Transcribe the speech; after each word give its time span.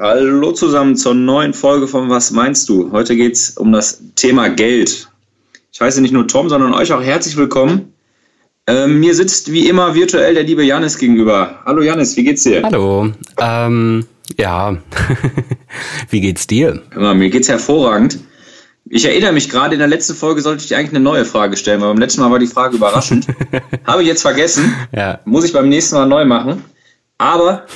Hallo 0.00 0.52
zusammen 0.52 0.94
zur 0.94 1.14
neuen 1.14 1.52
Folge 1.52 1.88
von 1.88 2.08
Was 2.08 2.30
meinst 2.30 2.68
du? 2.68 2.92
Heute 2.92 3.16
geht 3.16 3.32
es 3.32 3.58
um 3.58 3.72
das 3.72 4.00
Thema 4.14 4.48
Geld. 4.48 5.08
Ich 5.72 5.80
heiße 5.80 6.00
nicht 6.00 6.12
nur 6.12 6.28
Tom, 6.28 6.48
sondern 6.48 6.72
euch 6.72 6.92
auch 6.92 7.02
herzlich 7.02 7.36
willkommen. 7.36 7.92
Ähm, 8.68 9.00
mir 9.00 9.16
sitzt 9.16 9.50
wie 9.50 9.68
immer 9.68 9.96
virtuell 9.96 10.34
der 10.34 10.44
liebe 10.44 10.62
Janis 10.62 10.98
gegenüber. 10.98 11.58
Hallo 11.66 11.82
Janis, 11.82 12.16
wie 12.16 12.22
geht's 12.22 12.44
dir? 12.44 12.62
Hallo. 12.62 13.10
Ähm, 13.38 14.04
ja, 14.38 14.76
wie 16.10 16.20
geht's 16.20 16.46
dir? 16.46 16.80
Ja, 16.94 17.12
mir 17.12 17.28
geht's 17.28 17.48
hervorragend. 17.48 18.20
Ich 18.88 19.04
erinnere 19.04 19.32
mich 19.32 19.50
gerade, 19.50 19.74
in 19.74 19.80
der 19.80 19.88
letzten 19.88 20.14
Folge 20.14 20.42
sollte 20.42 20.62
ich 20.62 20.68
dir 20.68 20.78
eigentlich 20.78 20.90
eine 20.94 21.00
neue 21.00 21.24
Frage 21.24 21.56
stellen, 21.56 21.80
weil 21.80 21.88
beim 21.88 21.98
letzten 21.98 22.20
Mal 22.20 22.30
war 22.30 22.38
die 22.38 22.46
Frage 22.46 22.76
überraschend. 22.76 23.26
Habe 23.84 24.02
ich 24.02 24.08
jetzt 24.08 24.22
vergessen. 24.22 24.76
Ja. 24.94 25.18
Muss 25.24 25.44
ich 25.44 25.52
beim 25.52 25.68
nächsten 25.68 25.96
Mal 25.96 26.06
neu 26.06 26.24
machen. 26.24 26.62
Aber 27.20 27.66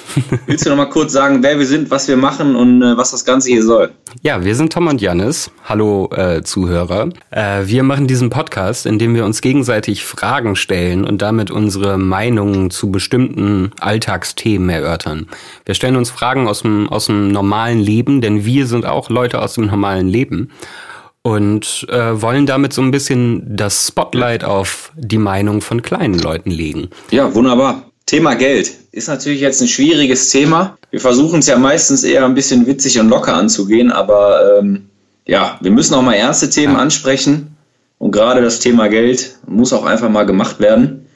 willst 0.46 0.64
du 0.64 0.70
noch 0.70 0.76
mal 0.76 0.86
kurz 0.86 1.10
sagen, 1.10 1.42
wer 1.42 1.58
wir 1.58 1.66
sind, 1.66 1.90
was 1.90 2.06
wir 2.06 2.16
machen 2.16 2.54
und 2.54 2.80
äh, 2.80 2.96
was 2.96 3.10
das 3.10 3.24
Ganze 3.24 3.48
hier 3.48 3.64
soll? 3.64 3.90
Ja, 4.22 4.44
wir 4.44 4.54
sind 4.54 4.72
Tom 4.72 4.86
und 4.86 5.00
Janis. 5.00 5.50
Hallo 5.64 6.08
äh, 6.12 6.42
Zuhörer. 6.44 7.08
Äh, 7.32 7.62
wir 7.64 7.82
machen 7.82 8.06
diesen 8.06 8.30
Podcast, 8.30 8.86
in 8.86 9.00
dem 9.00 9.16
wir 9.16 9.24
uns 9.24 9.40
gegenseitig 9.40 10.04
Fragen 10.04 10.54
stellen 10.54 11.04
und 11.04 11.22
damit 11.22 11.50
unsere 11.50 11.98
Meinungen 11.98 12.70
zu 12.70 12.92
bestimmten 12.92 13.72
Alltagsthemen 13.80 14.70
erörtern. 14.70 15.26
Wir 15.64 15.74
stellen 15.74 15.96
uns 15.96 16.10
Fragen 16.10 16.46
aus 16.46 16.62
dem, 16.62 16.88
aus 16.88 17.06
dem 17.06 17.32
normalen 17.32 17.80
Leben, 17.80 18.20
denn 18.20 18.44
wir 18.44 18.68
sind 18.68 18.86
auch 18.86 19.10
Leute 19.10 19.42
aus 19.42 19.54
dem 19.54 19.66
normalen 19.66 20.06
Leben 20.06 20.52
und 21.22 21.84
äh, 21.90 22.22
wollen 22.22 22.46
damit 22.46 22.72
so 22.72 22.82
ein 22.82 22.92
bisschen 22.92 23.56
das 23.56 23.88
Spotlight 23.88 24.44
auf 24.44 24.92
die 24.94 25.18
Meinung 25.18 25.62
von 25.62 25.82
kleinen 25.82 26.20
Leuten 26.20 26.52
legen. 26.52 26.90
Ja, 27.10 27.34
wunderbar. 27.34 27.91
Thema 28.06 28.34
Geld 28.34 28.72
ist 28.92 29.08
natürlich 29.08 29.40
jetzt 29.40 29.60
ein 29.62 29.68
schwieriges 29.68 30.30
Thema. 30.30 30.76
Wir 30.90 31.00
versuchen 31.00 31.38
es 31.38 31.46
ja 31.46 31.58
meistens 31.58 32.04
eher 32.04 32.24
ein 32.24 32.34
bisschen 32.34 32.66
witzig 32.66 32.98
und 32.98 33.08
locker 33.08 33.34
anzugehen, 33.34 33.90
aber 33.90 34.58
ähm, 34.58 34.90
ja, 35.26 35.58
wir 35.60 35.70
müssen 35.70 35.94
auch 35.94 36.02
mal 36.02 36.14
ernste 36.14 36.50
Themen 36.50 36.74
ja. 36.74 36.80
ansprechen. 36.80 37.56
Und 37.98 38.10
gerade 38.10 38.42
das 38.42 38.58
Thema 38.58 38.88
Geld 38.88 39.36
muss 39.46 39.72
auch 39.72 39.84
einfach 39.84 40.08
mal 40.08 40.26
gemacht 40.26 40.58
werden. 40.58 41.06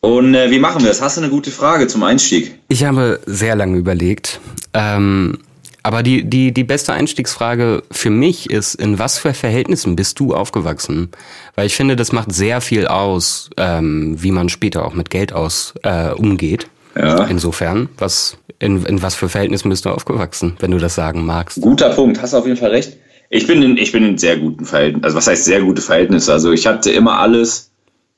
Und 0.00 0.34
äh, 0.34 0.50
wie 0.50 0.58
machen 0.58 0.82
wir 0.82 0.88
das? 0.88 1.00
Hast 1.00 1.16
du 1.16 1.22
eine 1.22 1.30
gute 1.30 1.50
Frage 1.50 1.86
zum 1.86 2.02
Einstieg? 2.02 2.58
Ich 2.68 2.84
habe 2.84 3.20
sehr 3.24 3.56
lange 3.56 3.78
überlegt. 3.78 4.38
Ähm, 4.74 5.38
aber 5.84 6.02
die, 6.02 6.24
die, 6.24 6.52
die 6.52 6.64
beste 6.64 6.94
Einstiegsfrage 6.94 7.82
für 7.90 8.08
mich 8.08 8.48
ist, 8.48 8.74
in 8.74 8.98
was 8.98 9.18
für 9.18 9.34
Verhältnissen 9.34 9.96
bist 9.96 10.18
du 10.18 10.34
aufgewachsen? 10.34 11.10
Weil 11.56 11.66
ich 11.66 11.76
finde, 11.76 11.94
das 11.94 12.10
macht 12.10 12.32
sehr 12.32 12.62
viel 12.62 12.86
aus, 12.86 13.50
ähm, 13.58 14.16
wie 14.18 14.30
man 14.30 14.48
später 14.48 14.86
auch 14.86 14.94
mit 14.94 15.10
Geld 15.10 15.34
aus 15.34 15.74
äh, 15.82 16.10
umgeht. 16.10 16.68
Ja. 16.96 17.24
Insofern, 17.26 17.90
was, 17.98 18.38
in, 18.58 18.86
in 18.86 19.02
was 19.02 19.14
für 19.14 19.28
Verhältnissen 19.28 19.68
bist 19.68 19.84
du 19.84 19.90
aufgewachsen, 19.90 20.56
wenn 20.58 20.70
du 20.70 20.78
das 20.78 20.94
sagen 20.94 21.26
magst? 21.26 21.60
Guter 21.60 21.90
Punkt, 21.90 22.22
hast 22.22 22.32
auf 22.32 22.46
jeden 22.46 22.56
Fall 22.56 22.70
recht. 22.70 22.96
Ich 23.28 23.46
bin 23.46 23.62
in, 23.62 23.76
ich 23.76 23.92
bin 23.92 24.06
in 24.06 24.16
sehr 24.16 24.38
guten 24.38 24.64
Verhältnissen. 24.64 25.04
Also 25.04 25.18
was 25.18 25.26
heißt 25.26 25.44
sehr 25.44 25.60
gute 25.60 25.82
Verhältnisse? 25.82 26.32
Also 26.32 26.50
ich 26.52 26.66
hatte 26.66 26.92
immer 26.92 27.18
alles, 27.18 27.72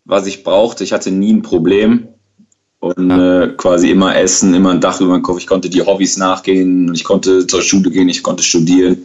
was 0.04 0.28
ich 0.28 0.44
brauchte. 0.44 0.84
Ich 0.84 0.92
hatte 0.92 1.10
nie 1.10 1.32
ein 1.32 1.42
Problem 1.42 2.06
und 2.80 3.10
ja. 3.10 3.42
äh, 3.42 3.48
quasi 3.56 3.90
immer 3.90 4.16
essen, 4.16 4.54
immer 4.54 4.70
ein 4.70 4.80
Dach 4.80 5.00
über 5.00 5.14
den 5.16 5.22
Kopf. 5.22 5.38
Ich 5.38 5.46
konnte 5.46 5.70
die 5.70 5.82
Hobbys 5.82 6.16
nachgehen, 6.16 6.92
ich 6.94 7.04
konnte 7.04 7.46
zur 7.46 7.62
Schule 7.62 7.90
gehen, 7.90 8.08
ich 8.08 8.22
konnte 8.22 8.42
studieren. 8.42 8.98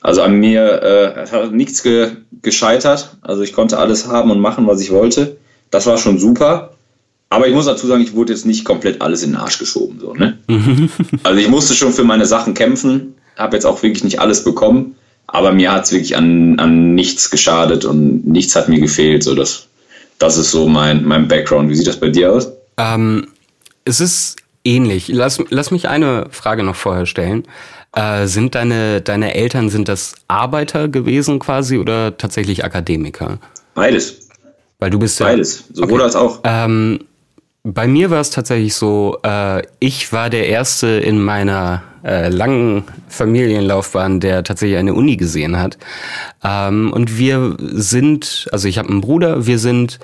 Also 0.00 0.22
an 0.22 0.36
mir 0.36 0.82
äh, 0.82 1.26
hat 1.26 1.52
nichts 1.52 1.82
ge 1.82 2.12
gescheitert. 2.42 3.16
Also 3.20 3.42
ich 3.42 3.52
konnte 3.52 3.78
alles 3.78 4.06
haben 4.06 4.30
und 4.30 4.40
machen, 4.40 4.66
was 4.66 4.80
ich 4.80 4.90
wollte. 4.90 5.36
Das 5.70 5.86
war 5.86 5.98
schon 5.98 6.18
super. 6.18 6.74
Aber 7.28 7.46
ich 7.46 7.54
muss 7.54 7.66
dazu 7.66 7.86
sagen, 7.86 8.02
ich 8.02 8.14
wurde 8.14 8.32
jetzt 8.32 8.46
nicht 8.46 8.64
komplett 8.64 9.02
alles 9.02 9.22
in 9.22 9.32
den 9.32 9.36
Arsch 9.36 9.58
geschoben. 9.58 10.00
So, 10.00 10.14
ne? 10.14 10.38
also 11.22 11.38
ich 11.38 11.48
musste 11.48 11.74
schon 11.74 11.92
für 11.92 12.02
meine 12.02 12.26
Sachen 12.26 12.54
kämpfen, 12.54 13.14
habe 13.36 13.56
jetzt 13.56 13.66
auch 13.66 13.82
wirklich 13.82 14.02
nicht 14.02 14.20
alles 14.20 14.42
bekommen. 14.42 14.96
Aber 15.26 15.52
mir 15.52 15.70
hat 15.70 15.84
es 15.84 15.92
wirklich 15.92 16.16
an, 16.16 16.58
an 16.58 16.94
nichts 16.94 17.30
geschadet 17.30 17.84
und 17.84 18.26
nichts 18.26 18.56
hat 18.56 18.68
mir 18.68 18.80
gefehlt. 18.80 19.22
So, 19.22 19.34
das, 19.34 19.68
das 20.18 20.38
ist 20.38 20.50
so 20.50 20.66
mein, 20.66 21.04
mein 21.04 21.28
Background. 21.28 21.70
Wie 21.70 21.76
sieht 21.76 21.86
das 21.86 22.00
bei 22.00 22.08
dir 22.08 22.32
aus? 22.32 22.50
Ähm, 22.76 23.28
es 23.84 24.00
ist 24.00 24.36
ähnlich. 24.64 25.08
Lass, 25.08 25.42
lass 25.48 25.70
mich 25.70 25.88
eine 25.88 26.26
Frage 26.30 26.62
noch 26.62 26.76
vorher 26.76 27.06
stellen. 27.06 27.44
Äh, 27.94 28.26
sind 28.26 28.54
deine, 28.54 29.00
deine 29.00 29.34
Eltern, 29.34 29.68
sind 29.68 29.88
das 29.88 30.14
Arbeiter 30.28 30.88
gewesen 30.88 31.38
quasi 31.38 31.78
oder 31.78 32.16
tatsächlich 32.16 32.64
Akademiker? 32.64 33.38
Beides. 33.74 34.28
Weil 34.78 34.90
du 34.90 34.98
bist 34.98 35.18
ja. 35.20 35.26
Beides, 35.26 35.64
sowohl 35.72 36.00
okay. 36.00 36.02
als 36.04 36.16
auch. 36.16 36.40
Ähm, 36.44 37.00
bei 37.62 37.86
mir 37.86 38.10
war 38.10 38.20
es 38.20 38.30
tatsächlich 38.30 38.74
so, 38.74 39.18
äh, 39.22 39.62
ich 39.80 40.12
war 40.12 40.30
der 40.30 40.48
Erste 40.48 40.86
in 40.86 41.20
meiner 41.20 41.82
äh, 42.04 42.28
langen 42.28 42.84
Familienlaufbahn, 43.08 44.20
der 44.20 44.44
tatsächlich 44.44 44.78
eine 44.78 44.94
Uni 44.94 45.16
gesehen 45.16 45.58
hat. 45.58 45.76
Ähm, 46.42 46.92
und 46.92 47.18
wir 47.18 47.56
sind, 47.58 48.48
also 48.52 48.68
ich 48.68 48.78
habe 48.78 48.88
einen 48.88 49.02
Bruder, 49.02 49.46
wir 49.46 49.58
sind 49.58 49.98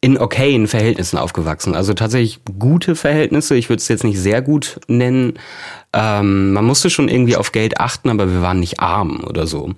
in 0.00 0.18
okayen 0.18 0.66
Verhältnissen 0.68 1.18
aufgewachsen. 1.18 1.74
Also 1.74 1.94
tatsächlich 1.94 2.40
gute 2.58 2.94
Verhältnisse. 2.94 3.56
Ich 3.56 3.68
würde 3.68 3.80
es 3.80 3.88
jetzt 3.88 4.04
nicht 4.04 4.20
sehr 4.20 4.42
gut 4.42 4.80
nennen. 4.88 5.34
Ähm, 5.92 6.52
man 6.52 6.64
musste 6.64 6.90
schon 6.90 7.08
irgendwie 7.08 7.36
auf 7.36 7.52
Geld 7.52 7.80
achten, 7.80 8.10
aber 8.10 8.30
wir 8.30 8.42
waren 8.42 8.60
nicht 8.60 8.80
arm 8.80 9.24
oder 9.24 9.46
so. 9.46 9.74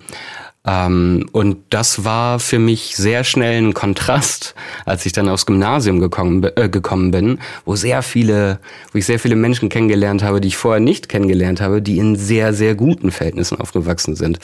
Ähm, 0.65 1.29
und 1.31 1.57
das 1.69 2.03
war 2.03 2.39
für 2.39 2.59
mich 2.59 2.95
sehr 2.97 3.23
schnell 3.23 3.61
ein 3.61 3.73
Kontrast, 3.73 4.55
als 4.85 5.05
ich 5.05 5.13
dann 5.13 5.29
aufs 5.29 5.45
Gymnasium 5.45 5.99
gekommen, 5.99 6.43
äh, 6.55 6.67
gekommen 6.67 7.11
bin, 7.11 7.39
wo 7.65 7.75
sehr 7.75 8.01
viele, 8.03 8.59
wo 8.91 8.97
ich 8.97 9.05
sehr 9.05 9.19
viele 9.19 9.37
Menschen 9.37 9.69
kennengelernt 9.69 10.21
habe, 10.21 10.41
die 10.41 10.49
ich 10.49 10.57
vorher 10.57 10.81
nicht 10.81 11.07
kennengelernt 11.07 11.61
habe, 11.61 11.81
die 11.81 11.97
in 11.97 12.17
sehr, 12.17 12.53
sehr 12.53 12.75
guten 12.75 13.11
Verhältnissen 13.11 13.59
aufgewachsen 13.59 14.15
sind. 14.15 14.39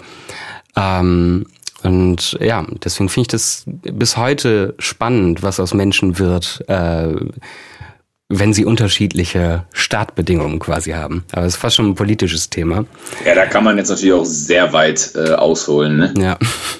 Ähm, 0.77 1.45
und 1.85 2.37
ja, 2.41 2.65
deswegen 2.83 3.09
finde 3.09 3.25
ich 3.25 3.31
das 3.31 3.63
bis 3.67 4.17
heute 4.17 4.73
spannend, 4.79 5.43
was 5.43 5.59
aus 5.59 5.73
Menschen 5.73 6.17
wird, 6.17 6.63
äh, 6.67 7.13
wenn 8.27 8.53
sie 8.53 8.65
unterschiedliche 8.65 9.65
Startbedingungen 9.71 10.57
quasi 10.57 10.91
haben. 10.91 11.23
Aber 11.31 11.45
es 11.45 11.53
ist 11.53 11.59
fast 11.59 11.75
schon 11.75 11.89
ein 11.89 11.95
politisches 11.95 12.49
Thema. 12.49 12.85
Ja, 13.23 13.35
da 13.35 13.45
kann 13.45 13.63
man 13.63 13.77
jetzt 13.77 13.89
natürlich 13.89 14.13
auch 14.13 14.25
sehr 14.25 14.73
weit 14.73 15.11
äh, 15.15 15.33
ausholen. 15.33 15.97
Ne? 15.97 16.13
Ja. 16.17 16.37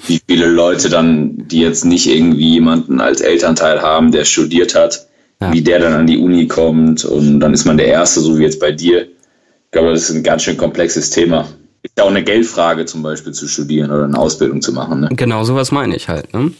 Wie 0.08 0.20
viele 0.28 0.46
Leute 0.46 0.88
dann, 0.88 1.46
die 1.46 1.60
jetzt 1.60 1.84
nicht 1.84 2.08
irgendwie 2.08 2.54
jemanden 2.54 3.00
als 3.00 3.20
Elternteil 3.20 3.80
haben, 3.80 4.10
der 4.10 4.24
studiert 4.24 4.74
hat, 4.74 5.06
ja. 5.40 5.52
wie 5.52 5.62
der 5.62 5.78
dann 5.78 5.92
an 5.92 6.08
die 6.08 6.18
Uni 6.18 6.48
kommt 6.48 7.04
und 7.04 7.38
dann 7.38 7.54
ist 7.54 7.64
man 7.64 7.76
der 7.76 7.86
Erste, 7.86 8.20
so 8.20 8.38
wie 8.38 8.42
jetzt 8.42 8.58
bei 8.58 8.72
dir. 8.72 9.02
Ich 9.02 9.70
glaube, 9.70 9.92
das 9.92 10.10
ist 10.10 10.16
ein 10.16 10.24
ganz 10.24 10.42
schön 10.42 10.56
komplexes 10.56 11.10
Thema. 11.10 11.46
Ist 11.86 11.96
ja 11.96 12.04
auch 12.04 12.10
eine 12.10 12.24
Geldfrage 12.24 12.84
zum 12.84 13.02
Beispiel 13.02 13.32
zu 13.32 13.46
studieren 13.46 13.92
oder 13.92 14.04
eine 14.04 14.18
Ausbildung 14.18 14.60
zu 14.60 14.72
machen. 14.72 15.00
Ne? 15.00 15.08
Genau, 15.12 15.44
sowas 15.44 15.70
meine 15.70 15.94
ich 15.94 16.08
halt. 16.08 16.34
Ne? 16.34 16.50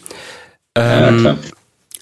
Ähm, 0.77 1.25
ja. 1.25 1.37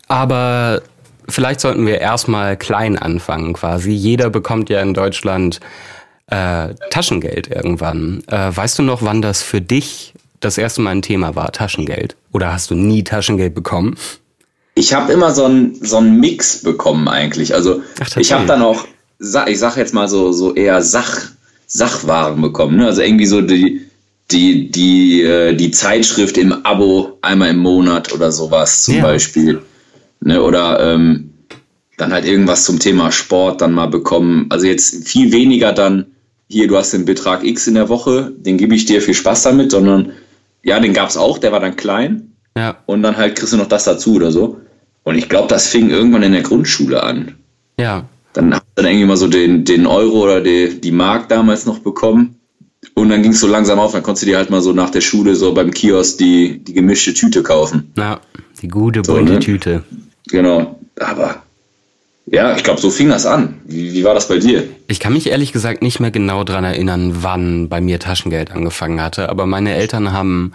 Aber 0.09 0.83
vielleicht 1.27 1.61
sollten 1.61 1.87
wir 1.87 2.01
erstmal 2.01 2.59
klein 2.59 2.99
anfangen 2.99 3.55
quasi. 3.55 3.93
Jeder 3.93 4.29
bekommt 4.29 4.69
ja 4.69 4.83
in 4.83 4.93
Deutschland 4.93 5.61
äh, 6.27 6.75
Taschengeld 6.91 7.49
irgendwann. 7.49 8.23
Äh, 8.27 8.55
weißt 8.55 8.79
du 8.79 8.83
noch, 8.83 9.01
wann 9.01 9.23
das 9.23 9.43
für 9.43 9.63
dich 9.63 10.13
das 10.41 10.59
erste 10.59 10.83
Mal 10.83 10.91
ein 10.91 11.03
Thema 11.03 11.35
war, 11.35 11.51
Taschengeld? 11.51 12.17
Oder 12.31 12.53
hast 12.53 12.71
du 12.71 12.75
nie 12.75 13.05
Taschengeld 13.05 13.55
bekommen? 13.55 13.97
Ich 14.75 14.93
habe 14.93 15.13
immer 15.15 15.31
so 15.31 15.47
einen 15.47 15.83
so 15.83 15.97
einen 15.97 16.21
Mix 16.21 16.63
bekommen 16.63 17.09
eigentlich. 17.09 17.55
Also 17.55 17.81
Ach, 18.03 18.17
ich 18.19 18.35
habe 18.35 18.45
dann 18.45 18.61
auch, 18.61 18.85
ich 19.47 19.59
sag 19.59 19.79
jetzt 19.79 19.95
mal 19.95 20.09
so 20.09 20.33
so 20.33 20.53
eher 20.53 20.83
Sach 20.83 21.31
Sachwaren 21.75 22.41
bekommen. 22.41 22.77
Ne? 22.77 22.87
Also 22.87 23.03
irgendwie 23.03 23.27
so 23.27 23.41
die, 23.41 23.83
die, 24.31 24.71
die, 24.71 25.23
äh, 25.23 25.55
die 25.55 25.73
Zeitschrift 25.73 26.39
im 26.39 26.65
Abo 26.65 27.19
einmal 27.21 27.51
im 27.51 27.59
Monat 27.59 28.13
oder 28.13 28.31
sowas 28.31 28.85
zum 28.85 28.97
ja. 28.97 29.03
Beispiel. 29.03 29.61
Ne? 30.21 30.41
Oder 30.41 30.79
ähm, 30.81 31.31
dann 31.97 32.13
halt 32.13 32.25
irgendwas 32.25 32.65
zum 32.65 32.79
Thema 32.79 33.11
Sport 33.11 33.61
dann 33.61 33.73
mal 33.73 33.87
bekommen. 33.87 34.47
Also 34.51 34.67
jetzt 34.67 35.09
viel 35.09 35.33
weniger 35.33 35.73
dann, 35.73 36.07
hier, 36.49 36.69
du 36.69 36.77
hast 36.77 36.93
den 36.93 37.05
Betrag 37.05 37.45
X 37.45 37.67
in 37.67 37.75
der 37.75 37.89
Woche, 37.89 38.33
den 38.37 38.57
gebe 38.57 38.77
ich 38.77 38.85
dir, 38.85 39.03
viel 39.03 39.15
Spaß 39.15 39.43
damit, 39.43 39.73
sondern 39.73 40.13
ja, 40.63 40.79
den 40.79 40.93
gab 40.93 41.09
es 41.09 41.17
auch, 41.17 41.39
der 41.39 41.51
war 41.51 41.61
dann 41.61 41.75
klein. 41.75 42.35
Ja. 42.57 42.77
Und 42.87 43.03
dann 43.03 43.17
halt 43.17 43.35
kriegst 43.35 43.53
du 43.53 43.57
noch 43.57 43.67
das 43.67 43.83
dazu 43.83 44.15
oder 44.15 44.31
so. 44.31 44.61
Und 45.03 45.19
ich 45.19 45.29
glaube, 45.29 45.49
das 45.49 45.67
fing 45.67 45.91
irgendwann 45.91 46.23
in 46.23 46.33
der 46.33 46.43
Grundschule 46.43 47.03
an. 47.03 47.35
Ja. 47.81 48.05
Dann 48.35 48.53
hast 48.53 48.65
du 48.75 48.83
dann 48.83 48.87
irgendwie 48.87 49.07
mal 49.07 49.17
so 49.17 49.29
den, 49.29 49.65
den 49.65 49.87
Euro 49.87 50.25
oder 50.25 50.41
die, 50.41 50.81
die 50.81 50.91
Mark 50.91 51.29
damals 51.29 51.65
noch 51.67 51.79
bekommen. 51.79 52.37
Und 52.93 53.09
dann 53.09 53.23
ging 53.23 53.33
es 53.33 53.41
so 53.41 53.47
langsam 53.47 53.79
auf, 53.79 53.93
dann 53.93 54.03
konntest 54.03 54.23
du 54.23 54.27
dir 54.27 54.37
halt 54.37 54.51
mal 54.51 54.61
so 54.61 54.73
nach 54.73 54.91
der 54.91 55.01
Schule 55.01 55.35
so 55.35 55.55
beim 55.55 55.71
Kiosk 55.71 56.19
die, 56.19 56.59
die 56.63 56.75
gemischte 56.75 57.15
Tüte 57.15 57.43
kaufen. 57.43 57.93
Ja, 57.97 58.21
die 58.61 58.69
gute 58.69 59.03
bunte 59.03 59.27
so, 59.27 59.33
ne? 59.35 59.41
Tüte. 59.41 59.85
Genau, 60.29 60.79
aber 61.01 61.43
ja, 62.27 62.57
ich 62.57 62.65
glaube, 62.65 62.81
so 62.81 62.91
fing 62.91 63.09
das 63.09 63.27
an. 63.27 63.61
Wie, 63.65 63.93
wie 63.93 64.05
war 64.05 64.15
das 64.15 64.29
bei 64.29 64.39
dir? 64.39 64.65
Ich 64.89 65.01
kann 65.01 65.13
mich 65.13 65.29
ehrlich 65.29 65.53
gesagt 65.53 65.83
nicht 65.83 66.01
mehr 66.01 66.11
genau 66.11 66.45
dran 66.45 66.65
erinnern, 66.65 67.19
wann 67.21 67.69
bei 67.69 67.81
mir 67.81 67.99
Taschengeld 67.99 68.53
angefangen 68.53 69.01
hatte, 69.01 69.29
aber 69.29 69.47
meine 69.47 69.75
Eltern 69.75 70.13
haben 70.13 70.53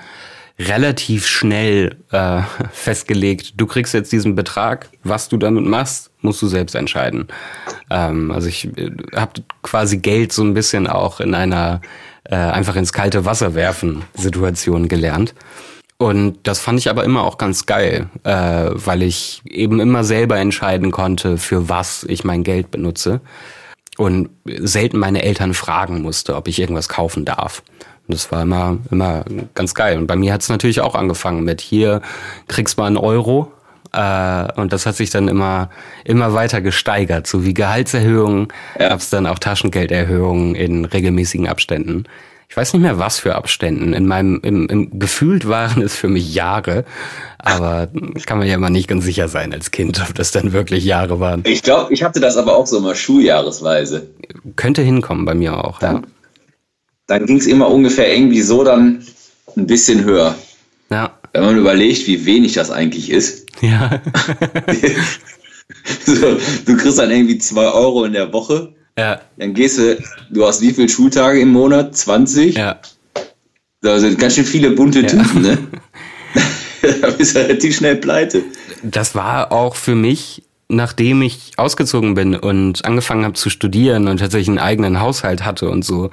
relativ 0.60 1.26
schnell 1.26 1.96
äh, 2.12 2.42
festgelegt, 2.72 3.54
du 3.56 3.66
kriegst 3.66 3.94
jetzt 3.94 4.12
diesen 4.12 4.36
Betrag, 4.36 4.90
was 5.04 5.30
du 5.30 5.38
damit 5.38 5.66
machst, 5.66 6.12
musst 6.22 6.42
du 6.42 6.48
selbst 6.48 6.76
entscheiden. 6.76 7.28
Ähm, 7.90 8.30
also 8.32 8.50
ich 8.50 8.66
äh, 8.78 8.92
habe 9.16 9.42
quasi 9.64 9.98
Geld 9.98 10.34
so 10.34 10.44
ein 10.44 10.54
bisschen 10.54 10.88
auch 10.88 11.22
in 11.22 11.34
einer 11.34 11.82
äh, 12.26 12.36
einfach 12.36 12.76
ins 12.76 12.92
kalte 12.92 13.26
Wasser 13.26 13.56
werfen 13.56 14.04
Situation 14.16 14.90
gelernt. 14.90 15.34
Und 15.98 16.40
das 16.44 16.60
fand 16.60 16.80
ich 16.80 16.90
aber 16.90 17.04
immer 17.04 17.24
auch 17.24 17.38
ganz 17.38 17.66
geil, 17.66 18.10
äh, 18.24 18.32
weil 18.32 19.02
ich 19.02 19.42
eben 19.46 19.80
immer 19.80 20.04
selber 20.04 20.38
entscheiden 20.38 20.92
konnte, 20.92 21.38
für 21.38 21.68
was 21.68 22.06
ich 22.06 22.24
mein 22.24 22.44
Geld 22.44 22.72
benutze. 22.72 23.22
Und 23.98 24.30
selten 24.46 24.98
meine 24.98 25.24
Eltern 25.24 25.54
fragen 25.54 26.02
musste, 26.02 26.38
ob 26.38 26.48
ich 26.48 26.60
irgendwas 26.60 26.88
kaufen 26.88 27.26
darf. 27.26 27.64
Und 28.10 28.16
das 28.16 28.32
war 28.32 28.42
immer, 28.42 28.78
immer 28.92 29.24
ganz 29.54 29.74
geil. 29.74 29.98
Und 29.98 30.08
bei 30.08 30.16
mir 30.16 30.34
hat 30.34 30.42
es 30.42 30.50
natürlich 30.50 30.82
auch 30.82 30.96
angefangen 30.96 31.44
mit 31.44 31.62
hier 31.62 32.02
kriegst 32.48 32.78
mal 32.78 32.88
einen 32.88 32.98
Euro. 32.98 33.54
Äh, 33.94 34.52
und 34.60 34.74
das 34.74 34.86
hat 34.86 34.96
sich 34.96 35.10
dann 35.12 35.28
immer, 35.28 35.70
immer 36.04 36.34
weiter 36.34 36.60
gesteigert. 36.60 37.28
So 37.28 37.46
wie 37.46 37.54
Gehaltserhöhungen 37.54 38.48
ja. 38.78 38.90
gab 38.90 39.00
es 39.00 39.10
dann 39.10 39.28
auch 39.28 39.40
Taschengelderhöhungen 39.40 40.56
in 40.56 40.86
regelmäßigen 40.86 41.48
Abständen 41.48 42.06
ich 42.50 42.58
weiß 42.58 42.74
nicht 42.74 42.82
mehr 42.82 42.98
was 42.98 43.20
für 43.20 43.36
Abständen. 43.36 43.94
In 43.94 44.08
meinem, 44.08 44.40
im, 44.42 44.68
im 44.68 45.00
gefühlt 45.00 45.48
waren 45.48 45.84
es 45.84 45.96
für 45.96 46.08
mich 46.08 46.34
Jahre, 46.34 46.84
aber 47.38 47.90
kann 48.26 48.40
man 48.40 48.48
ja 48.48 48.58
mal 48.58 48.72
nicht 48.72 48.88
ganz 48.88 49.06
sicher 49.06 49.28
sein 49.28 49.54
als 49.54 49.70
Kind, 49.70 50.02
ob 50.02 50.16
das 50.16 50.32
dann 50.32 50.52
wirklich 50.52 50.84
Jahre 50.84 51.20
waren. 51.20 51.44
Ich 51.46 51.62
glaube, 51.62 51.94
ich 51.94 52.02
hatte 52.02 52.20
das 52.20 52.38
aber 52.38 52.56
auch 52.56 52.66
so 52.66 52.80
mal 52.80 52.96
schuljahresweise. 52.96 54.10
Könnte 54.56 54.82
hinkommen 54.82 55.26
bei 55.26 55.36
mir 55.36 55.64
auch, 55.64 55.78
dann, 55.78 55.96
ja. 55.98 56.02
Dann 57.10 57.26
ging 57.26 57.38
es 57.38 57.48
immer 57.48 57.70
ungefähr 57.70 58.14
irgendwie 58.16 58.42
so 58.42 58.64
dann 58.64 59.04
ein 59.58 59.68
bisschen 59.68 60.06
höher. 60.06 60.36
Ja. 60.90 61.20
Wenn 61.34 61.44
man 61.44 61.58
überlegt, 61.58 62.08
wie 62.08 62.26
wenig 62.26 62.54
das 62.54 62.72
eigentlich 62.72 63.12
ist. 63.12 63.48
Ja. 63.62 64.02
so, 66.06 66.38
du 66.66 66.78
kriegst 66.78 66.98
dann 66.98 67.12
irgendwie 67.12 67.38
zwei 67.38 67.66
Euro 67.66 68.06
in 68.06 68.14
der 68.14 68.32
Woche 68.32 68.74
ja. 69.00 69.22
Dann 69.38 69.54
gehst 69.54 69.78
du, 69.78 69.98
du 70.30 70.46
hast 70.46 70.62
wie 70.62 70.72
viele 70.72 70.90
Schultage 70.90 71.40
im 71.40 71.54
Monat? 71.54 71.96
20? 71.96 72.58
Ja. 72.58 72.80
Da 73.82 73.98
sind 73.98 74.20
ganz 74.20 74.36
schön 74.36 74.44
viele 74.44 74.72
bunte 74.72 75.06
Tüten, 75.06 75.46
ja. 75.46 75.52
ne? 75.52 75.58
da 77.02 77.10
bist 77.12 77.36
du 77.36 77.40
relativ 77.40 77.78
schnell 77.78 77.96
pleite. 77.96 78.44
Das 78.84 79.16
war 79.16 79.54
auch 79.54 79.76
für 79.76 79.96
mich, 79.96 80.44
nachdem 80.68 81.22
ich 81.22 81.54
ausgezogen 81.56 82.14
bin 82.14 82.36
und 82.36 82.84
angefangen 82.84 83.24
habe 83.24 83.36
zu 83.36 83.50
studieren 83.50 84.08
und 84.10 84.18
tatsächlich 84.18 84.50
einen 84.50 84.60
eigenen 84.60 85.00
Haushalt 85.00 85.46
hatte 85.46 85.70
und 85.70 85.86
so. 85.86 86.10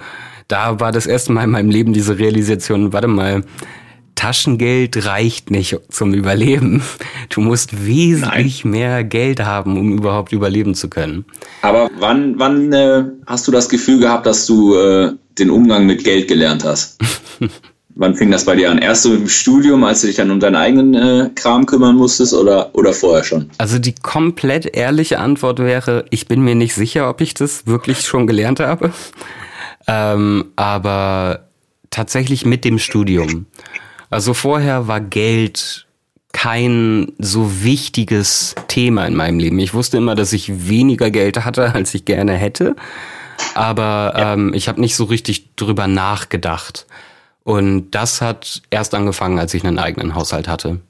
Da 0.49 0.79
war 0.79 0.93
das 0.93 1.07
erste 1.07 1.33
Mal 1.33 1.45
in 1.45 1.51
meinem 1.51 1.71
Leben 1.71 1.93
diese 1.93 2.19
Realisation, 2.19 2.93
warte 2.93 3.09
mal, 3.09 3.43
Taschengeld 4.15 5.05
reicht 5.07 5.51
nicht 5.51 5.79
zum 5.91 6.15
Überleben. 6.15 6.83
Du 7.29 7.41
musst 7.41 7.87
wesentlich 7.87 8.65
Nein. 8.65 8.71
mehr 8.71 9.05
Geld 9.05 9.45
haben, 9.45 9.79
um 9.79 9.93
überhaupt 9.93 10.33
überleben 10.33 10.75
zu 10.75 10.89
können. 10.89 11.27
Aber 11.63 11.91
wann, 11.99 12.39
wann 12.39 12.73
äh, 12.73 13.05
hast 13.27 13.47
du 13.47 13.53
das 13.53 13.69
Gefühl 13.69 14.01
gehabt, 14.01 14.27
dass 14.27 14.47
du 14.47 14.75
äh, 14.75 15.13
den 15.39 15.51
Umgang 15.51 15.87
mit 15.87 16.03
Geld 16.03 16.29
gelernt 16.29 16.65
hast? 16.65 16.99
wann 17.97 18.15
fing 18.15 18.31
das 18.31 18.45
bei 18.45 18.57
dir 18.57 18.71
an? 18.71 18.79
Erst 18.79 19.03
so 19.03 19.15
im 19.15 19.29
Studium, 19.29 19.85
als 19.85 20.01
du 20.01 20.07
dich 20.07 20.17
dann 20.17 20.31
um 20.31 20.41
deinen 20.41 20.57
eigenen 20.57 20.95
äh, 20.95 21.31
Kram 21.35 21.67
kümmern 21.67 21.97
musstest 21.97 22.33
oder, 22.33 22.71
oder 22.75 22.93
vorher 22.93 23.25
schon? 23.25 23.51
Also 23.59 23.79
die 23.79 23.95
komplett 23.95 24.77
ehrliche 24.77 25.19
Antwort 25.19 25.59
wäre, 25.59 26.05
ich 26.11 26.27
bin 26.27 26.43
mir 26.43 26.55
nicht 26.55 26.75
sicher, 26.75 27.11
ob 27.11 27.21
ich 27.21 27.35
das 27.35 27.67
wirklich 27.67 28.01
schon 28.01 28.27
gelernt 28.27 28.61
habe. 28.61 28.93
Ähm, 29.87 30.53
aber 30.57 31.49
tatsächlich 31.91 32.45
mit 32.45 32.65
dem 32.65 32.79
Studium. 32.79 33.47
Also 34.11 34.35
vorher 34.35 34.89
war 34.89 35.01
Geld 35.01 35.87
kein 36.33 37.13
so 37.19 37.63
wichtiges 37.63 38.55
Thema 38.69 39.07
in 39.07 39.17
meinem 39.17 39.39
Leben. 39.39 39.59
Ich 39.59 39.73
wusste 39.73 39.97
immer, 39.97 40.15
dass 40.15 40.33
ich 40.33 40.69
weniger 40.69 41.11
Geld 41.11 41.45
hatte, 41.45 41.75
als 41.75 41.95
ich 41.95 42.05
gerne 42.05 42.35
hätte. 42.35 42.77
Aber 43.55 44.13
ähm, 44.17 44.53
ich 44.55 44.69
habe 44.69 44.81
nicht 44.81 44.97
so 44.97 45.05
richtig 45.05 45.57
drüber 45.57 45.87
nachgedacht. 45.87 46.87
Und 47.43 47.93
das 47.93 48.21
hat 48.21 48.63
erst 48.71 48.95
angefangen, 48.95 49.39
als 49.39 49.55
ich 49.55 49.65
einen 49.65 49.79
eigenen 49.79 50.15
Haushalt 50.15 50.49
hatte. 50.49 50.81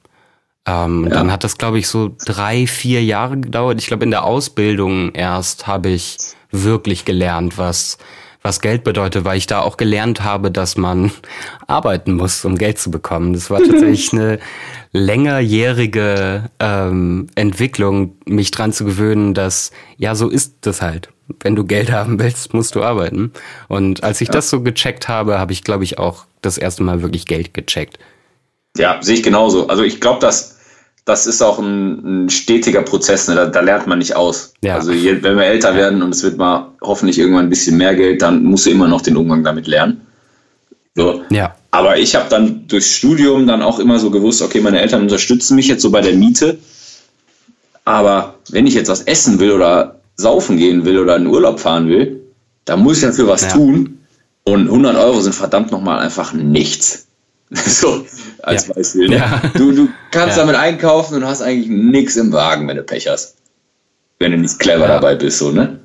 Ähm, 0.67 1.05
ja. 1.05 1.11
Dann 1.11 1.31
hat 1.31 1.45
das, 1.45 1.59
glaube 1.59 1.79
ich, 1.79 1.87
so 1.87 2.17
drei, 2.25 2.67
vier 2.67 3.05
Jahre 3.05 3.39
gedauert. 3.39 3.81
Ich 3.81 3.87
glaube, 3.87 4.05
in 4.05 4.11
der 4.11 4.25
Ausbildung 4.25 5.13
erst 5.13 5.67
habe 5.67 5.91
ich 5.91 6.17
wirklich 6.51 7.05
gelernt, 7.05 7.57
was 7.57 7.99
was 8.47 8.61
Geld 8.61 8.85
bedeutet, 8.85 9.25
weil 9.25 9.37
ich 9.37 9.47
da 9.47 9.61
auch 9.61 9.77
gelernt 9.77 10.23
habe, 10.23 10.51
dass 10.51 10.77
man 10.77 11.11
arbeiten 11.67 12.15
muss, 12.15 12.45
um 12.45 12.57
Geld 12.57 12.79
zu 12.79 12.91
bekommen. 12.91 13.33
Das 13.33 13.51
war 13.51 13.59
tatsächlich 13.67 14.13
eine 14.13 14.39
längerjährige 14.93 16.49
ähm, 16.61 17.27
Entwicklung, 17.35 18.17
mich 18.25 18.53
dran 18.53 18.73
zu 18.73 18.85
gewöhnen, 18.85 19.35
dass 19.35 19.73
ja, 19.99 20.15
so 20.15 20.29
ist 20.29 20.55
das 20.63 20.81
halt. 20.81 21.11
Wenn 21.41 21.57
du 21.57 21.65
Geld 21.65 21.91
haben 21.91 22.21
willst, 22.21 22.55
musst 22.55 22.77
du 22.77 22.85
arbeiten. 22.85 23.33
Und 23.69 24.05
als 24.05 24.21
ich 24.21 24.29
ja. 24.29 24.33
das 24.35 24.49
so 24.49 24.63
gecheckt 24.63 25.09
habe, 25.09 25.41
habe 25.41 25.53
ich, 25.53 25.65
glaube 25.65 25.83
ich, 25.83 25.99
auch 25.99 26.25
das 26.41 26.57
erste 26.57 26.85
Mal 26.85 27.03
wirklich 27.03 27.27
Geld 27.27 27.53
gecheckt. 27.53 27.99
Ja, 28.79 29.03
sehe 29.03 29.17
ich 29.17 29.23
genauso. 29.25 29.67
Also 29.67 29.83
ich 29.83 30.01
glaube, 30.01 30.21
dass 30.21 30.56
das 31.07 31.29
ist 31.29 31.41
auch 31.41 31.61
ein, 31.61 32.25
ein 32.25 32.31
stetiger 32.31 32.83
Prozess, 32.83 33.29
ne? 33.29 33.37
da, 33.37 33.47
da, 33.47 33.61
lernt 33.61 33.87
man 33.87 33.99
nicht 33.99 34.17
aus. 34.17 34.53
Ja. 34.61 34.75
Also 34.75 34.91
je, 34.91 35.23
wenn 35.23 35.37
wir 35.37 35.45
älter 35.45 35.77
werden 35.77 36.03
und 36.03 36.13
es 36.13 36.23
wird 36.25 36.37
mal 36.37 36.73
hoffentlich 36.83 37.19
irgendwann 37.19 37.47
ein 37.47 37.51
bisschen 37.51 37.77
mehr 37.77 37.95
Geld, 37.95 38.23
dann 38.23 38.43
musst 38.43 38.67
du 38.67 38.71
immer 38.71 38.89
noch 38.89 39.01
den 39.01 39.17
Umgang 39.17 39.45
damit 39.45 39.69
lernen. 39.69 40.01
So. 40.97 41.23
Ja. 41.31 41.55
Aber 41.71 41.97
ich 41.99 42.17
habe 42.17 42.27
dann 42.29 42.67
durchs 42.67 42.91
Studium 42.91 43.47
dann 43.47 43.63
auch 43.63 43.79
immer 43.79 44.01
so 44.01 44.11
gewusst, 44.11 44.43
okay, 44.43 44.61
meine 44.61 44.81
Eltern 44.81 45.03
unterstützen 45.03 45.55
mich 45.55 45.69
jetzt 45.69 45.83
so 45.83 45.91
bei 45.91 46.01
der 46.01 46.15
Miete. 46.15 46.59
Aber 47.85 48.35
wenn 48.51 48.67
ich 48.67 48.75
jetzt 48.75 48.89
was 48.89 49.03
essen 49.03 49.39
will 49.39 49.53
oder 49.53 50.01
saufen 50.17 50.57
gehen 50.57 50.85
will 50.85 50.99
oder 50.99 51.15
in 51.17 51.29
Urlaub 51.29 51.61
fahren 51.61 51.89
will, 51.89 52.21
dann 52.65 52.81
muss 52.81 52.97
ich 52.97 53.05
dafür 53.05 53.29
was 53.29 53.43
ja. 53.43 53.49
tun. 53.51 54.01
Und 54.43 54.67
100 54.67 54.97
Euro 54.97 55.21
sind 55.21 55.35
verdammt 55.35 55.71
nochmal 55.71 56.01
einfach 56.01 56.33
nichts. 56.33 57.06
so, 57.67 58.05
als 58.43 58.67
ja. 58.67 58.75
Beispiel. 58.75 59.09
Ne? 59.09 59.17
Ja. 59.17 59.43
Du, 59.55 59.73
du 59.73 59.89
kannst 60.11 60.37
ja. 60.37 60.43
damit 60.43 60.57
einkaufen 60.57 61.15
und 61.15 61.27
hast 61.27 61.43
eigentlich 61.43 61.69
nichts 61.69 62.17
im 62.17 62.33
Wagen, 62.33 62.67
wenn 62.67 62.77
du 62.77 62.83
Pech 62.83 63.09
hast. 63.09 63.37
Wenn 64.19 64.33
du 64.33 64.39
nicht 64.39 64.59
clever 64.59 64.89
dabei 64.89 65.15
bist, 65.15 65.39
so, 65.39 65.53
ne? 65.53 65.79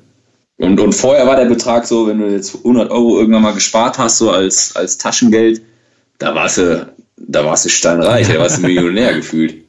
Und, 0.58 0.80
und 0.80 0.92
vorher 0.92 1.26
war 1.26 1.36
der 1.36 1.46
Betrag 1.46 1.86
so, 1.86 2.06
wenn 2.06 2.18
du 2.18 2.30
jetzt 2.30 2.56
100 2.56 2.90
Euro 2.90 3.18
irgendwann 3.18 3.42
mal 3.42 3.54
gespart 3.54 3.98
hast, 3.98 4.18
so 4.18 4.30
als, 4.30 4.76
als 4.76 4.96
Taschengeld, 4.96 5.60
da 6.18 6.34
warst 6.34 6.58
du, 6.58 6.92
da 7.16 7.44
warst 7.44 7.64
du 7.64 7.68
steinreich, 7.68 8.28
da 8.28 8.38
warst 8.38 8.58
du 8.58 8.62
Millionär 8.62 9.14
gefühlt. 9.14 9.64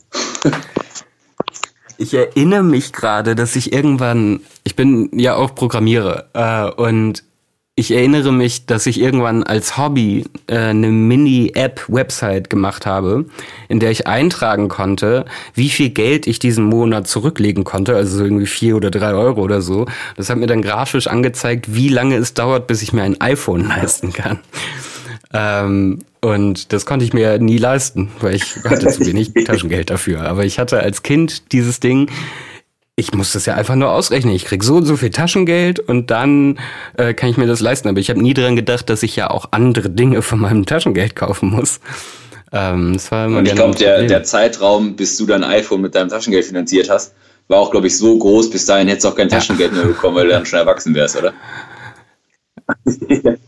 Ich 1.97 2.13
erinnere 2.13 2.63
mich 2.63 2.93
gerade, 2.93 3.33
dass 3.35 3.55
ich 3.55 3.73
irgendwann, 3.73 4.41
ich 4.63 4.75
bin 4.75 5.09
ja 5.17 5.35
auch 5.35 5.55
Programmierer 5.55 6.29
äh, 6.33 6.81
und 6.81 7.23
ich 7.75 7.91
erinnere 7.91 8.31
mich, 8.31 8.67
dass 8.67 8.85
ich 8.85 9.01
irgendwann 9.01 9.41
als 9.41 9.77
Hobby 9.77 10.25
äh, 10.45 10.57
eine 10.57 10.89
Mini-App-Website 10.89 12.49
gemacht 12.51 12.85
habe, 12.85 13.25
in 13.67 13.79
der 13.79 13.89
ich 13.89 14.05
eintragen 14.05 14.67
konnte, 14.67 15.25
wie 15.55 15.69
viel 15.69 15.89
Geld 15.89 16.27
ich 16.27 16.37
diesen 16.37 16.65
Monat 16.65 17.07
zurücklegen 17.07 17.63
konnte, 17.63 17.95
also 17.95 18.17
so 18.17 18.23
irgendwie 18.23 18.45
vier 18.45 18.75
oder 18.75 18.91
drei 18.91 19.13
Euro 19.13 19.41
oder 19.41 19.63
so. 19.63 19.87
Das 20.15 20.29
hat 20.29 20.37
mir 20.37 20.45
dann 20.45 20.61
grafisch 20.61 21.07
angezeigt, 21.07 21.73
wie 21.73 21.89
lange 21.89 22.15
es 22.17 22.35
dauert, 22.35 22.67
bis 22.67 22.83
ich 22.83 22.93
mir 22.93 23.03
ein 23.03 23.19
iPhone 23.19 23.67
leisten 23.67 24.13
kann. 24.13 24.39
Ähm, 25.33 26.03
und 26.21 26.71
das 26.73 26.85
konnte 26.85 27.05
ich 27.05 27.13
mir 27.13 27.39
nie 27.39 27.57
leisten, 27.57 28.11
weil 28.21 28.35
ich 28.35 28.55
hatte 28.63 28.87
zu 28.87 29.03
wenig 29.03 29.33
Taschengeld 29.45 29.89
dafür. 29.89 30.21
Aber 30.21 30.45
ich 30.45 30.59
hatte 30.59 30.79
als 30.79 31.01
Kind 31.01 31.51
dieses 31.51 31.79
Ding, 31.79 32.07
ich 32.95 33.13
muss 33.13 33.33
das 33.33 33.45
ja 33.47 33.55
einfach 33.55 33.75
nur 33.75 33.91
ausrechnen. 33.91 34.35
Ich 34.35 34.45
krieg 34.45 34.63
so 34.63 34.75
und 34.75 34.85
so 34.85 34.97
viel 34.97 35.09
Taschengeld 35.09 35.79
und 35.79 36.11
dann 36.11 36.59
äh, 36.95 37.13
kann 37.13 37.29
ich 37.29 37.37
mir 37.37 37.47
das 37.47 37.59
leisten. 37.59 37.87
Aber 37.87 37.99
ich 37.99 38.09
habe 38.09 38.21
nie 38.21 38.35
daran 38.35 38.55
gedacht, 38.55 38.89
dass 38.89 39.01
ich 39.01 39.15
ja 39.15 39.31
auch 39.31 39.47
andere 39.51 39.89
Dinge 39.89 40.21
von 40.21 40.39
meinem 40.39 40.65
Taschengeld 40.65 41.15
kaufen 41.15 41.49
muss. 41.49 41.79
Ähm, 42.51 42.93
das 42.93 43.11
war 43.11 43.25
immer 43.25 43.39
und 43.39 43.47
ich 43.47 43.55
glaube, 43.55 43.75
der, 43.75 44.03
der 44.03 44.23
Zeitraum, 44.23 44.95
bis 44.95 45.17
du 45.17 45.25
dein 45.25 45.43
iPhone 45.43 45.81
mit 45.81 45.95
deinem 45.95 46.09
Taschengeld 46.09 46.45
finanziert 46.45 46.89
hast, 46.89 47.15
war 47.47 47.59
auch, 47.59 47.71
glaube 47.71 47.87
ich, 47.87 47.97
so 47.97 48.17
groß, 48.17 48.51
bis 48.51 48.67
dahin 48.67 48.87
hättest 48.87 49.05
du 49.05 49.09
auch 49.09 49.15
kein 49.15 49.27
Taschengeld 49.27 49.73
mehr 49.73 49.85
bekommen, 49.85 50.15
weil 50.15 50.25
du 50.25 50.31
dann 50.31 50.45
schon 50.45 50.59
erwachsen 50.59 50.93
wärst, 50.93 51.17
oder? 51.17 51.33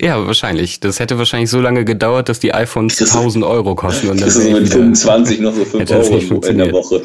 ja, 0.02 0.26
wahrscheinlich. 0.26 0.80
Das 0.80 1.00
hätte 1.00 1.20
wahrscheinlich 1.20 1.52
so 1.52 1.62
lange 1.62 1.86
gedauert, 1.86 2.30
dass 2.30 2.40
die 2.40 2.54
iPhones 2.54 3.00
1000 3.00 3.46
Euro 3.46 3.76
kosten. 3.76 4.10
Und 4.10 4.20
das 4.22 4.36
ist 4.36 4.46
so 4.46 4.50
mit 4.50 4.68
25 4.68 5.40
noch 5.40 5.54
so 5.54 5.64
5 5.64 5.92
Euro 5.92 6.46
in 6.48 6.58
der 6.58 6.72
Woche. 6.72 7.04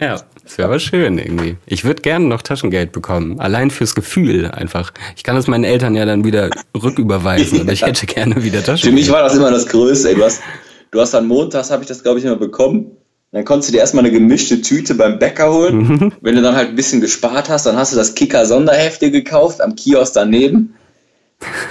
ja, 0.00 0.20
das 0.42 0.58
wäre 0.58 0.68
aber 0.68 0.78
schön 0.78 1.18
irgendwie. 1.18 1.56
Ich 1.66 1.84
würde 1.84 2.02
gerne 2.02 2.26
noch 2.26 2.42
Taschengeld 2.42 2.92
bekommen. 2.92 3.40
Allein 3.40 3.70
fürs 3.70 3.94
Gefühl 3.94 4.50
einfach. 4.50 4.92
Ich 5.16 5.22
kann 5.22 5.36
es 5.36 5.46
meinen 5.46 5.64
Eltern 5.64 5.94
ja 5.94 6.04
dann 6.04 6.24
wieder 6.24 6.50
rücküberweisen, 6.74 7.60
aber 7.60 7.72
ich 7.72 7.82
hätte 7.82 8.06
gerne 8.06 8.42
wieder 8.42 8.62
Taschengeld. 8.62 8.82
Für 8.82 8.92
mich 8.92 9.10
war 9.10 9.22
das 9.22 9.34
immer 9.34 9.50
das 9.50 9.66
Größte. 9.66 10.10
Ey. 10.10 10.14
Du, 10.16 10.24
hast, 10.24 10.42
du 10.90 11.00
hast 11.00 11.14
dann 11.14 11.26
montags, 11.26 11.70
habe 11.70 11.82
ich 11.82 11.88
das 11.88 12.02
glaube 12.02 12.18
ich 12.18 12.24
immer 12.24 12.36
bekommen. 12.36 12.96
Dann 13.32 13.44
konntest 13.44 13.70
du 13.70 13.72
dir 13.72 13.80
erstmal 13.80 14.04
eine 14.04 14.12
gemischte 14.12 14.60
Tüte 14.60 14.94
beim 14.94 15.18
Bäcker 15.18 15.52
holen. 15.52 15.76
Mhm. 15.76 16.12
Wenn 16.20 16.36
du 16.36 16.42
dann 16.42 16.54
halt 16.54 16.68
ein 16.68 16.76
bisschen 16.76 17.00
gespart 17.00 17.48
hast, 17.48 17.66
dann 17.66 17.76
hast 17.76 17.92
du 17.92 17.96
das 17.96 18.14
Kicker-Sonderhefte 18.14 19.10
gekauft 19.10 19.60
am 19.60 19.74
Kiosk 19.74 20.14
daneben. 20.14 20.74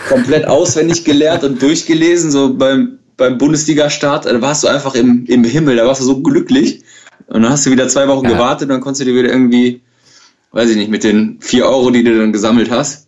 komplett 0.10 0.46
auswendig 0.46 1.06
gelernt 1.06 1.44
und 1.44 1.62
durchgelesen, 1.62 2.32
so 2.32 2.54
beim, 2.54 3.00
beim 3.18 3.38
Bundesliga-Start. 3.38 4.26
Da 4.26 4.42
warst 4.42 4.64
du 4.64 4.68
einfach 4.68 4.96
im, 4.96 5.26
im 5.28 5.44
Himmel, 5.44 5.78
da 5.78 5.86
warst 5.88 6.02
du 6.02 6.06
so 6.06 6.22
glücklich. 6.22 6.84
Und 7.28 7.44
dann 7.44 7.52
hast 7.52 7.66
du 7.66 7.72
wieder 7.72 7.88
zwei 7.88 8.08
Wochen 8.08 8.26
ja. 8.26 8.32
gewartet 8.32 8.64
und 8.64 8.70
dann 8.70 8.82
konntest 8.82 9.02
du 9.02 9.06
dir 9.06 9.16
wieder 9.16 9.30
irgendwie, 9.30 9.82
weiß 10.52 10.70
ich 10.70 10.78
nicht, 10.78 10.92
mit 10.92 11.04
den 11.04 11.40
vier 11.42 11.66
Euro, 11.66 11.90
die 11.90 12.04
du 12.04 12.18
dann 12.18 12.34
gesammelt 12.34 12.70
hast, 12.70 13.08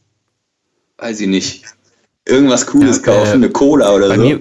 weiß 0.98 1.20
ich 1.22 1.28
nicht, 1.28 1.64
irgendwas 2.26 2.66
Cooles 2.66 2.98
ja, 3.06 3.14
kaufen, 3.14 3.30
äh, 3.30 3.34
eine 3.34 3.50
Cola 3.50 3.94
oder 3.94 4.10
bei 4.10 4.16
so. 4.16 4.22
Mir, 4.22 4.40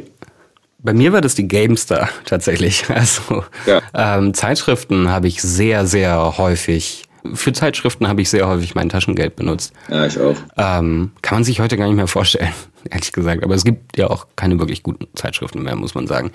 bei 0.85 0.93
mir 0.93 1.13
war 1.13 1.21
das 1.21 1.35
die 1.35 1.49
GameStar 1.49 2.09
tatsächlich. 2.25 2.85
Also 2.95 3.45
ja. 3.67 3.81
ähm, 3.95 4.35
Zeitschriften 4.35 5.09
habe 5.11 5.27
ich 5.27 5.43
sehr, 5.43 5.87
sehr 5.87 6.39
häufig. 6.39 7.05
Für 7.33 7.55
Zeitschriften 7.55 8.07
habe 8.07 8.21
ich 8.21 8.29
sehr 8.29 8.47
häufig 8.47 8.75
mein 8.75 8.91
Taschengeld 8.91 9.35
benutzt. 9.35 9.73
Ja, 9.89 10.07
ich 10.07 10.19
auch. 10.21 10.37
Ähm, 10.59 11.13
kann 11.23 11.37
man 11.37 11.45
sich 11.45 11.61
heute 11.61 11.79
gar 11.79 11.87
nicht 11.87 11.97
mehr 11.97 12.07
vorstellen, 12.07 12.53
ehrlich 12.91 13.13
gesagt. 13.13 13.43
Aber 13.43 13.55
es 13.55 13.65
gibt 13.65 13.97
ja 13.97 14.09
auch 14.09 14.27
keine 14.37 14.59
wirklich 14.59 14.83
guten 14.83 15.07
Zeitschriften 15.15 15.63
mehr, 15.63 15.75
muss 15.75 15.95
man 15.95 16.07
sagen. 16.07 16.33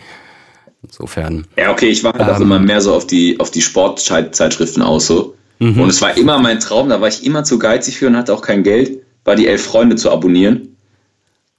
Insofern. 0.84 1.46
Ja, 1.58 1.72
okay, 1.72 1.90
ich 1.90 2.04
war 2.04 2.14
halt 2.14 2.28
ähm, 2.28 2.36
auch 2.36 2.40
immer 2.40 2.60
mehr 2.60 2.82
so 2.82 2.94
auf 2.94 3.06
die, 3.06 3.40
auf 3.40 3.52
die 3.52 3.62
Sportzeitschriften 3.62 4.82
aus 4.82 5.08
so. 5.08 5.36
Mhm. 5.60 5.82
Und 5.82 5.90
es 5.90 6.02
war 6.02 6.16
immer 6.18 6.40
mein 6.40 6.60
Traum, 6.60 6.90
da 6.90 7.02
war 7.02 7.10
ich 7.10 7.26
immer 7.26 7.44
zu 7.44 7.60
geizig 7.60 7.98
für 7.98 8.08
und 8.08 8.16
hatte 8.16 8.34
auch 8.34 8.42
kein 8.42 8.64
Geld, 8.64 9.02
war 9.26 9.36
die 9.36 9.48
elf 9.48 9.64
Freunde 9.64 9.98
zu 9.98 10.10
abonnieren. 10.10 10.78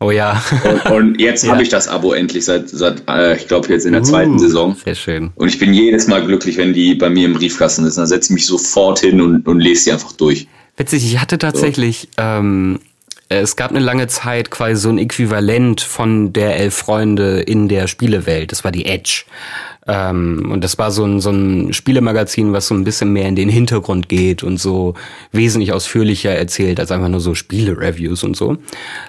Oh 0.02 0.10
ja. 0.10 0.42
und, 0.64 0.92
und 0.92 1.20
jetzt 1.20 1.44
ja. 1.44 1.52
habe 1.52 1.62
ich 1.62 1.68
das 1.68 1.86
Abo 1.86 2.14
endlich 2.14 2.46
seit, 2.46 2.70
seit 2.70 3.02
äh, 3.06 3.36
ich 3.36 3.46
glaube, 3.48 3.68
jetzt 3.68 3.84
in 3.84 3.92
der 3.92 4.00
uh, 4.00 4.04
zweiten 4.04 4.38
Saison. 4.38 4.74
Sehr 4.82 4.94
schön. 4.94 5.30
Und 5.34 5.48
ich 5.48 5.58
bin 5.58 5.74
jedes 5.74 6.06
Mal 6.06 6.24
glücklich, 6.24 6.56
wenn 6.56 6.72
die 6.72 6.94
bei 6.94 7.10
mir 7.10 7.26
im 7.26 7.34
Briefkasten 7.34 7.84
ist. 7.84 7.98
Dann 7.98 8.06
setze 8.06 8.32
ich 8.32 8.34
mich 8.34 8.46
sofort 8.46 9.00
hin 9.00 9.20
und, 9.20 9.46
und 9.46 9.60
lese 9.60 9.84
die 9.84 9.92
einfach 9.92 10.12
durch. 10.12 10.48
Witzig, 10.78 11.04
ich 11.04 11.20
hatte 11.20 11.36
tatsächlich 11.36 12.08
so. 12.16 12.22
ähm, 12.22 12.80
es 13.30 13.54
gab 13.54 13.70
eine 13.70 13.78
lange 13.78 14.08
Zeit 14.08 14.50
quasi 14.50 14.74
so 14.74 14.88
ein 14.88 14.98
Äquivalent 14.98 15.80
von 15.80 16.32
der 16.32 16.56
Elf 16.56 16.74
Freunde 16.74 17.40
in 17.40 17.68
der 17.68 17.86
Spielewelt. 17.86 18.50
Das 18.50 18.64
war 18.64 18.72
die 18.72 18.86
Edge. 18.86 19.22
Ähm, 19.86 20.50
und 20.50 20.64
das 20.64 20.78
war 20.78 20.90
so 20.90 21.04
ein, 21.04 21.20
so 21.20 21.30
ein 21.30 21.72
Spielemagazin, 21.72 22.52
was 22.52 22.66
so 22.66 22.74
ein 22.74 22.82
bisschen 22.82 23.12
mehr 23.12 23.28
in 23.28 23.36
den 23.36 23.48
Hintergrund 23.48 24.08
geht 24.08 24.42
und 24.42 24.58
so 24.58 24.94
wesentlich 25.30 25.72
ausführlicher 25.72 26.32
erzählt 26.32 26.80
als 26.80 26.90
einfach 26.90 27.08
nur 27.08 27.20
so 27.20 27.36
Spiele-Reviews 27.36 28.24
und 28.24 28.36
so. 28.36 28.56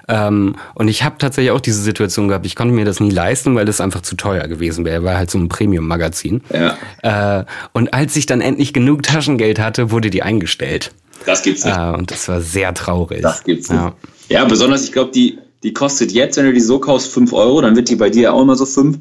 Ähm, 0.08 0.54
und 0.74 0.86
ich 0.86 1.02
habe 1.02 1.18
tatsächlich 1.18 1.50
auch 1.50 1.60
diese 1.60 1.82
Situation 1.82 2.28
gehabt, 2.28 2.46
ich 2.46 2.54
konnte 2.54 2.74
mir 2.74 2.84
das 2.84 3.00
nie 3.00 3.10
leisten, 3.10 3.56
weil 3.56 3.64
das 3.64 3.80
einfach 3.80 4.02
zu 4.02 4.14
teuer 4.14 4.46
gewesen 4.46 4.84
wäre. 4.84 5.02
War 5.02 5.16
halt 5.16 5.32
so 5.32 5.38
ein 5.38 5.48
Premium-Magazin. 5.48 6.42
Ja. 6.52 7.40
Äh, 7.40 7.44
und 7.72 7.92
als 7.92 8.14
ich 8.14 8.26
dann 8.26 8.40
endlich 8.40 8.72
genug 8.72 9.02
Taschengeld 9.02 9.58
hatte, 9.58 9.90
wurde 9.90 10.10
die 10.10 10.22
eingestellt. 10.22 10.92
Das 11.26 11.42
gibt's 11.42 11.64
nicht. 11.64 11.76
Äh, 11.76 11.90
und 11.90 12.10
das 12.10 12.28
war 12.28 12.40
sehr 12.40 12.72
traurig. 12.74 13.22
Das 13.22 13.44
gibt's 13.44 13.68
nicht. 13.68 13.80
Ja. 13.80 13.94
Ja, 14.28 14.44
besonders, 14.44 14.84
ich 14.84 14.92
glaube, 14.92 15.12
die, 15.12 15.38
die 15.62 15.72
kostet 15.72 16.12
jetzt, 16.12 16.36
wenn 16.36 16.46
du 16.46 16.52
die 16.52 16.60
so 16.60 16.78
kaufst, 16.78 17.12
5 17.12 17.32
Euro, 17.32 17.60
dann 17.60 17.76
wird 17.76 17.88
die 17.88 17.96
bei 17.96 18.10
dir 18.10 18.32
auch 18.32 18.42
immer 18.42 18.56
so 18.56 18.66
5. 18.66 18.98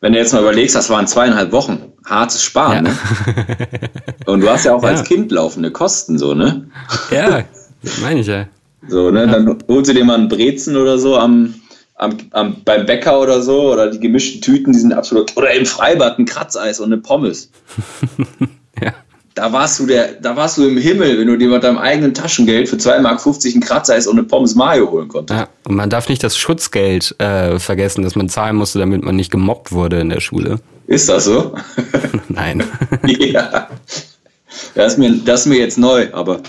Wenn 0.00 0.12
du 0.12 0.18
jetzt 0.18 0.32
mal 0.32 0.42
überlegst, 0.42 0.74
das 0.74 0.90
waren 0.90 1.06
zweieinhalb 1.06 1.52
Wochen. 1.52 1.92
Hartes 2.04 2.42
Sparen, 2.42 2.86
ja. 2.86 2.92
ne? 2.92 2.96
Und 4.26 4.40
du 4.40 4.50
hast 4.50 4.64
ja 4.64 4.74
auch 4.74 4.82
ja. 4.82 4.90
als 4.90 5.04
Kind 5.04 5.30
laufende 5.30 5.70
Kosten, 5.70 6.18
so, 6.18 6.34
ne? 6.34 6.68
Ja, 7.10 7.44
meine 8.02 8.20
ich 8.20 8.26
ja. 8.26 8.48
So, 8.88 9.10
ne? 9.10 9.28
Dann 9.28 9.58
holst 9.68 9.90
du 9.90 9.94
dir 9.94 10.04
mal 10.04 10.14
einen 10.18 10.28
Brezen 10.28 10.76
oder 10.76 10.98
so 10.98 11.16
am, 11.16 11.54
am, 11.94 12.16
am, 12.32 12.56
beim 12.64 12.84
Bäcker 12.86 13.20
oder 13.20 13.40
so, 13.42 13.72
oder 13.72 13.90
die 13.90 14.00
gemischten 14.00 14.40
Tüten, 14.40 14.72
die 14.72 14.80
sind 14.80 14.92
absolut. 14.92 15.36
Oder 15.36 15.52
im 15.52 15.66
Freibad 15.66 16.18
ein 16.18 16.24
Kratzeis 16.24 16.80
und 16.80 16.86
eine 16.86 17.00
Pommes. 17.00 17.52
ja 18.82 18.92
da 19.34 19.52
warst 19.52 19.80
du 19.80 19.86
der, 19.86 20.12
da 20.20 20.36
warst 20.36 20.58
du 20.58 20.66
im 20.66 20.76
Himmel, 20.76 21.18
wenn 21.18 21.26
du 21.26 21.36
dir 21.36 21.48
mit 21.48 21.64
deinem 21.64 21.78
eigenen 21.78 22.14
Taschengeld 22.14 22.68
für 22.68 22.76
2,50 22.76 23.00
Mark 23.00 23.26
einen 23.26 23.60
Kratzer 23.60 23.96
ist 23.96 24.06
und 24.06 24.18
eine 24.18 24.26
Pommes 24.26 24.54
Mayo 24.54 24.90
holen 24.90 25.08
konntest. 25.08 25.40
Ja, 25.40 25.48
und 25.64 25.76
man 25.76 25.90
darf 25.90 26.08
nicht 26.08 26.22
das 26.22 26.36
Schutzgeld 26.36 27.14
äh, 27.18 27.58
vergessen, 27.58 28.02
das 28.02 28.14
man 28.14 28.28
zahlen 28.28 28.56
musste, 28.56 28.78
damit 28.78 29.02
man 29.02 29.16
nicht 29.16 29.30
gemobbt 29.30 29.72
wurde 29.72 30.00
in 30.00 30.10
der 30.10 30.20
Schule. 30.20 30.60
Ist 30.86 31.08
das 31.08 31.24
so? 31.24 31.54
Nein. 32.28 32.64
ja. 33.06 33.68
Das 34.74 34.92
ist, 34.92 34.98
mir, 34.98 35.12
das 35.24 35.40
ist 35.40 35.46
mir 35.46 35.58
jetzt 35.58 35.78
neu, 35.78 36.08
aber 36.12 36.42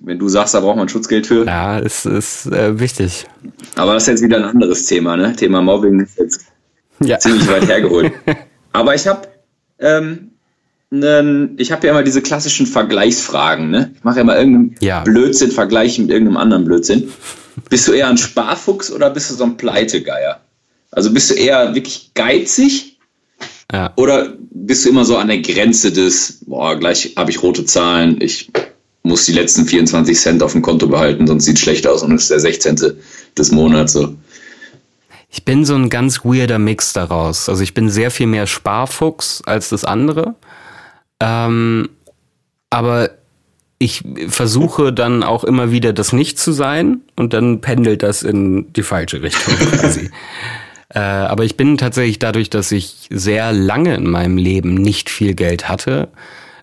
wenn 0.00 0.18
du 0.18 0.28
sagst, 0.28 0.54
da 0.54 0.60
braucht 0.60 0.76
man 0.76 0.88
Schutzgeld 0.88 1.26
für. 1.26 1.46
Ja, 1.46 1.78
es 1.80 2.06
ist 2.06 2.46
äh, 2.46 2.78
wichtig. 2.78 3.26
Aber 3.74 3.94
das 3.94 4.04
ist 4.04 4.08
jetzt 4.08 4.22
wieder 4.22 4.36
ein 4.36 4.44
anderes 4.44 4.86
Thema, 4.86 5.16
ne? 5.16 5.34
Thema 5.34 5.62
Mobbing 5.62 6.00
ist 6.00 6.18
jetzt 6.18 6.46
ja. 7.00 7.18
ziemlich 7.18 7.48
weit 7.48 7.66
hergeholt. 7.66 8.12
aber 8.72 8.94
ich 8.94 9.06
habe 9.06 9.22
ähm, 9.78 10.33
einen, 10.94 11.54
ich 11.58 11.72
habe 11.72 11.86
ja 11.86 11.92
immer 11.92 12.02
diese 12.02 12.22
klassischen 12.22 12.66
Vergleichsfragen, 12.66 13.70
ne? 13.70 13.92
Ich 13.96 14.04
mache 14.04 14.16
ja 14.16 14.22
immer 14.22 14.36
irgendeinen 14.36 14.76
ja. 14.80 15.00
Blödsinn 15.02 15.50
vergleichen 15.50 16.06
mit 16.06 16.12
irgendeinem 16.12 16.38
anderen 16.38 16.64
Blödsinn. 16.64 17.12
Bist 17.68 17.88
du 17.88 17.92
eher 17.92 18.08
ein 18.08 18.18
Sparfuchs 18.18 18.90
oder 18.90 19.10
bist 19.10 19.30
du 19.30 19.34
so 19.34 19.44
ein 19.44 19.56
Pleitegeier? 19.56 20.40
Also 20.90 21.12
bist 21.12 21.30
du 21.30 21.34
eher 21.34 21.74
wirklich 21.74 22.12
geizig? 22.14 22.98
Ja. 23.72 23.92
Oder 23.96 24.34
bist 24.50 24.84
du 24.84 24.90
immer 24.90 25.04
so 25.04 25.16
an 25.16 25.28
der 25.28 25.40
Grenze 25.40 25.90
des, 25.90 26.40
boah, 26.46 26.78
gleich 26.78 27.14
habe 27.16 27.30
ich 27.30 27.42
rote 27.42 27.64
Zahlen, 27.64 28.20
ich 28.20 28.50
muss 29.02 29.26
die 29.26 29.32
letzten 29.32 29.66
24 29.66 30.18
Cent 30.18 30.42
auf 30.42 30.52
dem 30.52 30.62
Konto 30.62 30.86
behalten, 30.86 31.26
sonst 31.26 31.44
sieht 31.44 31.56
es 31.56 31.62
schlecht 31.62 31.86
aus 31.86 32.02
und 32.02 32.14
es 32.14 32.22
ist 32.22 32.30
der 32.30 32.40
16. 32.40 32.94
des 33.36 33.52
Monats 33.52 33.92
so. 33.92 34.14
Ich 35.28 35.44
bin 35.44 35.64
so 35.64 35.74
ein 35.74 35.90
ganz 35.90 36.24
weirder 36.24 36.60
Mix 36.60 36.92
daraus. 36.92 37.48
Also 37.48 37.64
ich 37.64 37.74
bin 37.74 37.90
sehr 37.90 38.12
viel 38.12 38.28
mehr 38.28 38.46
Sparfuchs 38.46 39.42
als 39.44 39.68
das 39.68 39.84
andere. 39.84 40.36
Ähm, 41.24 41.88
aber 42.68 43.10
ich 43.78 44.02
versuche 44.28 44.92
dann 44.92 45.22
auch 45.22 45.42
immer 45.42 45.70
wieder 45.70 45.92
das 45.92 46.12
nicht 46.12 46.38
zu 46.38 46.52
sein 46.52 47.00
und 47.16 47.32
dann 47.32 47.60
pendelt 47.60 48.02
das 48.02 48.22
in 48.22 48.72
die 48.74 48.82
falsche 48.82 49.22
Richtung 49.22 49.54
quasi. 49.72 50.10
äh, 50.90 50.98
aber 50.98 51.44
ich 51.44 51.56
bin 51.56 51.78
tatsächlich 51.78 52.18
dadurch, 52.18 52.50
dass 52.50 52.72
ich 52.72 53.08
sehr 53.10 53.52
lange 53.52 53.94
in 53.94 54.08
meinem 54.08 54.36
Leben 54.36 54.74
nicht 54.74 55.08
viel 55.08 55.34
Geld 55.34 55.68
hatte, 55.68 56.08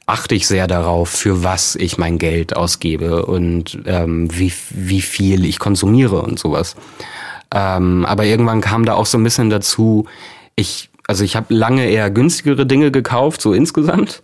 achte 0.06 0.36
ich 0.36 0.48
sehr 0.48 0.68
darauf, 0.68 1.10
für 1.10 1.44
was 1.44 1.76
ich 1.76 1.98
mein 1.98 2.18
Geld 2.18 2.56
ausgebe 2.56 3.26
und 3.26 3.80
ähm, 3.86 4.28
wie, 4.38 4.54
wie 4.70 5.02
viel 5.02 5.46
ich 5.46 5.58
konsumiere 5.58 6.22
und 6.22 6.38
sowas. 6.38 6.76
Ähm, 7.54 8.06
aber 8.06 8.26
irgendwann 8.26 8.62
kam 8.62 8.86
da 8.86 8.94
auch 8.94 9.06
so 9.06 9.18
ein 9.18 9.24
bisschen 9.24 9.50
dazu, 9.50 10.06
ich 10.56 10.91
also 11.12 11.26
ich 11.26 11.36
habe 11.36 11.54
lange 11.54 11.90
eher 11.90 12.10
günstigere 12.10 12.66
Dinge 12.66 12.90
gekauft, 12.90 13.42
so 13.42 13.52
insgesamt, 13.52 14.24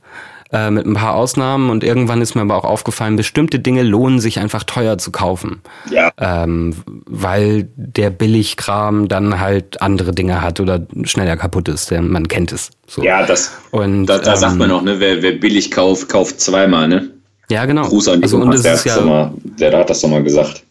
äh, 0.54 0.72
mit 0.72 0.86
ein 0.86 0.94
paar 0.94 1.16
Ausnahmen. 1.16 1.70
Und 1.70 1.84
irgendwann 1.84 2.22
ist 2.22 2.34
mir 2.34 2.40
aber 2.40 2.56
auch 2.56 2.64
aufgefallen, 2.64 3.18
bestimmte 3.18 3.60
Dinge 3.60 3.84
lohnen 3.84 4.22
sich 4.22 4.40
einfach 4.40 4.64
teuer 4.64 4.98
zu 4.98 5.12
kaufen. 5.12 5.60
Ja. 5.92 6.14
Ähm, 6.18 6.76
weil 7.06 7.68
der 7.76 8.10
Billigkram 8.10 9.10
dann 9.10 9.42
halt 9.42 9.82
andere 9.82 10.14
Dinge 10.14 10.42
hat 10.42 10.62
oder 10.62 10.88
schneller 11.04 11.36
kaputt 11.36 11.68
ist. 11.68 11.92
Der, 11.92 12.02
man 12.02 12.30
kennt 12.30 12.54
es. 12.54 12.72
So. 12.88 13.04
Ja, 13.04 13.26
das. 13.26 13.52
Und 13.72 14.06
da, 14.06 14.20
da 14.20 14.36
ähm, 14.36 14.40
sagt 14.40 14.56
man 14.56 14.72
auch, 14.72 14.82
ne, 14.82 15.02
wer, 15.02 15.22
wer 15.22 15.34
billig 15.34 15.72
kauft, 15.72 16.08
kauft 16.08 16.40
zweimal, 16.40 16.88
ne? 16.88 17.12
Ja, 17.50 17.66
genau. 17.66 17.84
Gruß 17.84 18.08
an 18.08 18.24
also, 18.24 18.38
und 18.38 18.54
das 18.54 18.62
der, 18.62 18.76
ist 18.76 18.86
ja, 18.86 19.02
mal, 19.02 19.34
der 19.44 19.78
hat 19.78 19.90
das 19.90 20.00
doch 20.00 20.10
mal 20.10 20.24
gesagt. 20.24 20.64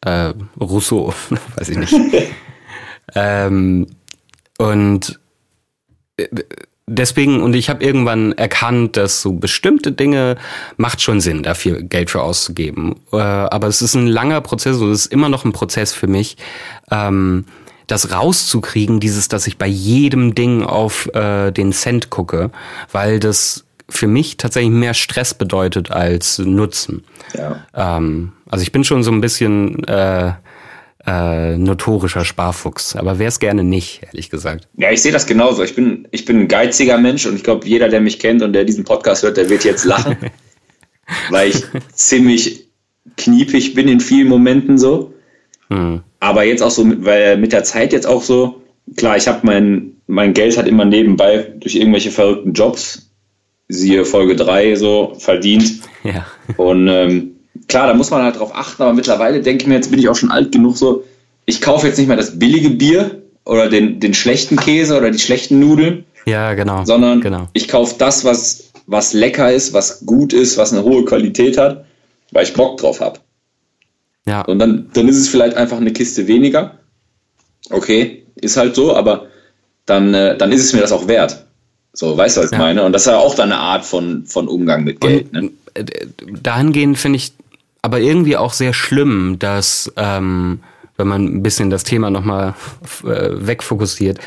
Äh, 0.00 0.32
Rousseau, 0.58 1.12
weiß 1.56 1.68
ich 1.68 1.76
nicht. 1.76 1.94
ähm, 3.14 3.86
und 4.58 5.18
äh, 6.18 6.26
deswegen, 6.86 7.42
und 7.42 7.54
ich 7.54 7.70
habe 7.70 7.84
irgendwann 7.84 8.32
erkannt, 8.32 8.96
dass 8.96 9.22
so 9.22 9.32
bestimmte 9.32 9.92
Dinge 9.92 10.36
macht 10.76 11.00
schon 11.00 11.20
Sinn, 11.20 11.42
dafür 11.42 11.82
Geld 11.82 12.10
für 12.10 12.22
auszugeben. 12.22 12.96
Äh, 13.12 13.16
aber 13.16 13.68
es 13.68 13.82
ist 13.82 13.94
ein 13.94 14.06
langer 14.06 14.40
Prozess 14.40 14.78
und 14.78 14.90
es 14.90 15.06
ist 15.06 15.12
immer 15.12 15.28
noch 15.28 15.44
ein 15.44 15.52
Prozess 15.52 15.92
für 15.92 16.06
mich, 16.08 16.36
ähm, 16.90 17.44
das 17.86 18.12
rauszukriegen, 18.12 19.00
dieses, 19.00 19.28
dass 19.28 19.46
ich 19.46 19.56
bei 19.56 19.66
jedem 19.66 20.34
Ding 20.34 20.62
auf 20.62 21.06
äh, 21.14 21.50
den 21.52 21.72
Cent 21.72 22.10
gucke, 22.10 22.50
weil 22.92 23.18
das 23.18 23.64
für 23.88 24.06
mich 24.06 24.36
tatsächlich 24.36 24.72
mehr 24.72 24.92
Stress 24.92 25.32
bedeutet 25.32 25.90
als 25.90 26.38
Nutzen. 26.38 27.04
Ja. 27.32 27.64
Ähm, 27.74 28.32
also 28.50 28.62
ich 28.62 28.72
bin 28.72 28.84
schon 28.84 29.02
so 29.02 29.10
ein 29.10 29.22
bisschen 29.22 29.82
äh, 29.84 30.32
äh, 31.06 31.56
notorischer 31.56 32.24
Sparfuchs. 32.24 32.96
Aber 32.96 33.18
wäre 33.18 33.28
es 33.28 33.38
gerne 33.38 33.64
nicht, 33.64 34.02
ehrlich 34.02 34.30
gesagt. 34.30 34.68
Ja, 34.76 34.90
ich 34.90 35.02
sehe 35.02 35.12
das 35.12 35.26
genauso. 35.26 35.62
Ich 35.62 35.74
bin, 35.74 36.08
ich 36.10 36.24
bin 36.24 36.40
ein 36.40 36.48
geiziger 36.48 36.98
Mensch 36.98 37.26
und 37.26 37.36
ich 37.36 37.44
glaube, 37.44 37.66
jeder, 37.66 37.88
der 37.88 38.00
mich 38.00 38.18
kennt 38.18 38.42
und 38.42 38.52
der 38.52 38.64
diesen 38.64 38.84
Podcast 38.84 39.22
hört, 39.22 39.36
der 39.36 39.48
wird 39.48 39.64
jetzt 39.64 39.84
lachen. 39.84 40.16
weil 41.30 41.50
ich 41.50 41.64
ziemlich 41.92 42.68
kniepig 43.16 43.74
bin 43.74 43.88
in 43.88 44.00
vielen 44.00 44.28
Momenten 44.28 44.78
so. 44.78 45.14
Hm. 45.68 46.02
Aber 46.20 46.44
jetzt 46.44 46.62
auch 46.62 46.70
so, 46.70 46.84
weil 47.04 47.36
mit 47.36 47.52
der 47.52 47.64
Zeit 47.64 47.92
jetzt 47.92 48.06
auch 48.06 48.22
so, 48.22 48.62
klar, 48.96 49.16
ich 49.16 49.28
habe 49.28 49.40
mein, 49.42 49.92
mein 50.06 50.34
Geld 50.34 50.56
hat 50.56 50.66
immer 50.66 50.84
nebenbei 50.84 51.52
durch 51.58 51.76
irgendwelche 51.76 52.10
verrückten 52.10 52.52
Jobs, 52.52 53.10
siehe 53.68 54.04
Folge 54.04 54.36
3 54.36 54.74
so, 54.76 55.14
verdient. 55.18 55.80
Ja. 56.02 56.26
Und 56.56 56.88
ähm, 56.88 57.37
klar, 57.68 57.86
da 57.86 57.94
muss 57.94 58.10
man 58.10 58.22
halt 58.22 58.38
drauf 58.38 58.54
achten, 58.54 58.82
aber 58.82 58.94
mittlerweile 58.94 59.40
denke 59.40 59.62
ich 59.62 59.68
mir, 59.68 59.74
jetzt 59.74 59.90
bin 59.90 60.00
ich 60.00 60.08
auch 60.08 60.16
schon 60.16 60.30
alt 60.30 60.52
genug 60.52 60.76
so, 60.76 61.04
ich 61.44 61.60
kaufe 61.60 61.86
jetzt 61.86 61.98
nicht 61.98 62.08
mehr 62.08 62.16
das 62.16 62.38
billige 62.38 62.70
Bier 62.70 63.22
oder 63.44 63.68
den, 63.68 64.00
den 64.00 64.12
schlechten 64.12 64.56
Käse 64.56 64.96
oder 64.96 65.10
die 65.10 65.18
schlechten 65.18 65.60
Nudeln. 65.60 66.04
Ja, 66.26 66.52
genau. 66.54 66.84
Sondern 66.84 67.20
genau. 67.20 67.48
ich 67.54 67.68
kaufe 67.68 67.94
das, 67.98 68.24
was, 68.24 68.70
was 68.86 69.14
lecker 69.14 69.50
ist, 69.50 69.72
was 69.72 70.04
gut 70.04 70.32
ist, 70.32 70.58
was 70.58 70.72
eine 70.72 70.82
hohe 70.82 71.04
Qualität 71.04 71.56
hat, 71.56 71.86
weil 72.32 72.44
ich 72.44 72.52
Bock 72.52 72.76
drauf 72.78 73.00
habe. 73.00 73.20
Ja. 74.26 74.42
Und 74.42 74.58
dann, 74.58 74.90
dann 74.92 75.08
ist 75.08 75.16
es 75.16 75.28
vielleicht 75.28 75.56
einfach 75.56 75.78
eine 75.78 75.92
Kiste 75.92 76.26
weniger. 76.26 76.78
Okay, 77.70 78.26
ist 78.34 78.58
halt 78.58 78.74
so, 78.74 78.94
aber 78.94 79.26
dann, 79.86 80.12
äh, 80.12 80.36
dann 80.36 80.52
ist 80.52 80.64
es 80.64 80.74
mir 80.74 80.80
das 80.80 80.92
auch 80.92 81.08
wert. 81.08 81.46
So, 81.94 82.16
weißt 82.16 82.36
du, 82.36 82.40
was 82.42 82.46
ich 82.48 82.52
ja. 82.52 82.58
meine? 82.58 82.84
Und 82.84 82.92
das 82.92 83.02
ist 83.02 83.06
ja 83.06 83.16
auch 83.16 83.34
dann 83.34 83.50
eine 83.50 83.60
Art 83.60 83.86
von, 83.86 84.26
von 84.26 84.48
Umgang 84.48 84.84
mit 84.84 85.00
Geld. 85.00 85.32
Und, 85.32 85.32
ne? 85.32 85.50
Äh, 85.74 85.84
dahingehend 86.42 86.98
finde 86.98 87.16
ich 87.16 87.32
aber 87.88 88.00
irgendwie 88.00 88.36
auch 88.36 88.52
sehr 88.52 88.74
schlimm, 88.74 89.38
dass, 89.38 89.90
ähm, 89.96 90.60
wenn 90.98 91.08
man 91.08 91.24
ein 91.24 91.42
bisschen 91.42 91.70
das 91.70 91.84
Thema 91.84 92.10
nochmal 92.10 92.54
äh, 93.02 93.30
wegfokussiert, 93.32 94.18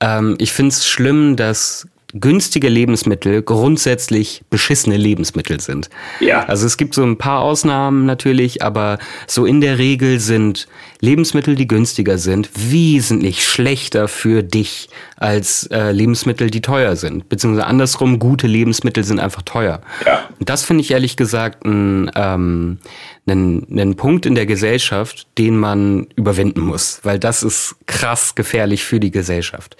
ähm, 0.00 0.34
ich 0.38 0.52
finde 0.52 0.74
es 0.74 0.86
schlimm, 0.86 1.34
dass 1.34 1.88
günstige 2.14 2.68
Lebensmittel 2.68 3.42
grundsätzlich 3.42 4.42
beschissene 4.50 4.96
Lebensmittel 4.96 5.60
sind. 5.60 5.90
Ja. 6.20 6.44
Also 6.44 6.66
es 6.66 6.76
gibt 6.76 6.94
so 6.94 7.02
ein 7.02 7.18
paar 7.18 7.40
Ausnahmen 7.40 8.06
natürlich, 8.06 8.62
aber 8.62 8.98
so 9.26 9.46
in 9.46 9.60
der 9.60 9.78
Regel 9.78 10.20
sind 10.20 10.66
Lebensmittel, 11.00 11.54
die 11.54 11.66
günstiger 11.66 12.18
sind, 12.18 12.50
wesentlich 12.54 13.46
schlechter 13.46 14.08
für 14.08 14.42
dich 14.42 14.88
als 15.16 15.66
äh, 15.66 15.92
Lebensmittel, 15.92 16.50
die 16.50 16.60
teuer 16.60 16.96
sind. 16.96 17.28
Beziehungsweise 17.28 17.66
andersrum, 17.66 18.18
gute 18.18 18.46
Lebensmittel 18.46 19.04
sind 19.04 19.20
einfach 19.20 19.42
teuer. 19.42 19.80
Ja. 20.04 20.28
Und 20.38 20.48
das 20.48 20.64
finde 20.64 20.82
ich 20.82 20.90
ehrlich 20.90 21.16
gesagt 21.16 21.64
ein, 21.64 22.10
ähm, 22.14 22.78
einen, 23.26 23.66
einen 23.70 23.96
Punkt 23.96 24.26
in 24.26 24.34
der 24.34 24.46
Gesellschaft, 24.46 25.26
den 25.38 25.56
man 25.56 26.08
überwinden 26.16 26.60
muss, 26.60 27.00
weil 27.02 27.18
das 27.18 27.42
ist 27.42 27.76
krass 27.86 28.34
gefährlich 28.34 28.84
für 28.84 29.00
die 29.00 29.10
Gesellschaft. 29.10 29.76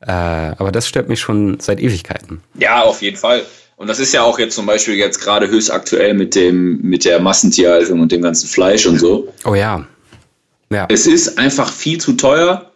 Äh, 0.00 0.12
aber 0.12 0.72
das 0.72 0.88
stört 0.88 1.08
mich 1.08 1.20
schon 1.20 1.60
seit 1.60 1.80
Ewigkeiten. 1.80 2.40
Ja, 2.54 2.82
auf 2.82 3.02
jeden 3.02 3.16
Fall. 3.16 3.42
Und 3.76 3.88
das 3.88 3.98
ist 3.98 4.12
ja 4.12 4.22
auch 4.22 4.38
jetzt 4.38 4.54
zum 4.54 4.66
Beispiel 4.66 4.94
jetzt 4.94 5.20
gerade 5.20 5.48
höchst 5.48 5.70
aktuell 5.70 6.14
mit 6.14 6.34
dem, 6.34 6.80
mit 6.82 7.04
der 7.04 7.20
Massentierhaltung 7.20 8.00
und 8.00 8.12
dem 8.12 8.22
ganzen 8.22 8.48
Fleisch 8.48 8.86
und 8.86 8.98
so. 8.98 9.32
Oh 9.44 9.54
ja. 9.54 9.86
ja. 10.70 10.86
Es 10.90 11.06
ist 11.06 11.38
einfach 11.38 11.72
viel 11.72 11.98
zu 11.98 12.12
teuer 12.12 12.70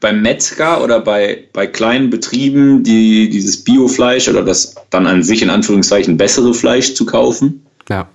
beim 0.00 0.22
Metzger 0.22 0.82
oder 0.82 1.00
bei, 1.00 1.44
bei 1.52 1.66
kleinen 1.66 2.10
Betrieben, 2.10 2.82
die 2.82 3.28
dieses 3.28 3.62
Biofleisch 3.62 4.28
oder 4.28 4.42
das 4.42 4.74
dann 4.90 5.06
an 5.06 5.22
sich 5.22 5.42
in 5.42 5.50
Anführungszeichen 5.50 6.16
bessere 6.16 6.54
Fleisch 6.54 6.94
zu 6.94 7.06
kaufen. 7.06 7.66
Ja. 7.88 8.08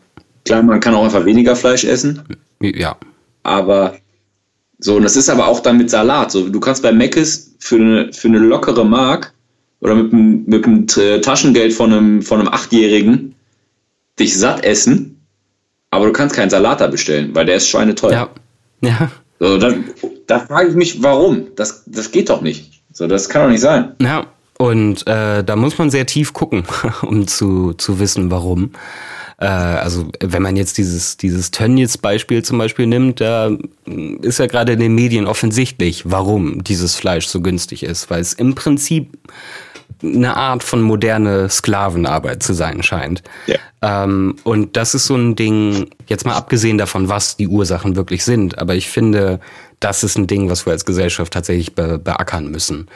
Klar, 0.46 0.64
man 0.64 0.80
kann 0.80 0.96
auch 0.96 1.04
einfach 1.04 1.26
weniger 1.26 1.56
Fleisch 1.56 1.84
essen. 1.84 2.24
Ja. 2.62 2.98
Aber 3.44 3.96
so, 4.80 4.96
und 4.96 5.04
das 5.04 5.18
ist 5.18 5.30
aber 5.30 5.48
auch 5.48 5.60
dann 5.60 5.78
mit 5.78 5.90
Salat. 5.90 6.32
So, 6.32 6.48
du 6.48 6.60
kannst 6.60 6.82
bei 6.82 6.94
Meckes 6.94 7.56
für 7.60 7.76
eine, 7.76 8.14
für 8.14 8.30
eine 8.30 8.40
lockere 8.40 8.86
Mark 8.86 9.34
oder 9.82 9.96
mit 9.96 10.14
einem, 10.14 10.46
mit 10.46 10.66
einem 10.66 10.88
Taschengeld 10.88 11.74
von 11.74 11.92
einem, 11.92 12.22
von 12.22 12.40
einem 12.40 12.50
Achtjährigen 12.50 13.36
dich 14.18 14.38
satt 14.38 14.64
essen, 14.64 15.22
aber 15.92 16.06
du 16.06 16.14
kannst 16.14 16.36
keinen 16.36 16.50
Salat 16.50 16.82
da 16.82 16.88
bestellen, 16.88 17.34
weil 17.34 17.46
der 17.46 17.56
ist 17.56 17.68
schweineteuer. 17.68 18.12
Ja. 18.12 18.30
Ja. 18.82 19.12
So, 19.40 19.58
dann, 19.58 19.86
da 20.28 20.40
frage 20.40 20.70
ich 20.70 20.76
mich, 20.76 21.04
warum? 21.04 21.48
Das, 21.56 21.84
das 21.86 22.12
geht 22.12 22.30
doch 22.30 22.42
nicht. 22.42 22.82
So, 22.94 23.08
das 23.08 23.30
kann 23.30 23.44
doch 23.44 23.50
nicht 23.50 23.62
sein. 23.62 23.94
Ja, 24.02 24.28
und 24.58 25.08
äh, 25.08 25.44
da 25.44 25.56
muss 25.56 25.78
man 25.78 25.90
sehr 25.90 26.06
tief 26.06 26.34
gucken, 26.34 26.64
um 27.02 27.28
zu, 27.28 27.74
zu 27.74 28.00
wissen, 28.00 28.32
warum. 28.32 28.72
Äh, 29.40 29.46
also 29.46 30.10
wenn 30.20 30.42
man 30.42 30.56
jetzt 30.56 30.78
dieses, 30.78 31.18
dieses 31.18 31.52
Tönnies-Beispiel 31.52 32.44
zum 32.44 32.58
Beispiel 32.58 32.88
nimmt, 32.88 33.22
da 33.22 33.52
ist 34.22 34.40
ja 34.40 34.48
gerade 34.48 34.74
in 34.74 34.80
den 34.80 34.96
Medien 34.96 35.28
offensichtlich, 35.28 36.04
warum 36.06 36.64
dieses 36.64 36.96
Fleisch 36.96 37.28
so 37.28 37.42
günstig 37.42 37.84
ist, 37.84 38.10
weil 38.10 38.22
es 38.22 38.34
im 38.34 38.56
Prinzip 38.56 39.18
eine 40.02 40.38
Art 40.38 40.64
von 40.64 40.82
moderne 40.82 41.50
Sklavenarbeit 41.50 42.42
zu 42.42 42.54
sein 42.54 42.84
scheint. 42.84 43.22
Ja. 43.48 43.58
Ähm, 43.82 44.36
und 44.44 44.78
das 44.78 44.94
ist 44.94 45.08
so 45.08 45.16
ein 45.16 45.36
Ding, 45.36 45.90
jetzt 46.08 46.26
mal 46.26 46.36
abgesehen 46.36 46.78
davon, 46.78 47.10
was 47.10 47.36
die 47.36 47.48
Ursachen 47.48 47.96
wirklich 47.96 48.24
sind, 48.24 48.60
aber 48.60 48.76
ich 48.76 48.90
finde, 48.90 49.40
das 49.80 50.04
ist 50.04 50.18
ein 50.18 50.28
Ding, 50.28 50.50
was 50.50 50.66
wir 50.66 50.74
als 50.74 50.86
Gesellschaft 50.86 51.34
tatsächlich 51.34 51.76
be 51.76 51.98
beackern 52.00 52.50
müssen. 52.50 52.88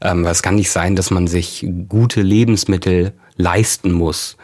Ähm, 0.00 0.24
weil 0.24 0.32
es 0.32 0.42
kann 0.42 0.56
nicht 0.56 0.70
sein, 0.70 0.96
dass 0.96 1.10
man 1.10 1.26
sich 1.26 1.66
gute 1.88 2.22
Lebensmittel 2.22 3.12
leisten 3.36 3.92
muss 3.92 4.36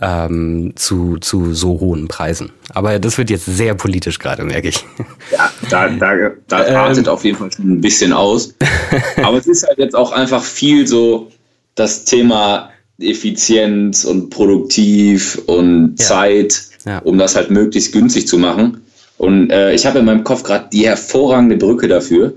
ähm, 0.00 0.72
zu, 0.76 1.16
zu 1.18 1.54
so 1.54 1.80
hohen 1.80 2.08
Preisen. 2.08 2.52
Aber 2.74 2.98
das 2.98 3.16
wird 3.18 3.30
jetzt 3.30 3.46
sehr 3.46 3.74
politisch 3.74 4.18
gerade, 4.18 4.44
merke 4.44 4.68
ich. 4.68 4.84
Ja, 5.32 5.50
da, 5.70 5.88
da, 5.88 6.30
da 6.48 6.66
ähm, 6.66 6.76
artet 6.76 7.08
auf 7.08 7.24
jeden 7.24 7.38
Fall 7.38 7.50
schon 7.52 7.70
ein 7.70 7.80
bisschen 7.80 8.12
aus. 8.12 8.54
Aber 9.22 9.38
es 9.38 9.46
ist 9.46 9.66
halt 9.66 9.78
jetzt 9.78 9.94
auch 9.94 10.12
einfach 10.12 10.42
viel 10.42 10.86
so 10.86 11.32
das 11.74 12.04
Thema 12.04 12.70
Effizienz 12.98 14.04
und 14.04 14.30
produktiv 14.30 15.40
und 15.46 15.96
ja. 15.98 16.04
Zeit, 16.04 16.62
ja. 16.84 16.98
um 17.00 17.18
das 17.18 17.36
halt 17.36 17.50
möglichst 17.50 17.92
günstig 17.92 18.26
zu 18.26 18.38
machen. 18.38 18.82
Und 19.18 19.50
äh, 19.50 19.72
ich 19.72 19.86
habe 19.86 20.00
in 20.00 20.04
meinem 20.04 20.24
Kopf 20.24 20.42
gerade 20.42 20.68
die 20.72 20.86
hervorragende 20.86 21.56
Brücke 21.56 21.88
dafür. 21.88 22.34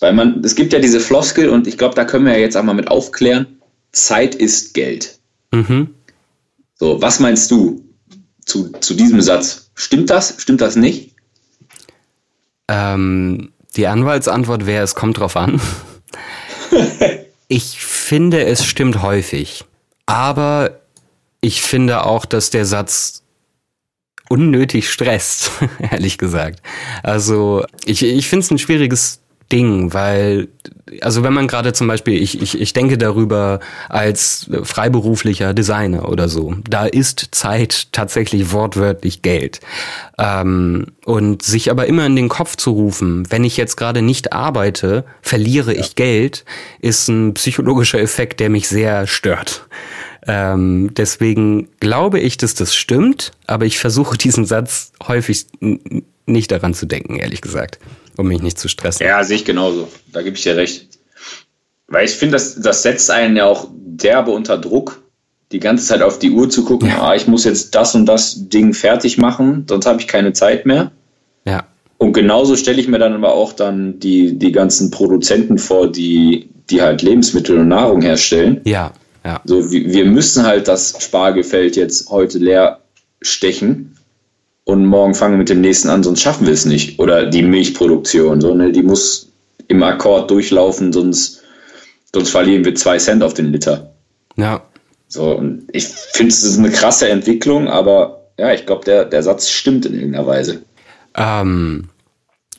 Weil 0.00 0.14
man, 0.14 0.42
es 0.42 0.56
gibt 0.56 0.72
ja 0.72 0.80
diese 0.80 0.98
Floskel 0.98 1.48
und 1.48 1.66
ich 1.66 1.78
glaube, 1.78 1.94
da 1.94 2.04
können 2.04 2.26
wir 2.26 2.32
ja 2.32 2.40
jetzt 2.40 2.56
einmal 2.56 2.74
mit 2.74 2.88
aufklären. 2.88 3.46
Zeit 3.92 4.34
ist 4.34 4.74
Geld. 4.74 5.18
Mhm. 5.52 5.90
So, 6.82 7.00
was 7.00 7.20
meinst 7.20 7.48
du 7.52 7.80
zu, 8.44 8.72
zu 8.72 8.94
diesem 8.94 9.20
Satz? 9.22 9.70
Stimmt 9.76 10.10
das? 10.10 10.34
Stimmt 10.38 10.60
das 10.60 10.74
nicht? 10.74 11.14
Ähm, 12.66 13.52
die 13.76 13.86
Anwaltsantwort 13.86 14.66
wäre, 14.66 14.82
es 14.82 14.96
kommt 14.96 15.18
drauf 15.18 15.36
an. 15.36 15.60
ich 17.46 17.78
finde, 17.78 18.44
es 18.46 18.66
stimmt 18.66 19.00
häufig. 19.00 19.64
Aber 20.06 20.80
ich 21.40 21.62
finde 21.62 22.04
auch, 22.04 22.24
dass 22.24 22.50
der 22.50 22.64
Satz 22.64 23.22
unnötig 24.28 24.90
stresst, 24.90 25.52
ehrlich 25.78 26.18
gesagt. 26.18 26.62
Also 27.04 27.64
ich, 27.84 28.02
ich 28.02 28.28
finde 28.28 28.44
es 28.44 28.50
ein 28.50 28.58
schwieriges 28.58 29.21
Ding, 29.52 29.92
weil, 29.92 30.48
also 31.02 31.22
wenn 31.22 31.34
man 31.34 31.46
gerade 31.46 31.74
zum 31.74 31.86
Beispiel, 31.86 32.20
ich, 32.20 32.40
ich, 32.40 32.58
ich 32.58 32.72
denke 32.72 32.96
darüber 32.96 33.60
als 33.90 34.48
freiberuflicher 34.62 35.52
Designer 35.52 36.08
oder 36.08 36.28
so, 36.28 36.54
da 36.68 36.86
ist 36.86 37.28
Zeit 37.32 37.92
tatsächlich 37.92 38.50
wortwörtlich 38.52 39.20
Geld. 39.20 39.60
Ähm, 40.18 40.86
und 41.04 41.42
sich 41.42 41.70
aber 41.70 41.86
immer 41.86 42.06
in 42.06 42.16
den 42.16 42.30
Kopf 42.30 42.56
zu 42.56 42.70
rufen, 42.70 43.30
wenn 43.30 43.44
ich 43.44 43.58
jetzt 43.58 43.76
gerade 43.76 44.00
nicht 44.00 44.32
arbeite, 44.32 45.04
verliere 45.20 45.74
ja. 45.74 45.80
ich 45.80 45.96
Geld, 45.96 46.46
ist 46.80 47.08
ein 47.08 47.34
psychologischer 47.34 48.00
Effekt, 48.00 48.40
der 48.40 48.48
mich 48.48 48.68
sehr 48.68 49.06
stört. 49.06 49.66
Ähm, 50.26 50.94
deswegen 50.96 51.68
glaube 51.80 52.20
ich, 52.20 52.38
dass 52.38 52.54
das 52.54 52.74
stimmt, 52.74 53.32
aber 53.46 53.66
ich 53.66 53.78
versuche 53.78 54.16
diesen 54.16 54.46
Satz 54.46 54.92
häufig 55.06 55.46
nicht 56.26 56.50
daran 56.52 56.72
zu 56.72 56.86
denken, 56.86 57.16
ehrlich 57.16 57.42
gesagt 57.42 57.78
um 58.16 58.28
mich 58.28 58.42
nicht 58.42 58.58
zu 58.58 58.68
stressen. 58.68 59.06
Ja, 59.06 59.22
sehe 59.24 59.36
ich 59.36 59.44
genauso. 59.44 59.88
Da 60.12 60.22
gebe 60.22 60.36
ich 60.36 60.42
dir 60.42 60.56
recht. 60.56 60.98
Weil 61.88 62.04
ich 62.04 62.12
finde, 62.12 62.32
das, 62.32 62.60
das 62.60 62.82
setzt 62.82 63.10
einen 63.10 63.36
ja 63.36 63.46
auch 63.46 63.68
derbe 63.74 64.30
unter 64.30 64.58
Druck, 64.58 65.02
die 65.52 65.60
ganze 65.60 65.86
Zeit 65.86 66.02
auf 66.02 66.18
die 66.18 66.30
Uhr 66.30 66.48
zu 66.48 66.64
gucken, 66.64 66.88
ja. 66.88 67.02
ah, 67.02 67.14
ich 67.14 67.26
muss 67.26 67.44
jetzt 67.44 67.74
das 67.74 67.94
und 67.94 68.06
das 68.06 68.48
Ding 68.48 68.72
fertig 68.72 69.18
machen, 69.18 69.66
sonst 69.68 69.86
habe 69.86 70.00
ich 70.00 70.08
keine 70.08 70.32
Zeit 70.32 70.64
mehr. 70.64 70.90
Ja. 71.46 71.64
Und 71.98 72.14
genauso 72.14 72.56
stelle 72.56 72.80
ich 72.80 72.88
mir 72.88 72.98
dann 72.98 73.12
aber 73.12 73.34
auch 73.34 73.52
dann 73.52 74.00
die, 74.00 74.38
die 74.38 74.52
ganzen 74.52 74.90
Produzenten 74.90 75.58
vor, 75.58 75.92
die, 75.92 76.48
die 76.70 76.80
halt 76.80 77.02
Lebensmittel 77.02 77.58
und 77.58 77.68
Nahrung 77.68 78.00
herstellen. 78.00 78.60
Ja, 78.64 78.92
ja. 79.24 79.40
So, 79.44 79.70
wir 79.70 80.04
müssen 80.06 80.44
halt 80.44 80.66
das 80.66 80.96
Spargelfeld 80.98 81.76
jetzt 81.76 82.10
heute 82.10 82.38
leer 82.38 82.80
stechen 83.20 83.91
und 84.72 84.86
morgen 84.86 85.14
fangen 85.14 85.34
wir 85.34 85.38
mit 85.38 85.48
dem 85.48 85.60
nächsten 85.60 85.88
an, 85.88 86.02
sonst 86.02 86.22
schaffen 86.22 86.46
wir 86.46 86.54
es 86.54 86.64
nicht. 86.64 86.98
Oder 86.98 87.26
die 87.26 87.42
Milchproduktion, 87.42 88.40
so, 88.40 88.54
ne, 88.54 88.72
die 88.72 88.82
muss 88.82 89.28
im 89.68 89.82
Akkord 89.82 90.30
durchlaufen, 90.30 90.92
sonst, 90.92 91.42
sonst 92.12 92.30
verlieren 92.30 92.64
wir 92.64 92.74
zwei 92.74 92.98
Cent 92.98 93.22
auf 93.22 93.34
den 93.34 93.52
Liter. 93.52 93.92
Ja. 94.36 94.62
So, 95.08 95.36
und 95.36 95.68
ich 95.72 95.86
finde, 95.86 96.32
es 96.32 96.42
ist 96.42 96.58
eine 96.58 96.70
krasse 96.70 97.08
Entwicklung, 97.08 97.68
aber 97.68 98.22
ja, 98.38 98.52
ich 98.52 98.64
glaube, 98.64 98.84
der, 98.84 99.04
der 99.04 99.22
Satz 99.22 99.50
stimmt 99.50 99.84
in 99.84 99.94
irgendeiner 99.94 100.26
Weise. 100.26 100.62
Ähm, 101.14 101.90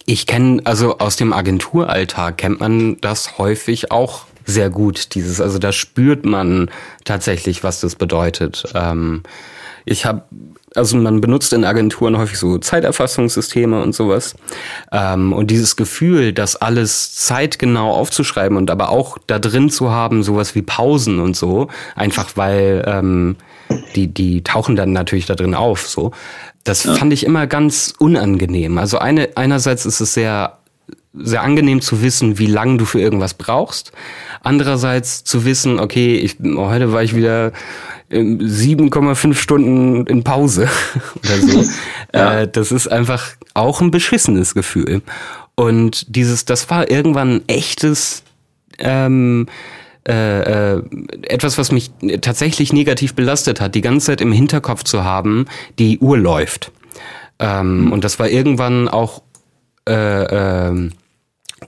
ich 0.06 0.28
kenne, 0.28 0.62
also 0.66 1.00
aus 1.00 1.16
dem 1.16 1.34
Agenturalltag 1.34 2.38
kennt 2.38 2.60
man 2.60 3.02
das 3.02 3.40
häufig 3.40 3.92
auch 3.92 4.26
sehr 4.46 4.70
gut, 4.70 5.16
dieses, 5.16 5.42
also 5.42 5.58
da 5.58 5.72
spürt 5.72 6.26
man 6.26 6.70
tatsächlich, 7.06 7.64
was 7.64 7.80
das 7.80 7.96
bedeutet. 7.96 8.66
Ähm, 8.76 9.24
ich 9.86 10.06
habe 10.06 10.24
also 10.76 10.98
man 10.98 11.22
benutzt 11.22 11.54
in 11.54 11.66
Agenturen 11.66 12.18
häufig 12.18 12.38
so 12.38 12.58
Zeiterfassungssysteme 12.58 13.82
und 13.82 13.94
sowas. 13.94 14.36
Ähm, 14.92 15.34
und 15.34 15.52
dieses 15.52 15.76
Gefühl, 15.76 16.34
das 16.34 16.56
alles 16.56 17.16
zeitgenau 17.16 17.94
aufzuschreiben 17.94 18.58
und 18.58 18.72
aber 18.72 18.90
auch 18.90 19.18
da 19.28 19.40
drin 19.40 19.70
zu 19.70 19.92
haben, 19.92 20.24
sowas 20.24 20.56
wie 20.56 20.62
Pausen 20.62 21.20
und 21.20 21.36
so, 21.36 21.68
einfach 21.96 22.32
weil 22.36 22.84
ähm, 22.88 23.36
die, 23.96 24.08
die 24.08 24.44
tauchen 24.44 24.76
dann 24.76 24.94
natürlich 24.94 25.26
da 25.26 25.36
drin 25.36 25.56
auf. 25.56 25.88
So, 25.88 26.12
das 26.64 26.84
ja. 26.84 26.96
fand 26.96 27.14
ich 27.14 27.26
immer 27.26 27.48
ganz 27.48 27.94
unangenehm. 28.00 28.78
Also 28.78 28.98
eine, 28.98 29.30
einerseits 29.36 29.86
ist 29.86 30.00
es 30.00 30.14
sehr 30.14 30.58
sehr 31.16 31.44
angenehm 31.44 31.80
zu 31.80 32.02
wissen, 32.02 32.40
wie 32.40 32.48
lange 32.48 32.78
du 32.78 32.86
für 32.86 33.00
irgendwas 33.00 33.36
brauchst. 33.36 33.92
Andererseits 34.42 35.24
zu 35.24 35.46
wissen, 35.46 35.80
okay, 35.80 36.16
ich, 36.16 36.38
heute 36.40 36.92
war 36.92 37.04
ich 37.04 37.16
wieder 37.16 37.52
7,5 38.14 39.34
Stunden 39.36 40.06
in 40.08 40.24
Pause 40.24 40.70
oder 41.24 41.38
so. 41.38 41.64
ja. 42.14 42.42
äh, 42.42 42.48
das 42.48 42.72
ist 42.72 42.88
einfach 42.88 43.32
auch 43.54 43.82
ein 43.82 43.92
beschissenes 43.92 44.54
Gefühl. 44.54 45.02
Und 45.56 46.16
dieses, 46.16 46.46
das 46.46 46.70
war 46.70 46.90
irgendwann 46.90 47.36
ein 47.36 47.44
echtes 47.48 48.24
ähm, 48.80 49.48
äh, 50.08 50.74
äh, 50.76 50.84
etwas, 51.24 51.58
was 51.58 51.72
mich 51.72 51.92
tatsächlich 52.22 52.74
negativ 52.74 53.14
belastet 53.14 53.62
hat, 53.62 53.74
die 53.74 53.82
ganze 53.82 54.08
Zeit 54.08 54.22
im 54.22 54.34
Hinterkopf 54.34 54.84
zu 54.84 55.04
haben, 55.04 55.46
die 55.80 56.00
Uhr 56.00 56.18
läuft. 56.18 56.72
Ähm, 57.40 57.86
mhm. 57.86 57.92
Und 57.94 58.04
das 58.04 58.20
war 58.20 58.28
irgendwann 58.28 58.90
auch 58.90 59.22
äh, 59.88 60.68
äh, 60.68 60.90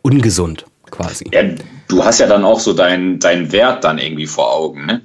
ungesund 0.01 0.65
quasi. 0.91 1.29
Ja, 1.31 1.43
du 1.87 2.03
hast 2.03 2.19
ja 2.19 2.27
dann 2.27 2.43
auch 2.43 2.59
so 2.59 2.73
deinen 2.73 3.19
dein 3.19 3.51
Wert 3.51 3.83
dann 3.83 3.99
irgendwie 3.99 4.27
vor 4.27 4.53
Augen. 4.53 4.85
Ne? 4.85 5.01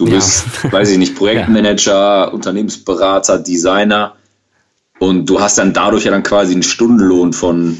Du 0.00 0.06
bist, 0.06 0.46
ja. 0.64 0.72
weiß 0.72 0.90
ich 0.90 0.98
nicht, 0.98 1.14
Projektmanager, 1.16 1.92
ja. 1.92 2.24
Unternehmensberater, 2.24 3.38
Designer 3.38 4.14
und 4.98 5.28
du 5.28 5.40
hast 5.40 5.58
dann 5.58 5.74
dadurch 5.74 6.04
ja 6.04 6.10
dann 6.10 6.22
quasi 6.22 6.52
einen 6.52 6.62
Stundenlohn 6.62 7.34
von 7.34 7.76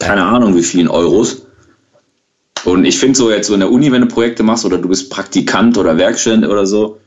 keine 0.00 0.24
Ahnung 0.24 0.56
wie 0.56 0.64
vielen 0.64 0.88
Euros. 0.88 1.46
Und 2.64 2.84
ich 2.84 2.98
finde 2.98 3.16
so 3.16 3.30
jetzt 3.30 3.46
so 3.46 3.54
in 3.54 3.60
der 3.60 3.70
Uni, 3.70 3.92
wenn 3.92 4.02
du 4.02 4.08
Projekte 4.08 4.42
machst 4.42 4.64
oder 4.64 4.78
du 4.78 4.88
bist 4.88 5.10
Praktikant 5.10 5.78
oder 5.78 5.96
Werkstudent 5.96 6.46
oder 6.46 6.66
so, 6.66 6.98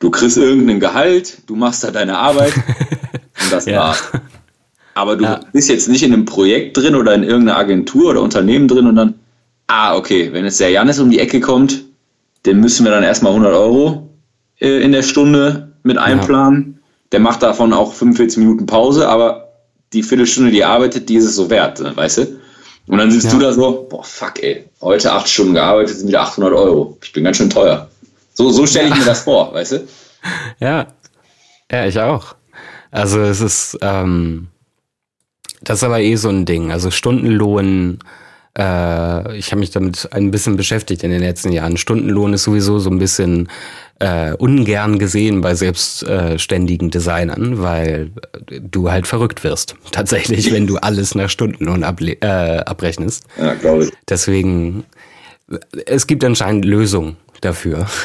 du 0.00 0.10
kriegst 0.10 0.38
irgendein 0.38 0.80
Gehalt, 0.80 1.38
du 1.46 1.54
machst 1.54 1.84
da 1.84 1.92
deine 1.92 2.18
Arbeit 2.18 2.54
und 3.44 3.52
das 3.52 3.66
ja. 3.66 3.78
war's. 3.78 4.02
Aber 4.94 5.16
du 5.16 5.24
ja. 5.24 5.40
bist 5.52 5.68
jetzt 5.68 5.88
nicht 5.88 6.02
in 6.02 6.12
einem 6.12 6.24
Projekt 6.24 6.76
drin 6.76 6.96
oder 6.96 7.14
in 7.14 7.22
irgendeiner 7.22 7.58
Agentur 7.58 8.10
oder 8.10 8.22
Unternehmen 8.22 8.66
drin 8.66 8.88
und 8.88 8.96
dann, 8.96 9.14
ah, 9.68 9.96
okay, 9.96 10.32
wenn 10.32 10.44
jetzt 10.44 10.58
der 10.58 10.70
Janis 10.70 10.98
um 10.98 11.10
die 11.10 11.20
Ecke 11.20 11.40
kommt, 11.40 11.84
den 12.46 12.60
müssen 12.60 12.84
wir 12.84 12.92
dann 12.92 13.02
erstmal 13.02 13.32
100 13.32 13.54
Euro 13.54 14.10
äh, 14.60 14.82
in 14.82 14.92
der 14.92 15.02
Stunde 15.02 15.74
mit 15.82 15.98
einplanen. 15.98 16.74
Ja. 16.76 16.82
Der 17.12 17.20
macht 17.20 17.42
davon 17.42 17.72
auch 17.72 17.92
45 17.92 18.38
Minuten 18.38 18.66
Pause, 18.66 19.08
aber 19.08 19.52
die 19.92 20.02
Viertelstunde, 20.02 20.50
die 20.50 20.60
er 20.60 20.70
arbeitet, 20.70 21.08
die 21.08 21.16
ist 21.16 21.24
es 21.24 21.36
so 21.36 21.50
wert, 21.50 21.80
ne, 21.80 21.94
weißt 21.94 22.18
du? 22.18 22.40
Und 22.86 22.98
dann 22.98 23.10
sitzt 23.10 23.26
ja. 23.26 23.32
du 23.32 23.38
da 23.38 23.52
so, 23.52 23.86
boah, 23.88 24.02
fuck, 24.02 24.42
ey, 24.42 24.64
heute 24.80 25.12
acht 25.12 25.28
Stunden 25.28 25.54
gearbeitet, 25.54 25.96
sind 25.96 26.08
wieder 26.08 26.22
800 26.22 26.52
Euro. 26.52 26.98
Ich 27.02 27.12
bin 27.12 27.24
ganz 27.24 27.36
schön 27.36 27.50
teuer. 27.50 27.88
So, 28.34 28.50
so 28.50 28.66
stelle 28.66 28.88
ich 28.88 28.96
mir 28.96 29.04
das 29.04 29.22
vor, 29.22 29.52
weißt 29.52 29.72
du? 29.72 29.88
Ja, 30.60 30.86
ja, 31.68 31.86
ich 31.86 31.98
auch. 31.98 32.36
Also 32.92 33.20
es 33.22 33.40
ist, 33.40 33.76
ähm, 33.82 34.46
das 35.62 35.78
ist 35.78 35.82
aber 35.82 36.00
eh 36.00 36.14
so 36.14 36.28
ein 36.28 36.44
Ding. 36.44 36.70
Also 36.70 36.92
Stundenlohn, 36.92 37.98
äh, 38.58 39.36
ich 39.36 39.50
habe 39.50 39.60
mich 39.60 39.70
damit 39.70 40.08
ein 40.12 40.30
bisschen 40.30 40.56
beschäftigt 40.56 41.02
in 41.02 41.10
den 41.10 41.20
letzten 41.20 41.52
Jahren. 41.52 41.76
Stundenlohn 41.76 42.34
ist 42.34 42.44
sowieso 42.44 42.78
so 42.78 42.90
ein 42.90 42.98
bisschen 42.98 43.48
äh, 43.98 44.32
ungern 44.32 44.98
gesehen 44.98 45.40
bei 45.40 45.54
selbstständigen 45.54 46.90
Designern, 46.90 47.62
weil 47.62 48.10
du 48.50 48.90
halt 48.90 49.06
verrückt 49.06 49.44
wirst. 49.44 49.76
Tatsächlich, 49.92 50.52
wenn 50.52 50.66
du 50.66 50.76
alles 50.76 51.14
nach 51.14 51.30
Stundenlohn 51.30 51.82
äh, 51.82 52.58
abrechnest. 52.58 53.24
Ja, 53.38 53.54
glaube 53.54 53.84
ich. 53.84 53.92
Deswegen, 54.08 54.84
es 55.86 56.06
gibt 56.06 56.24
anscheinend 56.24 56.64
Lösungen 56.64 57.16
dafür. 57.40 57.86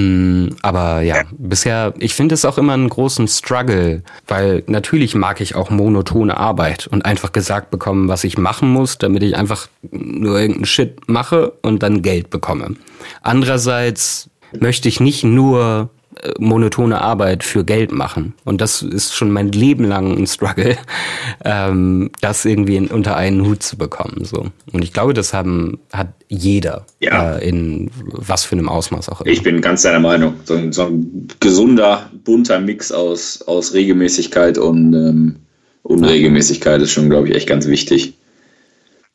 Mm, 0.00 0.56
aber 0.62 1.02
ja, 1.02 1.22
bisher, 1.32 1.94
ich 1.98 2.14
finde 2.14 2.34
es 2.34 2.44
auch 2.44 2.58
immer 2.58 2.72
einen 2.72 2.88
großen 2.88 3.28
Struggle, 3.28 4.02
weil 4.26 4.62
natürlich 4.66 5.14
mag 5.14 5.40
ich 5.40 5.54
auch 5.54 5.70
monotone 5.70 6.36
Arbeit 6.36 6.86
und 6.86 7.04
einfach 7.04 7.32
gesagt 7.32 7.70
bekommen, 7.70 8.08
was 8.08 8.24
ich 8.24 8.38
machen 8.38 8.70
muss, 8.70 8.98
damit 8.98 9.22
ich 9.22 9.36
einfach 9.36 9.68
nur 9.90 10.38
irgendeinen 10.38 10.66
Shit 10.66 11.08
mache 11.08 11.52
und 11.62 11.82
dann 11.82 12.02
Geld 12.02 12.30
bekomme. 12.30 12.76
Andererseits 13.22 14.30
möchte 14.58 14.88
ich 14.88 15.00
nicht 15.00 15.24
nur 15.24 15.90
monotone 16.38 17.00
Arbeit 17.00 17.44
für 17.44 17.64
Geld 17.64 17.92
machen. 17.92 18.34
Und 18.44 18.60
das 18.60 18.82
ist 18.82 19.14
schon 19.14 19.30
mein 19.30 19.52
Leben 19.52 19.84
lang 19.84 20.16
ein 20.16 20.26
Struggle, 20.26 20.76
ähm, 21.44 22.10
das 22.20 22.44
irgendwie 22.44 22.76
in, 22.76 22.88
unter 22.88 23.16
einen 23.16 23.46
Hut 23.46 23.62
zu 23.62 23.76
bekommen. 23.76 24.24
So. 24.24 24.46
Und 24.72 24.82
ich 24.82 24.92
glaube, 24.92 25.14
das 25.14 25.32
haben, 25.32 25.78
hat 25.92 26.08
jeder 26.28 26.86
ja. 26.98 27.36
äh, 27.36 27.48
in 27.48 27.90
was 27.94 28.44
für 28.44 28.56
einem 28.56 28.68
Ausmaß 28.68 29.08
auch 29.08 29.20
immer. 29.20 29.30
Ich 29.30 29.42
bin 29.42 29.60
ganz 29.60 29.82
deiner 29.82 30.00
Meinung. 30.00 30.34
So 30.44 30.54
ein, 30.54 30.72
so 30.72 30.86
ein 30.86 31.28
gesunder, 31.40 32.10
bunter 32.24 32.60
Mix 32.60 32.92
aus, 32.92 33.42
aus 33.42 33.72
Regelmäßigkeit 33.72 34.58
und 34.58 34.94
ähm, 34.94 35.36
Unregelmäßigkeit 35.82 36.82
ist 36.82 36.92
schon, 36.92 37.08
glaube 37.08 37.28
ich, 37.28 37.34
echt 37.34 37.48
ganz 37.48 37.66
wichtig. 37.66 38.14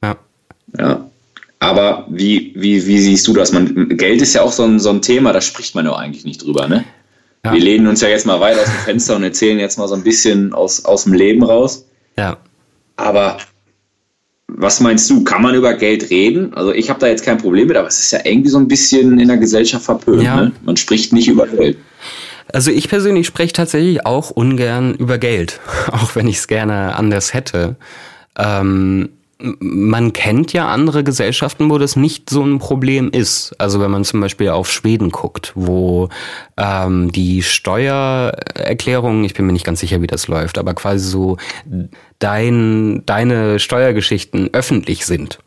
Ja. 0.02 0.18
Ja. 0.78 1.05
Aber 1.66 2.06
wie, 2.10 2.54
wie, 2.56 2.86
wie 2.86 3.00
siehst 3.00 3.28
du 3.28 3.34
das? 3.34 3.52
Man, 3.52 3.90
Geld 3.98 4.22
ist 4.22 4.34
ja 4.34 4.44
auch 4.44 4.52
so 4.52 4.64
ein, 4.64 4.80
so 4.80 4.90
ein 4.92 5.02
Thema, 5.02 5.34
da 5.34 5.42
spricht 5.42 5.74
man 5.74 5.86
ja 5.86 5.96
eigentlich 5.96 6.26
nicht 6.26 6.44
drüber, 6.44 6.68
ne? 6.68 6.86
Ja. 7.44 7.54
Wir 7.54 7.62
lehnen 7.62 7.88
uns 7.88 8.02
ja 8.02 8.08
jetzt 8.08 8.26
mal 8.26 8.40
weit 8.40 8.58
aus 8.58 8.66
dem 8.66 8.86
Fenster 8.86 9.16
und 9.16 9.24
erzählen 9.24 9.60
jetzt 9.60 9.78
mal 9.78 9.88
so 9.88 9.96
ein 9.96 10.04
bisschen 10.04 10.54
aus, 10.54 10.86
aus 10.86 11.04
dem 11.04 11.14
Leben 11.14 11.44
raus. 11.44 11.86
Ja. 12.18 12.38
Aber 12.96 13.38
was 14.48 14.80
meinst 14.80 15.10
du? 15.10 15.24
Kann 15.24 15.42
man 15.42 15.56
über 15.56 15.74
Geld 15.74 16.10
reden? 16.10 16.54
Also 16.54 16.72
ich 16.72 16.90
habe 16.90 17.00
da 17.00 17.08
jetzt 17.08 17.26
kein 17.26 17.38
Problem 17.38 17.68
mit, 17.68 17.78
aber 17.78 17.88
es 17.88 18.00
ist 18.00 18.12
ja 18.12 18.20
irgendwie 18.24 18.50
so 18.50 18.58
ein 18.58 18.68
bisschen 18.68 19.20
in 19.20 19.28
der 19.28 19.38
Gesellschaft 19.38 19.86
verpönt. 19.86 20.24
Ja. 20.24 20.36
Ne? 20.38 20.52
Man 20.64 20.78
spricht 20.78 21.14
nicht 21.14 21.28
über 21.28 21.48
Geld. 21.48 21.78
Also 22.54 22.72
ich 22.72 22.90
persönlich 22.90 23.28
spreche 23.28 23.54
tatsächlich 23.54 24.06
auch 24.06 24.30
ungern 24.30 24.94
über 24.96 25.18
Geld, 25.18 25.60
auch 25.92 26.16
wenn 26.16 26.28
ich 26.28 26.38
es 26.38 26.48
gerne 26.48 26.96
anders 26.96 27.34
hätte. 27.34 27.76
Ähm, 28.38 29.10
man 29.40 30.14
kennt 30.14 30.54
ja 30.54 30.70
andere 30.70 31.04
Gesellschaften, 31.04 31.70
wo 31.70 31.78
das 31.78 31.96
nicht 31.96 32.30
so 32.30 32.44
ein 32.44 32.60
Problem 32.60 33.10
ist. 33.12 33.54
Also 33.58 33.82
wenn 33.82 33.92
man 33.92 34.06
zum 34.06 34.22
Beispiel 34.22 34.50
auf 34.50 34.72
Schweden 34.72 35.12
guckt, 35.12 35.52
wo 35.56 36.10
ähm, 36.58 37.12
die 37.12 37.44
Steuererklärung, 37.44 39.26
ich 39.26 39.34
bin 39.34 39.46
mir 39.46 39.54
nicht 39.54 39.66
ganz 39.66 39.82
sicher, 39.82 40.02
wie 40.02 40.08
das 40.08 40.28
läuft, 40.28 40.58
aber 40.58 40.74
quasi 40.74 41.10
so 41.10 41.38
dein, 42.20 43.04
deine 43.06 43.60
Steuergeschichten 43.60 44.54
öffentlich 44.54 45.06
sind 45.06 45.40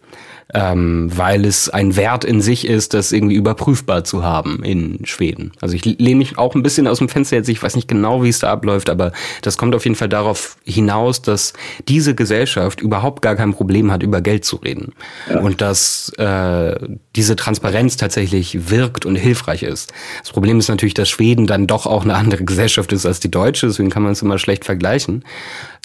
ähm, 0.55 1.11
weil 1.15 1.45
es 1.45 1.69
ein 1.69 1.97
Wert 1.97 2.25
in 2.25 2.41
sich 2.41 2.67
ist, 2.67 2.95
das 2.95 3.13
irgendwie 3.13 3.35
überprüfbar 3.35 4.05
zu 4.05 4.25
haben 4.25 4.63
in 4.63 5.05
Schweden. 5.05 5.53
Also 5.61 5.75
ich 5.75 5.85
lehne 5.85 6.17
mich 6.17 6.39
auch 6.39 6.55
ein 6.55 6.63
bisschen 6.63 6.87
aus 6.87 6.99
dem 6.99 7.09
Fenster 7.09 7.37
jetzt, 7.37 7.49
ich 7.49 7.63
weiß 7.63 7.77
nicht 7.77 7.89
genau, 7.89 8.23
wie 8.23 8.31
es 8.31 8.39
da 8.39 8.51
abläuft, 8.51 8.89
aber 8.89 9.13
das 9.43 9.59
kommt 9.59 9.75
auf 9.75 9.85
jeden 9.85 9.97
Fall 9.97 10.09
darauf 10.09 10.57
hinaus, 10.65 11.21
dass 11.21 11.53
diese 11.87 12.15
Gesellschaft 12.15 12.81
überhaupt 12.81 13.21
gar 13.21 13.37
kein 13.37 13.53
Problem 13.53 13.93
hat, 13.93 14.03
über 14.03 14.23
Geld 14.23 14.45
zu 14.45 14.57
reden. 14.57 14.95
Ja. 15.29 15.41
Und 15.41 15.61
dass 15.61 16.09
äh, 16.17 16.77
diese 17.15 17.37
Transparenz 17.37 17.99
tatsächlich 17.99 18.71
wirkt 18.71 19.05
und 19.05 19.17
hilfreich 19.17 19.63
ist. 19.63 19.93
Das 20.21 20.31
Problem 20.31 20.59
ist 20.59 20.69
natürlich, 20.69 20.95
dass 20.95 21.11
Schweden 21.11 21.47
dann 21.47 21.67
doch 21.67 21.87
auch 21.87 22.05
eine 22.05 22.15
andere 22.15 22.45
Gesellschaft 22.45 22.93
ist 22.93 23.05
als 23.05 23.21
die 23.21 23.31
deutsche, 23.31 23.67
deswegen 23.67 23.91
kann 23.91 24.03
man 24.03 24.13
es 24.13 24.23
immer 24.23 24.39
schlecht 24.39 24.65
vergleichen. 24.65 25.25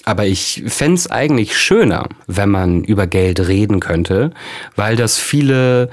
Aber 0.05 0.25
ich 0.25 0.63
fände 0.67 0.95
es 0.95 1.09
eigentlich 1.09 1.57
schöner, 1.57 2.07
wenn 2.27 2.49
man 2.49 2.83
über 2.83 3.07
Geld 3.07 3.47
reden 3.47 3.79
könnte, 3.79 4.31
weil 4.75 4.95
das 4.95 5.17
viele, 5.17 5.89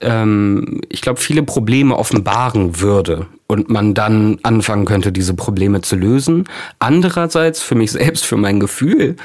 ähm, 0.00 0.80
ich 0.88 1.00
glaube, 1.00 1.20
viele 1.20 1.42
Probleme 1.42 1.96
offenbaren 1.96 2.80
würde 2.80 3.26
und 3.46 3.68
man 3.68 3.94
dann 3.94 4.38
anfangen 4.42 4.86
könnte, 4.86 5.12
diese 5.12 5.34
Probleme 5.34 5.82
zu 5.82 5.96
lösen. 5.96 6.44
Andererseits, 6.78 7.62
für 7.62 7.76
mich 7.76 7.92
selbst, 7.92 8.24
für 8.24 8.36
mein 8.36 8.58
Gefühl, 8.58 9.16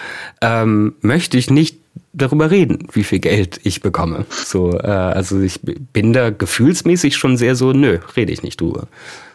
ähm, 0.42 0.94
möchte 1.02 1.38
ich 1.38 1.50
nicht 1.50 1.78
darüber 2.14 2.52
reden, 2.52 2.88
wie 2.92 3.04
viel 3.04 3.20
Geld 3.20 3.60
ich 3.64 3.82
bekomme. 3.82 4.26
So, 4.30 4.74
äh, 4.74 4.88
also 4.88 5.40
ich 5.42 5.60
bin 5.62 6.14
da 6.14 6.30
gefühlsmäßig 6.30 7.18
schon 7.18 7.38
sehr 7.38 7.56
so, 7.56 7.74
nö, 7.74 8.00
rede 8.16 8.32
ich 8.32 8.44
nicht 8.44 8.62
drüber. 8.62 8.88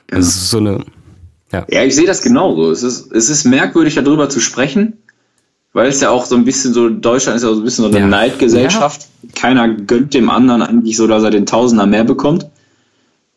Das 0.07 0.27
ist 0.27 0.51
so 0.51 0.59
eine 0.59 0.85
ja, 1.55 1.67
ja 1.71 1.85
ich 1.85 1.95
sehe 1.95 2.07
das 2.07 2.23
genauso. 2.23 2.71
Es 2.71 2.83
ist, 2.83 3.12
es 3.12 3.29
ist 3.29 3.45
merkwürdig, 3.45 3.95
darüber 3.95 4.29
zu 4.29 4.40
sprechen, 4.40 4.99
weil 5.73 5.88
es 5.88 6.01
ja 6.01 6.11
auch 6.11 6.25
so 6.25 6.35
ein 6.35 6.45
bisschen 6.45 6.73
so, 6.73 6.88
Deutschland 6.88 7.37
ist 7.37 7.43
ja 7.43 7.51
so 7.51 7.61
ein 7.61 7.64
bisschen 7.64 7.85
so 7.85 7.90
eine 7.90 8.01
ja. 8.01 8.07
Neidgesellschaft. 8.07 9.09
Ja. 9.23 9.29
Keiner 9.35 9.69
gönnt 9.69 10.14
dem 10.14 10.31
anderen 10.31 10.62
eigentlich 10.62 10.97
so, 10.97 11.07
dass 11.07 11.23
er 11.23 11.31
den 11.31 11.47
Tausender 11.47 11.87
mehr 11.87 12.05
bekommt. 12.05 12.47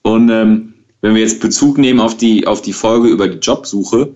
Und 0.02 0.30
ähm, 0.30 0.74
wenn 1.02 1.16
wir 1.16 1.22
jetzt 1.22 1.40
Bezug 1.40 1.78
nehmen 1.78 2.00
auf 2.00 2.18
die, 2.18 2.48
auf 2.48 2.62
die 2.62 2.74
Folge 2.74 3.08
über 3.08 3.28
die 3.28 3.40
Jobsuche, 3.40 4.14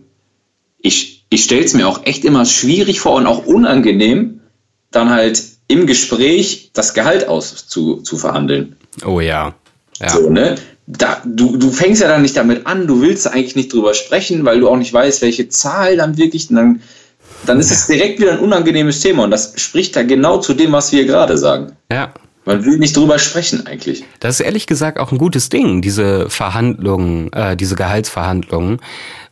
ich, 0.79 1.25
ich 1.29 1.43
stelle 1.43 1.63
es 1.63 1.73
mir 1.73 1.87
auch 1.87 2.05
echt 2.05 2.25
immer 2.25 2.45
schwierig 2.45 2.99
vor 2.99 3.15
und 3.15 3.27
auch 3.27 3.45
unangenehm, 3.45 4.41
dann 4.89 5.09
halt 5.09 5.43
im 5.67 5.87
Gespräch 5.87 6.71
das 6.73 6.93
Gehalt 6.93 7.27
aus 7.27 7.67
zu, 7.67 7.97
zu 7.97 8.17
verhandeln. 8.17 8.75
Oh 9.05 9.19
ja. 9.19 9.55
Ja. 10.01 10.09
So, 10.09 10.29
ne? 10.29 10.55
da, 10.87 11.21
du, 11.25 11.57
du 11.57 11.71
fängst 11.71 12.01
ja 12.01 12.07
dann 12.07 12.21
nicht 12.21 12.35
damit 12.35 12.65
an, 12.65 12.87
du 12.87 13.01
willst 13.01 13.27
eigentlich 13.27 13.55
nicht 13.55 13.73
drüber 13.73 13.93
sprechen, 13.93 14.43
weil 14.45 14.59
du 14.59 14.69
auch 14.69 14.77
nicht 14.77 14.93
weißt, 14.93 15.21
welche 15.21 15.47
Zahl 15.49 15.97
dann 15.97 16.17
wirklich, 16.17 16.47
dann, 16.49 16.81
dann 17.45 17.59
ist 17.59 17.71
es 17.71 17.87
direkt 17.87 18.19
wieder 18.19 18.33
ein 18.33 18.39
unangenehmes 18.39 18.99
Thema 18.99 19.23
und 19.23 19.31
das 19.31 19.53
spricht 19.55 19.95
da 19.95 20.03
genau 20.03 20.39
zu 20.39 20.53
dem, 20.53 20.71
was 20.71 20.91
wir 20.91 21.05
gerade 21.05 21.37
sagen. 21.37 21.73
Ja. 21.91 22.13
Man 22.43 22.65
will 22.65 22.79
nicht 22.79 22.97
drüber 22.97 23.19
sprechen 23.19 23.67
eigentlich. 23.67 24.03
Das 24.19 24.39
ist 24.39 24.45
ehrlich 24.45 24.65
gesagt 24.65 24.97
auch 24.97 25.11
ein 25.11 25.19
gutes 25.19 25.49
Ding, 25.49 25.81
diese 25.81 26.27
Verhandlungen, 26.29 27.31
äh, 27.33 27.55
diese 27.55 27.75
Gehaltsverhandlungen, 27.75 28.79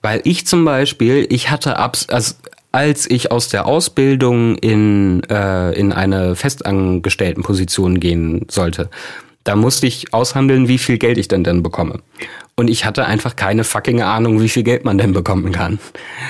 weil 0.04 0.22
ich 0.24 0.46
zum 0.46 0.64
Beispiel, 0.64 1.26
ich 1.30 1.50
hatte 1.50 1.78
abs 1.78 2.08
also 2.10 2.36
als 2.72 3.10
ich 3.10 3.32
aus 3.32 3.50
der 3.50 3.66
Ausbildung 3.66 4.56
in, 4.56 5.24
äh, 5.28 5.72
in 5.72 5.92
eine 5.92 6.36
festangestellten 6.36 7.42
Position 7.42 8.00
gehen 8.00 8.46
sollte, 8.48 8.92
da 9.50 9.56
musste 9.56 9.88
ich 9.88 10.14
aushandeln, 10.14 10.68
wie 10.68 10.78
viel 10.78 11.00
Geld 11.00 11.18
ich 11.18 11.28
denn 11.28 11.44
dann 11.44 11.64
bekomme. 11.64 12.02
und 12.56 12.70
ich 12.70 12.86
hatte 12.86 13.06
einfach 13.06 13.36
keine 13.36 13.64
fucking 13.64 14.04
Ahnung, 14.04 14.42
wie 14.42 14.50
viel 14.50 14.62
Geld 14.62 14.86
man 14.86 15.00
denn 15.00 15.12
bekommen 15.12 15.52
kann. 15.52 15.80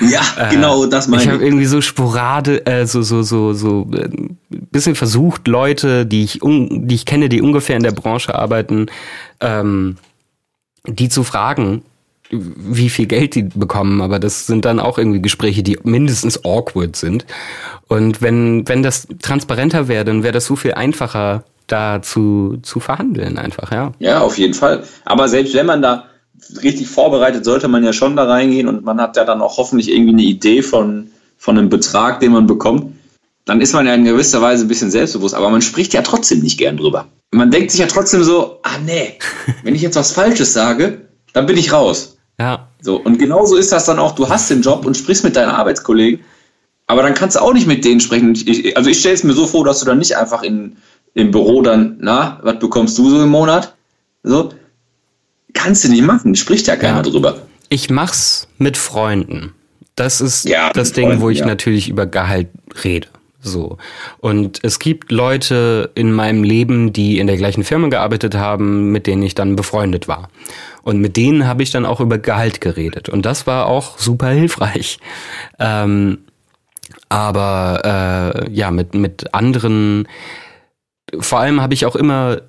Ja, 0.00 0.22
äh, 0.38 0.48
genau, 0.50 0.86
das 0.86 1.06
meine 1.06 1.22
ich. 1.22 1.28
Ich 1.28 1.34
habe 1.34 1.44
irgendwie 1.44 1.66
so 1.66 1.82
sporade, 1.82 2.64
äh, 2.64 2.86
so 2.86 3.02
so 3.02 3.22
so 3.22 3.52
so 3.52 3.90
äh, 3.92 4.08
bisschen 4.48 4.94
versucht, 4.94 5.48
Leute, 5.48 6.06
die 6.06 6.24
ich 6.24 6.42
un, 6.42 6.88
die 6.88 6.94
ich 6.94 7.04
kenne, 7.04 7.28
die 7.28 7.42
ungefähr 7.42 7.76
in 7.76 7.82
der 7.82 7.92
Branche 7.92 8.34
arbeiten, 8.34 8.86
ähm, 9.40 9.98
die 10.86 11.10
zu 11.10 11.22
fragen, 11.22 11.82
wie 12.30 12.88
viel 12.88 13.06
Geld 13.06 13.34
die 13.34 13.42
bekommen, 13.42 14.00
aber 14.00 14.18
das 14.18 14.46
sind 14.46 14.64
dann 14.64 14.80
auch 14.80 14.96
irgendwie 14.96 15.20
Gespräche, 15.20 15.62
die 15.62 15.78
mindestens 15.82 16.42
awkward 16.44 16.96
sind. 16.96 17.26
Und 17.88 18.22
wenn, 18.22 18.66
wenn 18.66 18.82
das 18.82 19.08
transparenter 19.20 19.88
wäre, 19.88 20.04
dann 20.04 20.22
wäre 20.22 20.32
das 20.32 20.46
so 20.46 20.56
viel 20.56 20.72
einfacher, 20.74 21.44
da 21.70 22.02
zu, 22.02 22.58
zu 22.62 22.80
verhandeln 22.80 23.38
einfach, 23.38 23.72
ja. 23.72 23.92
Ja, 23.98 24.20
auf 24.20 24.38
jeden 24.38 24.54
Fall. 24.54 24.84
Aber 25.04 25.28
selbst 25.28 25.54
wenn 25.54 25.66
man 25.66 25.82
da 25.82 26.06
richtig 26.62 26.88
vorbereitet, 26.88 27.44
sollte 27.44 27.68
man 27.68 27.84
ja 27.84 27.92
schon 27.92 28.16
da 28.16 28.24
reingehen 28.24 28.68
und 28.68 28.84
man 28.84 29.00
hat 29.00 29.16
ja 29.16 29.24
dann 29.24 29.40
auch 29.40 29.56
hoffentlich 29.56 29.90
irgendwie 29.90 30.12
eine 30.12 30.22
Idee 30.22 30.62
von, 30.62 31.10
von 31.36 31.58
einem 31.58 31.68
Betrag, 31.68 32.20
den 32.20 32.32
man 32.32 32.46
bekommt. 32.46 32.94
Dann 33.44 33.60
ist 33.60 33.72
man 33.72 33.86
ja 33.86 33.94
in 33.94 34.04
gewisser 34.04 34.42
Weise 34.42 34.64
ein 34.64 34.68
bisschen 34.68 34.90
selbstbewusst, 34.90 35.34
aber 35.34 35.50
man 35.50 35.62
spricht 35.62 35.92
ja 35.92 36.02
trotzdem 36.02 36.40
nicht 36.40 36.58
gern 36.58 36.76
drüber. 36.76 37.06
Man 37.30 37.50
denkt 37.50 37.70
sich 37.70 37.80
ja 37.80 37.86
trotzdem 37.86 38.22
so, 38.22 38.60
ah 38.62 38.78
nee, 38.84 39.18
wenn 39.62 39.74
ich 39.74 39.82
jetzt 39.82 39.96
was 39.96 40.12
Falsches 40.12 40.52
sage, 40.52 41.08
dann 41.32 41.46
bin 41.46 41.56
ich 41.56 41.72
raus. 41.72 42.16
Ja. 42.38 42.68
So, 42.80 42.96
und 42.96 43.18
genauso 43.18 43.56
ist 43.56 43.72
das 43.72 43.84
dann 43.84 43.98
auch, 43.98 44.14
du 44.14 44.28
hast 44.28 44.50
den 44.50 44.62
Job 44.62 44.86
und 44.86 44.96
sprichst 44.96 45.24
mit 45.24 45.36
deinen 45.36 45.50
Arbeitskollegen, 45.50 46.24
aber 46.86 47.02
dann 47.02 47.14
kannst 47.14 47.36
du 47.36 47.40
auch 47.40 47.52
nicht 47.52 47.66
mit 47.66 47.84
denen 47.84 48.00
sprechen. 48.00 48.34
Ich, 48.34 48.76
also 48.76 48.90
ich 48.90 48.98
stelle 48.98 49.14
es 49.14 49.22
mir 49.22 49.32
so 49.32 49.46
vor, 49.46 49.64
dass 49.64 49.78
du 49.80 49.86
dann 49.86 49.98
nicht 49.98 50.16
einfach 50.16 50.42
in, 50.42 50.76
im 51.14 51.30
Büro 51.30 51.62
dann, 51.62 51.96
na, 52.00 52.40
was 52.42 52.58
bekommst 52.58 52.96
du 52.98 53.10
so 53.10 53.22
im 53.22 53.28
Monat? 53.28 53.74
So, 54.22 54.50
kannst 55.54 55.84
du 55.84 55.88
nicht 55.88 56.02
machen, 56.02 56.34
spricht 56.34 56.66
ja 56.66 56.76
keiner 56.76 56.98
ja. 56.98 57.02
drüber. 57.02 57.42
Ich 57.68 57.90
mach's 57.90 58.48
mit 58.58 58.76
Freunden. 58.76 59.54
Das 59.96 60.20
ist 60.20 60.48
ja, 60.48 60.70
das 60.72 60.92
Ding, 60.92 61.08
Freunden, 61.08 61.22
wo 61.22 61.30
ich 61.30 61.40
ja. 61.40 61.46
natürlich 61.46 61.88
über 61.88 62.06
Gehalt 62.06 62.48
rede. 62.84 63.08
So. 63.42 63.78
Und 64.18 64.60
es 64.62 64.78
gibt 64.78 65.10
Leute 65.10 65.90
in 65.94 66.12
meinem 66.12 66.42
Leben, 66.42 66.92
die 66.92 67.18
in 67.18 67.26
der 67.26 67.36
gleichen 67.36 67.64
Firma 67.64 67.88
gearbeitet 67.88 68.34
haben, 68.34 68.92
mit 68.92 69.06
denen 69.06 69.22
ich 69.22 69.34
dann 69.34 69.56
befreundet 69.56 70.08
war. 70.08 70.28
Und 70.82 71.00
mit 71.00 71.16
denen 71.16 71.46
habe 71.46 71.62
ich 71.62 71.70
dann 71.70 71.86
auch 71.86 72.00
über 72.00 72.18
Gehalt 72.18 72.60
geredet. 72.60 73.08
Und 73.08 73.24
das 73.24 73.46
war 73.46 73.66
auch 73.66 73.98
super 73.98 74.28
hilfreich. 74.28 74.98
Ähm, 75.58 76.18
aber 77.08 78.44
äh, 78.46 78.52
ja, 78.52 78.70
mit, 78.70 78.94
mit 78.94 79.34
anderen, 79.34 80.06
vor 81.18 81.40
allem 81.40 81.60
habe 81.60 81.74
ich 81.74 81.86
auch 81.86 81.96
immer 81.96 82.42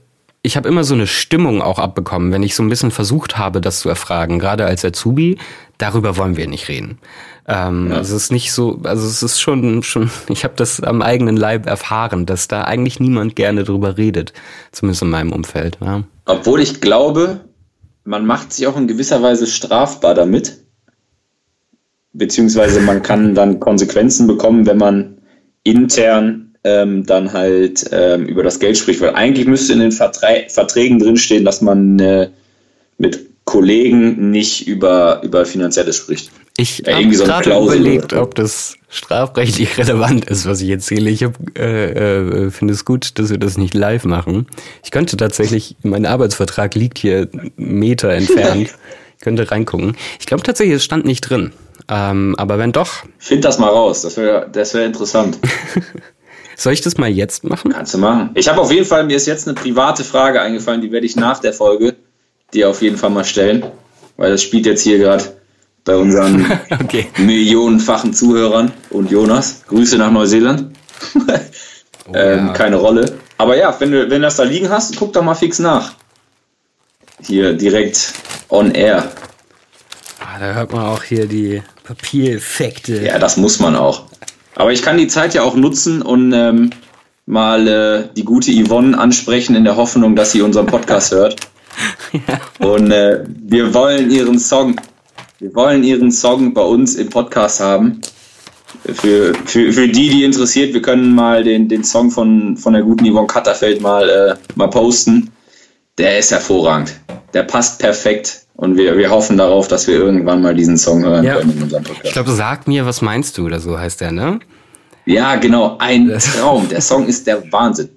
ich 0.44 0.58
habe 0.58 0.68
immer 0.68 0.84
so 0.84 0.96
eine 0.96 1.08
Stimmung 1.08 1.62
auch 1.62 1.78
abbekommen, 1.78 2.32
wenn 2.32 2.44
ich 2.44 2.56
so 2.56 2.64
ein 2.64 2.70
bisschen 2.70 2.92
versucht 2.92 3.38
habe, 3.38 3.62
das 3.62 3.80
zu 3.80 3.90
erfragen, 3.90 4.40
gerade 4.40 4.66
als 4.66 4.84
Azubi, 4.84 5.38
darüber 5.78 6.18
wollen 6.18 6.36
wir 6.36 6.48
nicht 6.48 6.68
reden. 6.68 6.98
Ähm, 7.48 7.90
ja. 7.90 7.98
Also 7.98 8.16
es 8.16 8.24
ist 8.24 8.32
nicht 8.32 8.52
so, 8.52 8.80
also 8.84 9.06
es 9.06 9.22
ist 9.22 9.40
schon, 9.40 9.84
schon, 9.84 10.10
ich 10.30 10.44
habe 10.44 10.56
das 10.56 10.82
am 10.82 11.02
eigenen 11.02 11.38
Leib 11.38 11.68
erfahren, 11.68 12.26
dass 12.26 12.48
da 12.48 12.64
eigentlich 12.64 13.00
niemand 13.00 13.36
gerne 13.36 13.64
drüber 13.64 13.98
redet, 13.98 14.34
zumindest 14.72 15.04
in 15.04 15.10
meinem 15.10 15.32
Umfeld. 15.32 15.78
Ja. 15.80 16.04
Obwohl 16.26 16.60
ich 16.60 16.82
glaube, 16.82 17.42
man 18.04 18.26
macht 18.26 18.54
sich 18.54 18.66
auch 18.66 18.78
in 18.78 18.88
gewisser 18.88 19.22
Weise 19.22 19.46
strafbar 19.46 20.16
damit, 20.16 20.58
beziehungsweise 22.14 22.82
man 22.82 23.04
kann 23.04 23.36
dann 23.36 23.60
Konsequenzen 23.60 24.26
bekommen, 24.26 24.66
wenn 24.66 24.78
man 24.78 25.22
intern 25.64 26.51
ähm, 26.64 27.06
dann 27.06 27.34
halt 27.34 27.90
ähm, 27.92 28.26
über 28.26 28.44
das 28.44 28.60
Geld 28.60 28.78
spricht. 28.78 29.02
Weil 29.02 29.16
eigentlich 29.16 29.48
müsste 29.48 29.74
in 29.74 29.80
den 29.80 29.92
Verträ 29.92 30.48
Verträgen 30.50 31.00
drinstehen, 31.00 31.46
dass 31.46 31.62
man 31.62 32.00
äh, 32.00 32.30
mit 32.98 33.20
Kollegen 33.46 34.30
nicht 34.32 34.68
über, 34.68 35.22
über 35.24 35.46
Finanzielles 35.46 35.98
spricht. 35.98 36.32
Ich 36.58 36.84
ja, 36.86 36.96
habe 36.96 37.16
so 37.16 37.24
gerade 37.24 37.50
überlegt, 37.50 38.14
ob 38.14 38.36
das 38.36 38.76
strafrechtlich 38.90 39.78
relevant 39.78 40.26
ist, 40.26 40.46
was 40.46 40.62
ich 40.62 40.70
erzähle. 40.70 41.10
Ich 41.10 41.26
äh, 41.58 42.46
äh, 42.46 42.52
finde 42.52 42.74
es 42.74 42.86
gut, 42.86 43.18
dass 43.18 43.30
wir 43.30 43.38
das 43.38 43.58
nicht 43.58 43.74
live 43.74 44.06
machen. 44.06 44.48
Ich 44.84 44.92
könnte 44.92 45.18
tatsächlich, 45.18 45.76
mein 45.82 46.06
Arbeitsvertrag 46.06 46.76
liegt 46.76 47.00
hier 47.00 47.30
Meter 47.56 48.10
entfernt. 48.14 48.70
ich 49.18 49.24
könnte 49.24 49.50
reingucken. 49.50 49.98
Ich 50.20 50.28
glaube 50.28 50.44
tatsächlich, 50.44 50.76
es 50.76 50.84
stand 50.84 51.06
nicht 51.06 51.22
drin. 51.22 51.52
Ähm, 51.90 52.36
aber 52.38 52.60
wenn 52.60 52.72
doch. 52.72 53.04
Find 53.18 53.44
das 53.44 53.58
mal 53.58 53.70
raus, 53.70 54.04
das 54.04 54.18
wäre 54.18 54.48
das 54.52 54.74
wär 54.74 54.86
interessant. 54.86 55.40
Soll 56.56 56.74
ich 56.74 56.82
das 56.82 56.98
mal 56.98 57.10
jetzt 57.10 57.44
machen? 57.44 57.72
Kannst 57.72 57.94
du 57.94 57.98
machen. 57.98 58.32
Ich 58.36 58.48
habe 58.48 58.62
auf 58.62 58.72
jeden 58.72 58.86
Fall, 58.86 59.06
mir 59.06 59.18
ist 59.18 59.28
jetzt 59.28 59.48
eine 59.48 59.56
private 59.56 60.04
Frage 60.04 60.42
eingefallen, 60.42 60.82
die 60.82 60.92
werde 60.92 61.06
ich 61.06 61.16
nach 61.16 61.40
der 61.40 61.54
Folge 61.54 61.96
dir 62.54 62.70
auf 62.70 62.82
jeden 62.82 62.98
Fall 62.98 63.10
mal 63.10 63.24
stellen, 63.24 63.66
weil 64.18 64.32
das 64.32 64.44
spielt 64.44 64.66
jetzt 64.66 64.82
hier 64.82 64.98
gerade 64.98 65.24
bei 65.84 65.96
unseren 65.96 66.46
okay. 66.84 67.08
millionenfachen 67.18 68.14
Zuhörern 68.14 68.72
und 68.90 69.10
Jonas. 69.12 69.64
Grüße 69.68 69.98
nach 69.98 70.12
Neuseeland. 70.12 70.76
oh, 71.16 72.14
ähm, 72.14 72.48
ja. 72.48 72.54
Keine 72.54 72.76
Rolle. 72.76 73.18
Aber 73.38 73.58
ja, 73.58 73.76
wenn 73.80 73.92
du, 73.92 74.02
wenn 74.04 74.10
du 74.10 74.22
das 74.22 74.36
da 74.36 74.44
liegen 74.44 74.70
hast, 74.70 74.96
guck 74.98 75.14
doch 75.14 75.24
mal 75.24 75.36
fix 75.36 75.60
nach. 75.60 75.94
Hier 77.24 77.54
direkt 77.54 78.14
on 78.50 78.72
air. 78.72 79.12
Ah, 80.20 80.40
da 80.40 80.54
hört 80.54 80.72
man 80.72 80.86
auch 80.86 81.04
hier 81.04 81.26
die 81.26 81.62
Papiereffekte. 81.84 83.04
Ja, 83.04 83.18
das 83.18 83.38
muss 83.38 83.60
man 83.60 83.76
auch. 83.76 84.06
Aber 84.56 84.72
ich 84.72 84.82
kann 84.82 84.98
die 84.98 85.08
Zeit 85.08 85.34
ja 85.34 85.44
auch 85.44 85.56
nutzen 85.56 86.02
und 86.02 86.34
ähm, 86.34 86.72
mal 87.26 87.68
äh, 87.68 88.10
die 88.16 88.26
gute 88.26 88.52
Yvonne 88.52 88.98
ansprechen 88.98 89.56
in 89.56 89.64
der 89.64 89.78
Hoffnung, 89.78 90.16
dass 90.16 90.32
sie 90.32 90.42
unseren 90.42 90.66
Podcast 90.66 91.12
hört. 91.14 91.36
Ja. 92.12 92.68
Und 92.68 92.92
äh, 92.92 93.24
wir 93.28 93.74
wollen 93.74 94.12
ihren 94.12 94.40
Song, 94.40 94.76
wir 95.40 95.56
wollen 95.56 95.84
ihren 95.84 96.12
Song 96.12 96.54
bei 96.54 96.62
uns 96.62 96.96
im 96.96 97.10
Podcast 97.10 97.60
haben. 97.60 98.02
Für, 98.86 99.34
für, 99.46 99.72
für 99.74 99.88
die, 99.88 100.10
die 100.10 100.24
interessiert, 100.24 100.74
wir 100.74 100.82
können 100.82 101.14
mal 101.14 101.44
den, 101.44 101.68
den 101.68 101.84
Song 101.84 102.10
von, 102.10 102.58
von 102.58 102.74
der 102.74 102.82
guten 102.82 103.06
Yvonne 103.06 103.28
Katterfeld 103.28 103.82
mal, 103.82 104.10
äh, 104.10 104.36
mal 104.56 104.70
posten. 104.70 105.32
Der 105.98 106.18
ist 106.18 106.32
hervorragend. 106.32 107.00
Der 107.34 107.44
passt 107.44 107.80
perfekt. 107.80 108.41
Und 108.56 108.78
wir, 108.78 108.98
wir 108.98 109.10
hoffen 109.10 109.38
darauf, 109.38 109.68
dass 109.68 109.88
wir 109.88 109.96
irgendwann 109.96 110.42
mal 110.42 110.54
diesen 110.54 110.78
Song 110.78 111.04
hören 111.04 111.24
ja. 111.24 111.38
können 111.38 111.56
in 111.58 111.64
unserem 111.64 111.84
Podcast. 111.84 112.06
Ich 112.06 112.14
glaube, 112.14 112.32
sag 112.32 112.68
mir, 112.68 112.86
was 112.86 113.02
meinst 113.02 113.38
du 113.38 113.46
oder 113.46 113.60
so 113.60 113.80
heißt 113.80 114.02
der, 114.02 114.12
ne? 114.12 114.40
Ja, 115.06 115.36
genau. 115.36 115.78
Ein 115.80 116.16
Traum. 116.20 116.70
Der 116.70 116.82
Song 116.82 117.08
ist 117.08 117.26
der 117.28 117.52
Wahnsinn. 117.52 117.90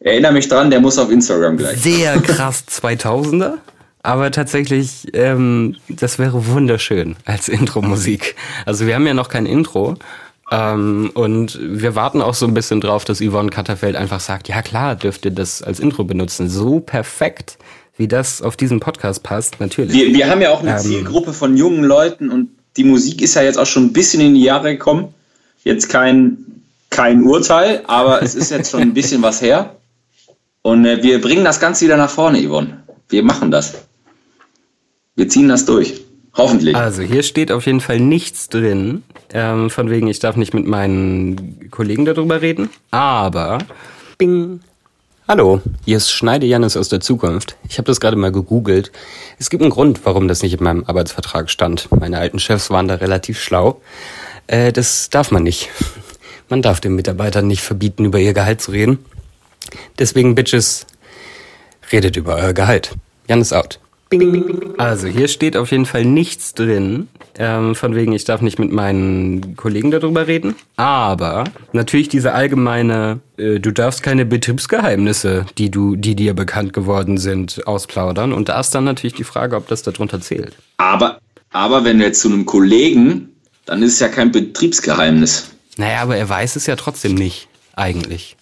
Erinnere 0.00 0.32
mich 0.32 0.48
dran, 0.48 0.70
der 0.70 0.80
muss 0.80 0.98
auf 0.98 1.10
Instagram 1.10 1.56
gleich. 1.56 1.80
Sehr 1.80 2.18
krass 2.20 2.64
2000er. 2.68 3.54
Aber 4.02 4.30
tatsächlich, 4.30 5.08
ähm, 5.12 5.76
das 5.88 6.18
wäre 6.18 6.46
wunderschön 6.46 7.16
als 7.26 7.48
Intro-Musik. 7.48 8.34
Also 8.64 8.86
wir 8.86 8.94
haben 8.94 9.06
ja 9.06 9.12
noch 9.12 9.28
kein 9.28 9.44
Intro. 9.44 9.96
Ähm, 10.50 11.10
und 11.14 11.58
wir 11.60 11.94
warten 11.94 12.22
auch 12.22 12.34
so 12.34 12.46
ein 12.46 12.54
bisschen 12.54 12.80
drauf, 12.80 13.04
dass 13.04 13.20
Yvonne 13.20 13.50
Katterfeld 13.50 13.96
einfach 13.96 14.20
sagt, 14.20 14.48
ja 14.48 14.62
klar, 14.62 14.96
dürft 14.96 15.24
ihr 15.26 15.30
das 15.30 15.62
als 15.62 15.80
Intro 15.80 16.04
benutzen. 16.04 16.48
So 16.48 16.80
perfekt 16.80 17.58
wie 18.00 18.08
das 18.08 18.40
auf 18.40 18.56
diesen 18.56 18.80
Podcast 18.80 19.22
passt, 19.22 19.60
natürlich. 19.60 19.92
Wir, 19.92 20.12
wir 20.14 20.28
haben 20.28 20.40
ja 20.40 20.50
auch 20.50 20.62
eine 20.62 20.72
ähm, 20.72 20.78
Zielgruppe 20.78 21.34
von 21.34 21.56
jungen 21.56 21.84
Leuten 21.84 22.30
und 22.30 22.48
die 22.76 22.84
Musik 22.84 23.20
ist 23.20 23.34
ja 23.34 23.42
jetzt 23.42 23.58
auch 23.58 23.66
schon 23.66 23.84
ein 23.84 23.92
bisschen 23.92 24.22
in 24.22 24.34
die 24.34 24.42
Jahre 24.42 24.72
gekommen. 24.72 25.14
Jetzt 25.64 25.90
kein, 25.90 26.38
kein 26.88 27.22
Urteil, 27.22 27.82
aber 27.86 28.22
es 28.22 28.34
ist 28.34 28.50
jetzt 28.50 28.70
schon 28.70 28.80
ein 28.80 28.94
bisschen 28.94 29.20
was 29.22 29.42
her. 29.42 29.76
Und 30.62 30.86
äh, 30.86 31.02
wir 31.02 31.20
bringen 31.20 31.44
das 31.44 31.60
Ganze 31.60 31.84
wieder 31.84 31.98
nach 31.98 32.08
vorne, 32.08 32.42
Yvonne. 32.42 32.82
Wir 33.10 33.22
machen 33.22 33.50
das. 33.50 33.74
Wir 35.14 35.28
ziehen 35.28 35.48
das 35.48 35.66
durch. 35.66 36.00
Hoffentlich. 36.34 36.76
Also 36.76 37.02
hier 37.02 37.22
steht 37.22 37.52
auf 37.52 37.66
jeden 37.66 37.80
Fall 37.80 38.00
nichts 38.00 38.48
drin, 38.48 39.02
ähm, 39.34 39.68
von 39.68 39.90
wegen, 39.90 40.06
ich 40.06 40.20
darf 40.20 40.36
nicht 40.36 40.54
mit 40.54 40.64
meinen 40.66 41.68
Kollegen 41.70 42.06
darüber 42.06 42.40
reden. 42.40 42.70
Aber, 42.90 43.58
bing, 44.16 44.60
Hallo, 45.30 45.62
hier 45.84 45.96
ist 45.96 46.10
Schneide 46.10 46.44
Jannis 46.44 46.76
aus 46.76 46.88
der 46.88 46.98
Zukunft. 46.98 47.54
Ich 47.68 47.78
habe 47.78 47.86
das 47.86 48.00
gerade 48.00 48.16
mal 48.16 48.32
gegoogelt. 48.32 48.90
Es 49.38 49.48
gibt 49.48 49.62
einen 49.62 49.70
Grund, 49.70 50.04
warum 50.04 50.26
das 50.26 50.42
nicht 50.42 50.54
in 50.54 50.64
meinem 50.64 50.82
Arbeitsvertrag 50.82 51.48
stand. 51.50 51.86
Meine 51.92 52.18
alten 52.18 52.40
Chefs 52.40 52.68
waren 52.70 52.88
da 52.88 52.96
relativ 52.96 53.40
schlau. 53.40 53.80
Äh, 54.48 54.72
das 54.72 55.08
darf 55.08 55.30
man 55.30 55.44
nicht. 55.44 55.68
Man 56.48 56.62
darf 56.62 56.80
den 56.80 56.96
Mitarbeitern 56.96 57.46
nicht 57.46 57.62
verbieten, 57.62 58.06
über 58.06 58.18
ihr 58.18 58.34
Gehalt 58.34 58.60
zu 58.60 58.72
reden. 58.72 58.98
Deswegen, 60.00 60.34
Bitches, 60.34 60.84
redet 61.92 62.16
über 62.16 62.34
euer 62.34 62.52
Gehalt. 62.52 62.96
Jannis 63.28 63.52
out. 63.52 63.78
Also 64.78 65.06
hier 65.06 65.28
steht 65.28 65.56
auf 65.56 65.70
jeden 65.70 65.86
Fall 65.86 66.04
nichts 66.04 66.54
drin, 66.54 67.08
ähm, 67.38 67.76
von 67.76 67.94
wegen, 67.94 68.12
ich 68.12 68.24
darf 68.24 68.40
nicht 68.40 68.58
mit 68.58 68.72
meinen 68.72 69.56
Kollegen 69.56 69.92
darüber 69.92 70.26
reden. 70.26 70.56
Aber 70.76 71.44
natürlich 71.72 72.08
diese 72.08 72.32
allgemeine, 72.32 73.20
äh, 73.36 73.60
du 73.60 73.70
darfst 73.70 74.02
keine 74.02 74.26
Betriebsgeheimnisse, 74.26 75.46
die 75.58 75.70
du, 75.70 75.94
die 75.94 76.16
dir 76.16 76.34
bekannt 76.34 76.72
geworden 76.72 77.18
sind, 77.18 77.66
ausplaudern. 77.68 78.32
Und 78.32 78.48
da 78.48 78.58
ist 78.58 78.74
dann 78.74 78.84
natürlich 78.84 79.14
die 79.14 79.24
Frage, 79.24 79.54
ob 79.54 79.68
das 79.68 79.82
darunter 79.82 80.20
zählt. 80.20 80.56
Aber, 80.78 81.20
aber 81.50 81.84
wenn 81.84 82.00
du 82.00 82.04
jetzt 82.04 82.20
zu 82.20 82.28
einem 82.28 82.46
Kollegen, 82.46 83.28
dann 83.64 83.82
ist 83.82 83.94
es 83.94 84.00
ja 84.00 84.08
kein 84.08 84.32
Betriebsgeheimnis. 84.32 85.50
Naja, 85.76 86.02
aber 86.02 86.16
er 86.16 86.28
weiß 86.28 86.56
es 86.56 86.66
ja 86.66 86.74
trotzdem 86.74 87.14
nicht, 87.14 87.46
eigentlich. 87.76 88.36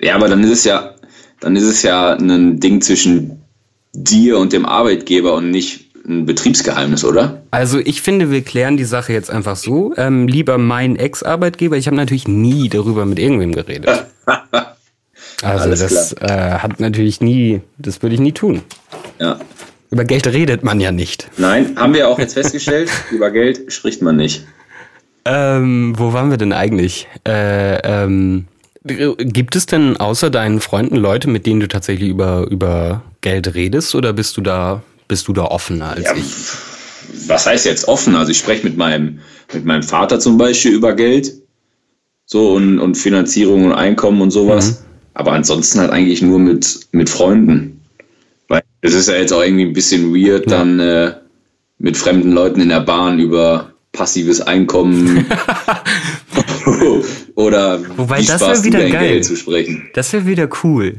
Ja, 0.00 0.14
aber 0.14 0.28
dann 0.28 0.44
ist 0.44 0.50
es 0.50 0.64
ja, 0.64 0.94
dann 1.40 1.56
ist 1.56 1.64
es 1.64 1.82
ja 1.82 2.12
ein 2.14 2.60
Ding 2.60 2.80
zwischen 2.80 3.41
dir 3.92 4.38
und 4.38 4.52
dem 4.52 4.66
Arbeitgeber 4.66 5.34
und 5.34 5.50
nicht 5.50 5.92
ein 6.04 6.26
Betriebsgeheimnis, 6.26 7.04
oder? 7.04 7.42
Also 7.50 7.78
ich 7.78 8.02
finde, 8.02 8.30
wir 8.30 8.42
klären 8.42 8.76
die 8.76 8.84
Sache 8.84 9.12
jetzt 9.12 9.30
einfach 9.30 9.56
so. 9.56 9.94
Ähm, 9.96 10.26
lieber 10.26 10.58
mein 10.58 10.96
Ex-Arbeitgeber, 10.96 11.76
ich 11.76 11.86
habe 11.86 11.96
natürlich 11.96 12.26
nie 12.26 12.68
darüber 12.68 13.06
mit 13.06 13.18
irgendwem 13.18 13.52
geredet. 13.52 14.06
also 14.26 15.64
Alles 15.64 15.80
das 15.80 16.12
äh, 16.14 16.58
hat 16.58 16.80
natürlich 16.80 17.20
nie, 17.20 17.60
das 17.78 18.02
würde 18.02 18.14
ich 18.14 18.20
nie 18.20 18.32
tun. 18.32 18.62
Ja. 19.20 19.38
Über 19.90 20.04
Geld 20.04 20.26
redet 20.26 20.64
man 20.64 20.80
ja 20.80 20.90
nicht. 20.90 21.28
Nein, 21.36 21.76
haben 21.76 21.94
wir 21.94 22.08
auch 22.08 22.18
jetzt 22.18 22.34
festgestellt, 22.34 22.90
über 23.10 23.30
Geld 23.30 23.72
spricht 23.72 24.02
man 24.02 24.16
nicht. 24.16 24.44
Ähm, 25.24 25.94
wo 25.96 26.12
waren 26.12 26.30
wir 26.30 26.38
denn 26.38 26.52
eigentlich? 26.52 27.06
Äh, 27.28 27.76
ähm, 27.84 28.46
gibt 28.84 29.56
es 29.56 29.66
denn 29.66 29.96
außer 29.96 30.30
deinen 30.30 30.60
Freunden 30.60 30.96
Leute, 30.96 31.28
mit 31.28 31.46
denen 31.46 31.60
du 31.60 31.68
tatsächlich 31.68 32.08
über, 32.08 32.46
über 32.50 33.02
Geld 33.20 33.54
redest 33.54 33.94
oder 33.94 34.12
bist 34.12 34.36
du 34.36 34.40
da, 34.40 34.82
bist 35.08 35.28
du 35.28 35.32
da 35.32 35.44
offener 35.44 35.90
als 35.90 36.04
Ja, 36.04 36.14
ich? 36.16 36.24
was 37.28 37.46
heißt 37.46 37.64
jetzt 37.66 37.86
offen? 37.88 38.16
Also 38.16 38.32
ich 38.32 38.38
spreche 38.38 38.64
mit 38.64 38.76
meinem, 38.76 39.20
mit 39.52 39.64
meinem 39.64 39.82
Vater 39.82 40.18
zum 40.18 40.38
Beispiel 40.38 40.72
über 40.72 40.94
Geld. 40.94 41.32
So 42.26 42.54
und, 42.54 42.78
und 42.78 42.96
Finanzierung 42.96 43.66
und 43.66 43.72
Einkommen 43.72 44.20
und 44.22 44.30
sowas. 44.30 44.84
Aber 45.14 45.32
ansonsten 45.32 45.80
halt 45.80 45.90
eigentlich 45.90 46.22
nur 46.22 46.38
mit, 46.38 46.80
mit 46.92 47.10
Freunden. 47.10 47.80
Weil 48.48 48.62
es 48.80 48.94
ist 48.94 49.08
ja 49.08 49.16
jetzt 49.16 49.32
auch 49.32 49.42
irgendwie 49.42 49.66
ein 49.66 49.74
bisschen 49.74 50.14
weird, 50.14 50.50
dann 50.50 50.80
äh, 50.80 51.14
mit 51.78 51.96
fremden 51.96 52.32
Leuten 52.32 52.60
in 52.60 52.70
der 52.70 52.80
Bahn 52.80 53.18
über 53.18 53.72
passives 53.92 54.40
Einkommen 54.40 55.26
oder 57.34 57.80
Wobei, 57.96 58.20
wie 58.20 58.26
das 58.26 58.40
sparst 58.40 58.62
du 58.62 58.66
wieder 58.68 58.80
dein 58.80 58.92
geil. 58.92 59.08
Geld 59.08 59.24
zu 59.24 59.36
sprechen. 59.36 59.88
Das 59.94 60.12
wäre 60.12 60.26
wieder 60.26 60.48
cool. 60.62 60.96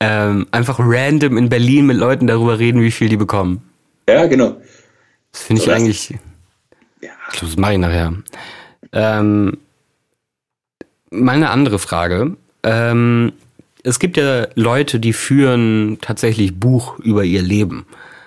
Ähm, 0.00 0.46
einfach 0.50 0.78
random 0.80 1.36
in 1.36 1.48
Berlin 1.48 1.86
mit 1.86 1.96
Leuten 1.96 2.26
darüber 2.26 2.58
reden, 2.58 2.82
wie 2.82 2.90
viel 2.90 3.08
die 3.08 3.16
bekommen. 3.16 3.62
Ja, 4.08 4.26
genau. 4.26 4.56
Das 5.32 5.42
finde 5.42 5.62
ich 5.62 5.66
So, 5.66 5.72
eigentlich. 5.72 6.10
Ja. 7.00 7.10
Ich 7.30 7.38
glaube, 7.38 7.46
das 7.46 7.56
mache 7.56 7.72
ich 7.72 7.78
nachher. 7.78 8.14
Ähm, 8.92 9.58
mal 11.10 11.32
eine 11.32 11.50
andere 11.50 11.78
Frage. 11.78 12.36
Ähm, 12.62 13.32
es 13.82 13.98
gibt 13.98 14.16
ja 14.16 14.46
Leute, 14.54 15.00
die 15.00 15.12
führen 15.12 15.98
tatsächlich 16.00 16.58
Buch 16.58 16.98
über 16.98 17.24
ihr 17.24 17.42
Leben. 17.42 17.86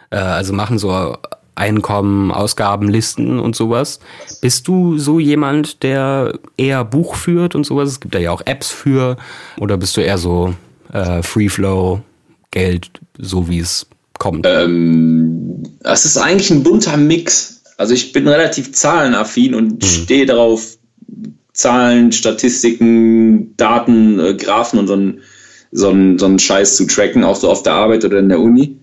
Äh, 0.09 0.17
also 0.17 0.53
machen 0.53 0.77
so 0.77 1.17
Einkommen, 1.55 2.31
Ausgabenlisten 2.31 3.39
und 3.39 3.55
sowas. 3.55 3.99
Bist 4.41 4.67
du 4.67 4.97
so 4.97 5.19
jemand, 5.19 5.83
der 5.83 6.39
eher 6.57 6.83
Buch 6.85 7.15
führt 7.15 7.55
und 7.55 7.65
sowas? 7.65 7.89
Es 7.89 7.99
gibt 7.99 8.15
da 8.15 8.19
ja 8.19 8.31
auch 8.31 8.41
Apps 8.45 8.69
für. 8.69 9.17
Oder 9.59 9.77
bist 9.77 9.97
du 9.97 10.01
eher 10.01 10.17
so 10.17 10.53
äh, 10.93 11.21
Free 11.21 11.49
Flow, 11.49 12.01
Geld, 12.51 12.89
so 13.17 13.49
wie 13.49 13.59
es 13.59 13.87
kommt? 14.17 14.45
Ähm, 14.47 15.63
es 15.83 16.05
ist 16.05 16.17
eigentlich 16.17 16.51
ein 16.51 16.63
bunter 16.63 16.97
Mix. 16.97 17.61
Also 17.77 17.93
ich 17.93 18.13
bin 18.13 18.27
relativ 18.27 18.73
zahlenaffin 18.73 19.55
und 19.55 19.83
stehe 19.83 20.25
darauf, 20.25 20.77
Zahlen, 21.53 22.11
Statistiken, 22.11 23.55
Daten, 23.57 24.19
äh, 24.19 24.33
Graphen 24.35 24.79
und 24.79 24.87
so 24.87 24.93
einen 24.93 25.21
so 25.71 25.93
so 26.17 26.25
einen 26.25 26.39
Scheiß 26.39 26.77
zu 26.77 26.85
tracken, 26.85 27.23
auch 27.23 27.35
so 27.35 27.49
auf 27.49 27.63
der 27.63 27.73
Arbeit 27.73 28.03
oder 28.05 28.19
in 28.19 28.29
der 28.29 28.39
Uni. 28.39 28.77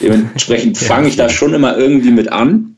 Dementsprechend 0.00 0.78
fange 0.78 1.08
ich 1.08 1.16
da 1.16 1.28
schon 1.28 1.54
immer 1.54 1.76
irgendwie 1.76 2.10
mit 2.10 2.32
an. 2.32 2.76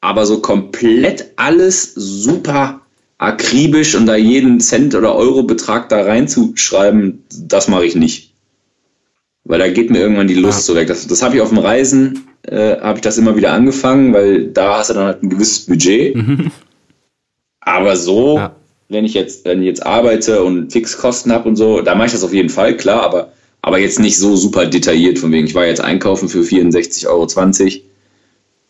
Aber 0.00 0.24
so 0.24 0.40
komplett 0.40 1.32
alles 1.36 1.92
super 1.94 2.80
akribisch 3.18 3.94
und 3.96 4.06
da 4.06 4.16
jeden 4.16 4.60
Cent 4.60 4.94
oder 4.94 5.14
Euro-Betrag 5.14 5.90
da 5.90 6.02
reinzuschreiben, 6.02 7.24
das 7.30 7.68
mache 7.68 7.84
ich 7.84 7.94
nicht. 7.94 8.32
Weil 9.44 9.58
da 9.58 9.68
geht 9.68 9.90
mir 9.90 9.98
irgendwann 9.98 10.28
die 10.28 10.34
Lust 10.34 10.64
so 10.64 10.74
weg. 10.74 10.88
Das, 10.88 11.06
das 11.06 11.22
habe 11.22 11.36
ich 11.36 11.42
auf 11.42 11.50
dem 11.50 11.58
Reisen, 11.58 12.26
äh, 12.42 12.78
habe 12.80 12.98
ich 12.98 13.02
das 13.02 13.18
immer 13.18 13.36
wieder 13.36 13.52
angefangen, 13.52 14.14
weil 14.14 14.46
da 14.46 14.78
hast 14.78 14.88
du 14.90 14.94
dann 14.94 15.04
halt 15.04 15.22
ein 15.22 15.28
gewisses 15.28 15.66
Budget. 15.66 16.16
Aber 17.60 17.96
so, 17.96 18.36
Ja. 18.38 18.56
wenn 18.88 19.04
ich 19.04 19.12
jetzt, 19.12 19.44
wenn 19.44 19.60
ich 19.60 19.66
jetzt 19.66 19.84
arbeite 19.84 20.42
und 20.42 20.72
Fixkosten 20.72 21.30
habe 21.32 21.48
und 21.48 21.56
so, 21.56 21.82
da 21.82 21.94
mache 21.94 22.06
ich 22.06 22.12
das 22.12 22.24
auf 22.24 22.32
jeden 22.32 22.48
Fall, 22.48 22.76
klar, 22.76 23.02
aber, 23.02 23.32
aber 23.62 23.78
jetzt 23.78 23.98
nicht 23.98 24.16
so 24.16 24.36
super 24.36 24.66
detailliert, 24.66 25.18
von 25.18 25.32
wegen, 25.32 25.46
ich 25.46 25.54
war 25.54 25.66
jetzt 25.66 25.80
einkaufen 25.80 26.28
für 26.28 26.40
64,20 26.40 27.06
Euro 27.08 27.26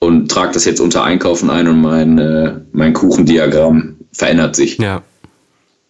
und 0.00 0.30
trage 0.30 0.52
das 0.52 0.64
jetzt 0.64 0.80
unter 0.80 1.04
Einkaufen 1.04 1.50
ein 1.50 1.68
und 1.68 1.80
mein, 1.80 2.18
äh, 2.18 2.54
mein 2.72 2.92
Kuchendiagramm 2.92 3.96
verändert 4.12 4.56
sich. 4.56 4.78
Ja. 4.78 5.02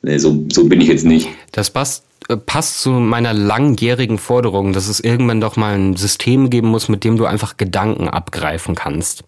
Nee, 0.03 0.19
so, 0.19 0.45
so 0.53 0.65
bin 0.65 0.81
ich 0.81 0.89
jetzt 0.89 1.05
nicht. 1.05 1.29
Das 1.53 1.71
passt, 1.71 2.05
äh, 2.29 2.37
passt 2.37 2.81
zu 2.81 2.91
meiner 2.91 3.33
langjährigen 3.33 4.19
Forderung, 4.19 4.73
dass 4.73 4.89
es 4.89 5.01
irgendwann 5.01 5.41
doch 5.41 5.57
mal 5.57 5.75
ein 5.75 5.97
System 5.97 6.51
geben 6.51 6.69
muss, 6.69 6.89
mit 6.89 7.05
dem 7.05 7.17
du 7.17 7.27
einfach 7.27 7.57
Gedanken 7.57 8.09
abgreifen 8.09 8.75
kannst. 8.75 9.25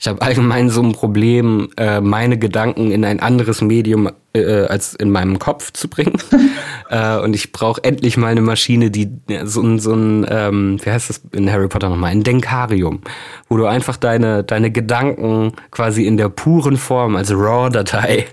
Ich 0.00 0.06
habe 0.06 0.22
allgemein 0.22 0.70
so 0.70 0.82
ein 0.82 0.92
Problem, 0.92 1.70
äh, 1.76 2.00
meine 2.00 2.38
Gedanken 2.38 2.90
in 2.90 3.04
ein 3.04 3.20
anderes 3.20 3.62
Medium 3.62 4.10
äh, 4.40 4.66
als 4.66 4.94
in 4.94 5.10
meinem 5.10 5.38
Kopf 5.38 5.72
zu 5.72 5.88
bringen. 5.88 6.18
äh, 6.90 7.18
und 7.18 7.34
ich 7.34 7.52
brauche 7.52 7.82
endlich 7.84 8.16
mal 8.16 8.28
eine 8.28 8.40
Maschine, 8.40 8.90
die 8.90 9.10
so 9.44 9.62
ein, 9.62 9.78
so 9.78 9.94
ein 9.94 10.26
ähm, 10.28 10.78
wie 10.82 10.90
heißt 10.90 11.10
das 11.10 11.20
in 11.32 11.50
Harry 11.50 11.68
Potter 11.68 11.88
nochmal, 11.88 12.12
ein 12.12 12.22
Denkarium, 12.22 13.00
wo 13.48 13.56
du 13.56 13.66
einfach 13.66 13.96
deine, 13.96 14.44
deine 14.44 14.70
Gedanken 14.70 15.52
quasi 15.70 16.06
in 16.06 16.16
der 16.16 16.28
puren 16.28 16.76
Form 16.76 17.16
als 17.16 17.30
RAW-Datei 17.30 18.26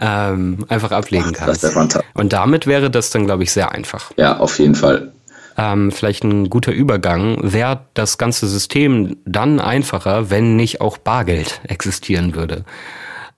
ähm, 0.00 0.64
einfach 0.68 0.92
ablegen 0.92 1.32
Das 1.32 1.60
kannst. 1.62 1.98
Und 2.14 2.32
damit 2.32 2.66
wäre 2.66 2.90
das 2.90 3.10
dann, 3.10 3.26
glaube 3.26 3.42
ich, 3.42 3.52
sehr 3.52 3.72
einfach. 3.72 4.12
Ja, 4.16 4.38
auf 4.38 4.58
jeden 4.58 4.74
Fall. 4.74 5.12
Ähm, 5.56 5.92
vielleicht 5.92 6.24
ein 6.24 6.48
guter 6.48 6.72
Übergang. 6.72 7.38
Wäre 7.42 7.80
das 7.94 8.18
ganze 8.18 8.46
System 8.46 9.16
dann 9.26 9.60
einfacher, 9.60 10.30
wenn 10.30 10.56
nicht 10.56 10.80
auch 10.80 10.96
Bargeld 10.96 11.60
existieren 11.64 12.34
würde? 12.34 12.64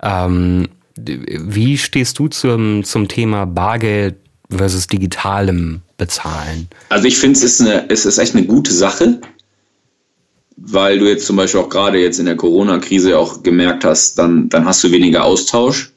Ähm, 0.03 0.69
wie 1.05 1.79
stehst 1.79 2.19
du 2.19 2.29
zum, 2.29 2.85
zum 2.85 3.09
Thema 3.09 3.47
Bargeld 3.47 4.17
versus 4.51 4.87
digitalem 4.87 5.83
Bezahlen? 5.97 6.69
Also 6.89 7.07
ich 7.07 7.19
finde, 7.19 7.39
es 7.39 7.45
ist, 7.45 7.61
eine, 7.61 7.89
es 7.91 8.07
ist 8.07 8.19
echt 8.19 8.35
eine 8.35 8.47
gute 8.47 8.73
Sache, 8.73 9.21
weil 10.57 10.99
du 10.99 11.09
jetzt 11.09 11.27
zum 11.27 11.37
Beispiel 11.37 11.61
auch 11.61 11.69
gerade 11.69 11.99
jetzt 11.99 12.19
in 12.19 12.27
der 12.27 12.37
Corona-Krise 12.37 13.19
auch 13.19 13.43
gemerkt 13.43 13.85
hast, 13.85 14.19
dann, 14.19 14.49
dann 14.49 14.65
hast 14.65 14.85
du 14.85 14.93
weniger 14.93 15.25
Austausch. 15.25 15.93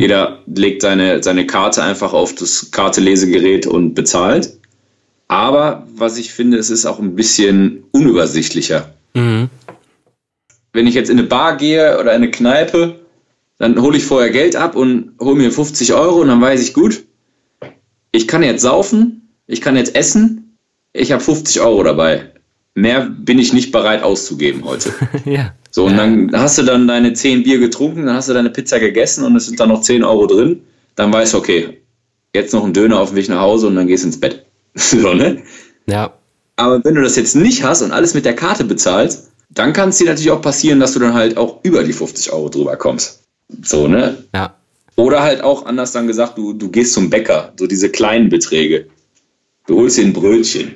Jeder 0.00 0.42
legt 0.46 0.82
seine, 0.82 1.22
seine 1.22 1.46
Karte 1.46 1.84
einfach 1.84 2.12
auf 2.12 2.34
das 2.34 2.72
Kartelesegerät 2.72 3.64
und 3.64 3.94
bezahlt. 3.94 4.58
Aber 5.28 5.86
was 5.94 6.18
ich 6.18 6.32
finde, 6.32 6.58
es 6.58 6.68
ist 6.68 6.84
auch 6.84 6.98
ein 6.98 7.14
bisschen 7.14 7.84
unübersichtlicher. 7.92 8.92
Mhm. 9.14 9.50
Wenn 10.72 10.86
ich 10.88 10.94
jetzt 10.94 11.10
in 11.10 11.18
eine 11.18 11.28
Bar 11.28 11.58
gehe 11.58 12.00
oder 12.00 12.12
in 12.12 12.22
eine 12.22 12.30
Kneipe, 12.32 12.98
dann 13.58 13.80
hole 13.80 13.96
ich 13.96 14.04
vorher 14.04 14.30
Geld 14.30 14.56
ab 14.56 14.76
und 14.76 15.12
hole 15.20 15.36
mir 15.36 15.50
50 15.50 15.92
Euro 15.94 16.20
und 16.20 16.28
dann 16.28 16.40
weiß 16.40 16.62
ich 16.62 16.74
gut, 16.74 17.04
ich 18.12 18.28
kann 18.28 18.42
jetzt 18.42 18.62
saufen, 18.62 19.28
ich 19.46 19.60
kann 19.60 19.76
jetzt 19.76 19.94
essen, 19.94 20.56
ich 20.92 21.12
habe 21.12 21.22
50 21.22 21.60
Euro 21.60 21.82
dabei. 21.82 22.32
Mehr 22.74 23.10
bin 23.10 23.40
ich 23.40 23.52
nicht 23.52 23.72
bereit 23.72 24.02
auszugeben 24.02 24.64
heute. 24.64 24.92
ja. 25.24 25.52
So, 25.70 25.84
und 25.86 25.96
dann 25.96 26.30
hast 26.32 26.58
du 26.58 26.62
dann 26.62 26.86
deine 26.86 27.12
10 27.12 27.42
Bier 27.42 27.58
getrunken, 27.58 28.06
dann 28.06 28.14
hast 28.14 28.28
du 28.28 28.34
deine 28.34 28.50
Pizza 28.50 28.78
gegessen 28.78 29.24
und 29.24 29.36
es 29.36 29.46
sind 29.46 29.58
dann 29.58 29.68
noch 29.68 29.82
10 29.82 30.04
Euro 30.04 30.26
drin. 30.26 30.62
Dann 30.94 31.12
weißt 31.12 31.34
du, 31.34 31.38
okay, 31.38 31.78
jetzt 32.34 32.52
noch 32.52 32.64
ein 32.64 32.72
Döner 32.72 33.00
auf 33.00 33.10
dem 33.10 33.16
Weg 33.16 33.28
nach 33.28 33.40
Hause 33.40 33.66
und 33.66 33.74
dann 33.74 33.88
gehst 33.88 34.04
du 34.04 34.08
ins 34.08 34.20
Bett. 34.20 34.46
so, 34.74 35.12
ne? 35.12 35.42
Ja. 35.86 36.14
Aber 36.56 36.82
wenn 36.84 36.94
du 36.94 37.02
das 37.02 37.16
jetzt 37.16 37.34
nicht 37.34 37.64
hast 37.64 37.82
und 37.82 37.92
alles 37.92 38.14
mit 38.14 38.24
der 38.24 38.34
Karte 38.34 38.64
bezahlst, 38.64 39.30
dann 39.50 39.72
kann 39.72 39.90
es 39.90 39.98
dir 39.98 40.06
natürlich 40.06 40.30
auch 40.30 40.42
passieren, 40.42 40.80
dass 40.80 40.92
du 40.92 41.00
dann 41.00 41.14
halt 41.14 41.36
auch 41.36 41.60
über 41.64 41.82
die 41.82 41.92
50 41.92 42.32
Euro 42.32 42.48
drüber 42.48 42.76
kommst. 42.76 43.27
So, 43.62 43.88
ne? 43.88 44.18
Ja. 44.34 44.54
Oder 44.96 45.22
halt 45.22 45.42
auch 45.42 45.64
anders 45.66 45.92
dann 45.92 46.06
gesagt, 46.06 46.36
du, 46.36 46.52
du 46.52 46.70
gehst 46.70 46.92
zum 46.92 47.08
Bäcker, 47.08 47.52
so 47.56 47.66
diese 47.66 47.88
kleinen 47.90 48.28
Beträge. 48.28 48.88
Du 49.66 49.76
holst 49.76 49.98
dir 49.98 50.04
ein 50.04 50.12
Brötchen. 50.12 50.74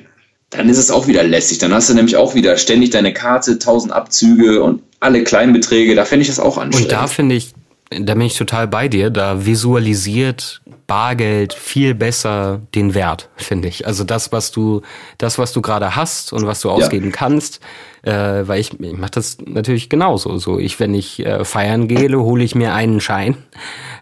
Dann 0.49 0.69
ist 0.69 0.77
es 0.77 0.91
auch 0.91 1.07
wieder 1.07 1.23
lästig. 1.23 1.57
Dann 1.57 1.73
hast 1.73 1.89
du 1.89 1.93
nämlich 1.93 2.15
auch 2.15 2.35
wieder 2.35 2.57
ständig 2.57 2.91
deine 2.91 3.11
Karte, 3.11 3.53
1000 3.53 3.91
Abzüge 3.91 4.61
und 4.63 4.81
alle 4.99 5.23
kleinen 5.23 5.51
Beträge. 5.51 5.95
Da 5.95 6.05
fände 6.05 6.21
ich 6.21 6.29
das 6.29 6.39
auch 6.39 6.57
anstrengend. 6.57 6.91
Und 6.93 6.97
da 6.97 7.07
finde 7.07 7.35
ich, 7.35 7.53
da 7.89 8.13
bin 8.13 8.23
ich 8.23 8.37
total 8.37 8.67
bei 8.67 8.87
dir, 8.87 9.09
da 9.09 9.45
visualisiert 9.45 10.61
Bargeld 10.87 11.53
viel 11.53 11.95
besser 11.95 12.61
den 12.75 12.93
Wert, 12.93 13.29
finde 13.35 13.67
ich. 13.67 13.87
Also 13.87 14.03
das, 14.03 14.31
was 14.31 14.51
du, 14.51 14.81
das, 15.17 15.37
was 15.37 15.53
du 15.53 15.61
gerade 15.61 15.95
hast 15.95 16.33
und 16.33 16.45
was 16.45 16.61
du 16.61 16.69
ausgeben 16.69 17.11
kannst, 17.11 17.61
äh, 18.03 18.11
weil 18.11 18.59
ich, 18.59 18.79
ich 18.79 18.97
mache 18.97 19.11
das 19.11 19.37
natürlich 19.45 19.89
genauso. 19.89 20.37
So, 20.37 20.59
ich, 20.59 20.79
wenn 20.79 20.93
ich 20.93 21.25
äh, 21.25 21.45
feiern 21.45 21.87
gehe, 21.87 22.17
hole 22.17 22.43
ich 22.43 22.55
mir 22.55 22.73
einen 22.73 22.99
Schein 22.99 23.37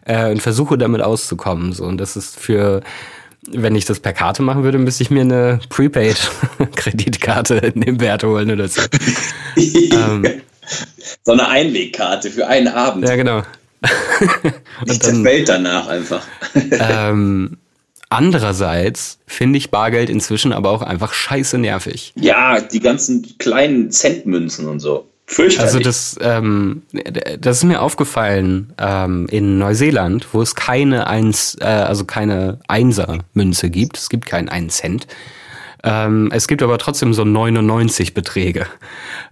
äh, 0.05 0.31
und 0.31 0.41
versuche 0.41 0.77
damit 0.77 1.01
auszukommen. 1.01 1.73
So, 1.73 1.85
und 1.85 1.97
das 1.97 2.15
ist 2.15 2.39
für 2.39 2.81
wenn 3.49 3.75
ich 3.75 3.85
das 3.85 3.99
per 3.99 4.13
Karte 4.13 4.43
machen 4.43 4.63
würde, 4.63 4.77
müsste 4.77 5.01
ich 5.01 5.09
mir 5.09 5.21
eine 5.21 5.59
Prepaid-Kreditkarte 5.69 7.55
in 7.55 7.81
dem 7.81 7.99
Wert 7.99 8.23
holen 8.23 8.51
oder 8.51 8.67
so. 8.67 8.81
ähm, 9.57 10.41
so 11.23 11.31
eine 11.31 11.47
Einwegkarte 11.47 12.29
für 12.29 12.47
einen 12.47 12.67
Abend. 12.67 13.07
ja, 13.07 13.15
genau. 13.15 13.41
und 14.87 15.03
dann, 15.03 15.23
fällt 15.23 15.49
danach 15.49 15.87
einfach. 15.87 16.25
ähm, 16.71 17.57
Andererseits 18.11 19.19
finde 19.25 19.57
ich 19.57 19.71
Bargeld 19.71 20.09
inzwischen 20.09 20.51
aber 20.51 20.71
auch 20.71 20.81
einfach 20.81 21.13
scheiße 21.13 21.57
nervig. 21.57 22.11
Ja, 22.17 22.59
die 22.59 22.81
ganzen 22.81 23.37
kleinen 23.37 23.89
Centmünzen 23.89 24.67
und 24.67 24.81
so. 24.81 25.07
Fürchterlich. 25.27 25.61
Also 25.61 25.79
das, 25.79 26.17
ähm, 26.19 26.81
das 27.39 27.59
ist 27.59 27.63
mir 27.63 27.81
aufgefallen 27.81 28.73
ähm, 28.77 29.27
in 29.31 29.57
Neuseeland, 29.57 30.27
wo 30.33 30.41
es 30.41 30.55
keine 30.55 31.07
eins, 31.07 31.55
äh, 31.61 31.63
also 31.63 32.03
keine 32.03 32.59
Einser-Münze 32.67 33.69
gibt. 33.69 33.97
Es 33.97 34.09
gibt 34.09 34.25
keinen 34.25 34.49
einen 34.49 34.69
Cent. 34.69 35.07
Ähm, 35.83 36.29
es 36.31 36.47
gibt 36.47 36.61
aber 36.61 36.77
trotzdem 36.77 37.13
so 37.13 37.23
99 37.23 38.13
Beträge. 38.13 38.67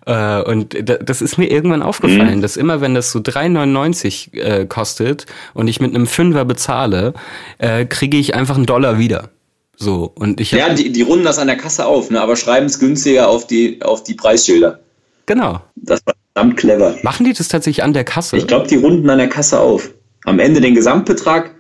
Äh, 0.06 0.42
und 0.42 0.76
das 0.84 1.22
ist 1.22 1.38
mir 1.38 1.52
irgendwann 1.52 1.82
aufgefallen, 1.82 2.38
mhm. 2.38 2.42
dass 2.42 2.58
immer 2.58 2.82
wenn 2.82 2.96
das 2.96 3.12
so 3.12 3.20
3,99 3.20 4.34
äh, 4.34 4.66
kostet 4.66 5.26
und 5.54 5.68
ich 5.68 5.80
mit 5.80 5.94
einem 5.94 6.08
Fünfer 6.08 6.46
bezahle, 6.46 7.14
äh, 7.60 7.86
kriege 7.86 8.18
ich 8.18 8.36
einfach 8.36 8.56
einen 8.56 8.66
Dollar 8.66 8.98
wieder. 8.98 9.30
So, 9.76 10.12
und 10.16 10.42
ich 10.42 10.52
ja, 10.52 10.74
die, 10.74 10.92
die 10.92 11.02
runden 11.04 11.24
das 11.24 11.40
an 11.40 11.48
der 11.48 11.56
Kasse 11.56 11.86
auf, 11.86 12.10
ne, 12.10 12.20
aber 12.20 12.36
schreiben 12.36 12.66
es 12.66 12.80
günstiger 12.80 13.30
auf 13.30 13.48
die, 13.48 13.82
auf 13.82 14.04
die 14.04 14.14
Preisschilder. 14.14 14.80
Genau. 15.26 15.62
Das 15.76 16.02
war 16.06 16.16
verdammt 16.34 16.58
clever. 16.58 16.96
Machen 17.04 17.26
die 17.26 17.34
das 17.34 17.48
tatsächlich 17.48 17.84
an 17.84 17.94
der 17.94 18.04
Kasse? 18.04 18.36
Ich 18.36 18.48
glaube, 18.48 18.68
die 18.68 18.76
runden 18.76 19.10
an 19.10 19.20
der 19.20 19.30
Kasse 19.30 19.60
auf. 19.60 19.92
Am 20.26 20.40
Ende 20.40 20.60
den 20.60 20.76
Gesamtbetrag 20.76 21.56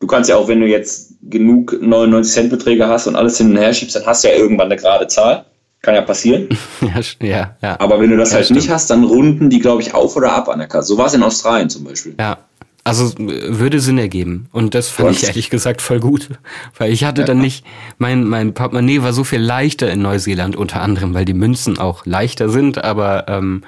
du 0.00 0.06
kannst 0.06 0.28
ja 0.28 0.36
auch, 0.36 0.48
wenn 0.48 0.60
du 0.60 0.66
jetzt 0.66 1.14
genug 1.22 1.76
99 1.80 2.32
Cent 2.32 2.50
Beträge 2.50 2.88
hast 2.88 3.06
und 3.06 3.14
alles 3.14 3.38
hin 3.38 3.50
und 3.50 3.58
her 3.58 3.72
schiebst, 3.72 3.94
dann 3.94 4.06
hast 4.06 4.24
du 4.24 4.28
ja 4.28 4.34
irgendwann 4.34 4.66
eine 4.66 4.76
gerade 4.76 5.06
Zahl. 5.06 5.44
Kann 5.82 5.94
ja 5.94 6.02
passieren. 6.02 6.48
ja, 6.82 7.26
ja, 7.26 7.56
ja. 7.62 7.80
Aber 7.80 8.00
wenn 8.00 8.10
du 8.10 8.16
das 8.18 8.30
ja, 8.30 8.36
halt 8.36 8.46
stimmt. 8.46 8.60
nicht 8.60 8.70
hast, 8.70 8.90
dann 8.90 9.02
runden 9.02 9.48
die, 9.48 9.60
glaube 9.60 9.80
ich, 9.80 9.94
auf 9.94 10.14
oder 10.14 10.32
ab 10.32 10.50
an 10.50 10.58
der 10.58 10.68
Kasse. 10.68 10.88
So 10.88 10.98
war 10.98 11.06
es 11.06 11.14
in 11.14 11.22
Australien 11.22 11.70
zum 11.70 11.84
Beispiel. 11.84 12.14
Ja. 12.18 12.38
Also 12.84 13.12
würde 13.16 13.80
Sinn 13.80 13.96
ergeben. 13.96 14.48
Und 14.52 14.74
das 14.74 14.88
fand 14.88 15.10
Was? 15.10 15.22
ich 15.22 15.28
ehrlich 15.28 15.50
gesagt 15.50 15.80
voll 15.80 16.00
gut. 16.00 16.28
Weil 16.78 16.92
ich 16.92 17.04
hatte 17.04 17.22
ja. 17.22 17.26
dann 17.26 17.38
nicht, 17.38 17.64
mein, 17.96 18.24
mein 18.24 18.52
Portemonnaie 18.52 19.02
war 19.02 19.14
so 19.14 19.24
viel 19.24 19.40
leichter 19.40 19.90
in 19.90 20.02
Neuseeland, 20.02 20.54
unter 20.54 20.82
anderem, 20.82 21.14
weil 21.14 21.24
die 21.24 21.34
Münzen 21.34 21.78
auch 21.78 22.04
leichter 22.04 22.48
sind, 22.48 22.82
aber 22.82 23.26
ähm, 23.28 23.62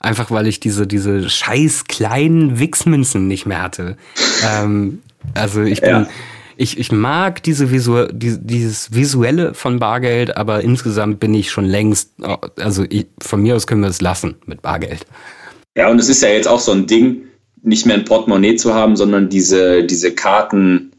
einfach 0.00 0.30
weil 0.30 0.46
ich 0.46 0.60
diese, 0.60 0.86
diese 0.86 1.28
scheiß 1.28 1.84
kleinen 1.84 2.58
Wichsmünzen 2.58 3.26
nicht 3.26 3.46
mehr 3.46 3.62
hatte. 3.62 3.96
ähm, 4.46 5.00
also 5.34 5.62
ich 5.62 5.80
bin, 5.80 5.90
ja. 5.90 6.08
ich, 6.56 6.78
ich 6.78 6.92
mag 6.92 7.42
diese 7.42 7.70
Visu 7.70 8.06
die, 8.12 8.38
dieses 8.38 8.92
Visuelle 8.94 9.54
von 9.54 9.78
Bargeld, 9.78 10.36
aber 10.36 10.62
insgesamt 10.62 11.20
bin 11.20 11.34
ich 11.34 11.50
schon 11.50 11.64
längst, 11.64 12.12
also 12.58 12.84
ich, 12.88 13.06
von 13.20 13.42
mir 13.42 13.56
aus 13.56 13.66
können 13.66 13.82
wir 13.82 13.88
es 13.88 14.00
lassen 14.00 14.36
mit 14.46 14.62
Bargeld. 14.62 15.06
Ja, 15.76 15.90
und 15.90 15.98
es 15.98 16.08
ist 16.08 16.22
ja 16.22 16.28
jetzt 16.28 16.46
auch 16.46 16.60
so 16.60 16.72
ein 16.72 16.86
Ding, 16.86 17.22
nicht 17.62 17.86
mehr 17.86 17.96
ein 17.96 18.04
Portemonnaie 18.04 18.56
zu 18.56 18.74
haben, 18.74 18.96
sondern 18.96 19.28
diese, 19.28 19.84
diese 19.84 20.14
Karten, 20.14 20.92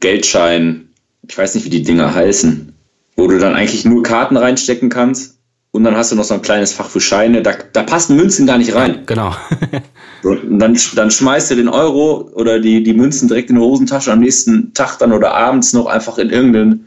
Geldschein, 0.00 0.90
ich 1.26 1.36
weiß 1.36 1.54
nicht, 1.54 1.64
wie 1.64 1.70
die 1.70 1.82
Dinger 1.82 2.14
heißen, 2.14 2.74
wo 3.16 3.26
du 3.26 3.38
dann 3.38 3.54
eigentlich 3.54 3.84
nur 3.84 4.02
Karten 4.02 4.36
reinstecken 4.36 4.90
kannst 4.90 5.37
und 5.70 5.84
dann 5.84 5.96
hast 5.96 6.12
du 6.12 6.16
noch 6.16 6.24
so 6.24 6.34
ein 6.34 6.42
kleines 6.42 6.72
Fach 6.72 6.88
für 6.88 7.00
Scheine. 7.00 7.42
Da, 7.42 7.52
da 7.72 7.82
passen 7.82 8.16
Münzen 8.16 8.46
gar 8.46 8.58
nicht 8.58 8.74
rein. 8.74 9.02
Genau. 9.06 9.34
und 10.22 10.58
dann, 10.58 10.78
dann 10.94 11.10
schmeißt 11.10 11.50
du 11.50 11.56
den 11.56 11.68
Euro 11.68 12.30
oder 12.34 12.58
die, 12.58 12.82
die 12.82 12.94
Münzen 12.94 13.28
direkt 13.28 13.50
in 13.50 13.56
die 13.56 13.62
Hosentasche 13.62 14.12
am 14.12 14.20
nächsten 14.20 14.72
Tag 14.72 14.98
dann 14.98 15.12
oder 15.12 15.34
abends 15.34 15.72
noch 15.74 15.86
einfach 15.86 16.18
in 16.18 16.30
irgendein 16.30 16.86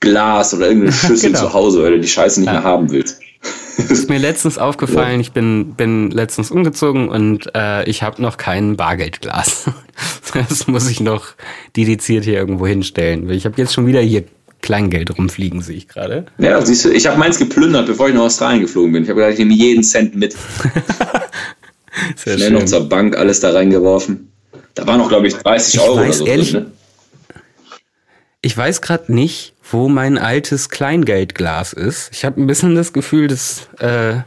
Glas 0.00 0.54
oder 0.54 0.68
irgendeine 0.68 0.92
Schüssel 0.92 1.32
genau. 1.32 1.46
zu 1.46 1.52
Hause, 1.52 1.82
weil 1.82 1.92
du 1.92 2.00
die 2.00 2.08
Scheiße 2.08 2.40
nicht 2.40 2.46
ja. 2.46 2.54
mehr 2.54 2.64
haben 2.64 2.90
willst. 2.90 3.20
ist 3.76 4.08
mir 4.08 4.18
letztens 4.18 4.56
aufgefallen, 4.56 5.14
ja. 5.14 5.20
ich 5.20 5.32
bin, 5.32 5.74
bin 5.74 6.10
letztens 6.10 6.52
umgezogen 6.52 7.08
und 7.08 7.50
äh, 7.56 7.84
ich 7.88 8.02
habe 8.04 8.22
noch 8.22 8.36
kein 8.36 8.76
Bargeldglas. 8.76 9.70
Das 10.34 10.66
muss 10.66 10.88
ich 10.88 11.00
noch 11.00 11.34
dediziert 11.76 12.24
hier 12.24 12.38
irgendwo 12.38 12.66
hinstellen. 12.66 13.28
Ich 13.28 13.44
habe 13.44 13.56
jetzt 13.58 13.74
schon 13.74 13.86
wieder 13.86 14.00
hier 14.00 14.24
Kleingeld 14.62 15.16
rumfliegen, 15.16 15.60
sehe 15.60 15.76
ich 15.76 15.88
gerade. 15.88 16.26
Ja, 16.38 16.64
siehst 16.64 16.84
du, 16.84 16.90
ich 16.90 17.06
habe 17.06 17.18
meins 17.18 17.38
geplündert, 17.38 17.86
bevor 17.86 18.08
ich 18.08 18.14
nach 18.14 18.22
Australien 18.22 18.62
geflogen 18.62 18.92
bin. 18.92 19.02
Ich 19.02 19.10
habe 19.10 19.20
gedacht, 19.20 19.34
ich 19.34 19.38
nehme 19.38 19.54
jeden 19.54 19.82
Cent 19.82 20.14
mit. 20.14 20.34
Sehr 22.16 22.36
Schnell 22.36 22.38
schön. 22.38 22.52
noch 22.54 22.64
zur 22.64 22.88
Bank 22.88 23.16
alles 23.16 23.40
da 23.40 23.50
reingeworfen. 23.50 24.32
Da 24.74 24.86
waren 24.86 24.98
noch, 24.98 25.08
glaube 25.08 25.26
ich, 25.26 25.34
30 25.34 25.74
ich 25.74 25.80
Euro 25.80 25.96
weiß, 25.96 26.04
oder 26.04 26.12
so. 26.12 26.26
Ehrlich, 26.26 26.52
drin, 26.52 26.62
ne? 26.62 26.70
Ich 28.40 28.56
weiß 28.56 28.80
gerade 28.80 29.12
nicht, 29.12 29.54
wo 29.70 29.88
mein 29.88 30.18
altes 30.18 30.68
Kleingeldglas 30.68 31.72
ist. 31.72 32.10
Ich 32.12 32.24
habe 32.24 32.40
ein 32.40 32.46
bisschen 32.46 32.74
das 32.74 32.92
Gefühl, 32.92 33.28
dass 33.28 33.68
äh, 33.78 34.22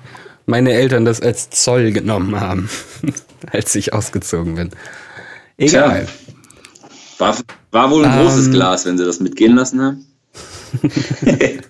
meine 0.46 0.74
Eltern 0.74 1.06
das 1.06 1.22
als 1.22 1.50
Zoll 1.50 1.92
genommen 1.92 2.40
haben, 2.40 2.70
als 3.52 3.76
ich 3.76 3.94
ausgezogen 3.94 4.56
bin. 4.56 4.70
Egal. 5.58 6.06
Tja. 6.06 6.14
War, 7.18 7.38
war 7.72 7.92
wohl 7.92 8.06
ein 8.06 8.18
ähm, 8.18 8.26
großes 8.26 8.52
Glas, 8.52 8.86
wenn 8.86 8.98
sie 8.98 9.06
das 9.06 9.20
mitgehen 9.20 9.56
lassen 9.56 9.82
haben. 9.82 10.06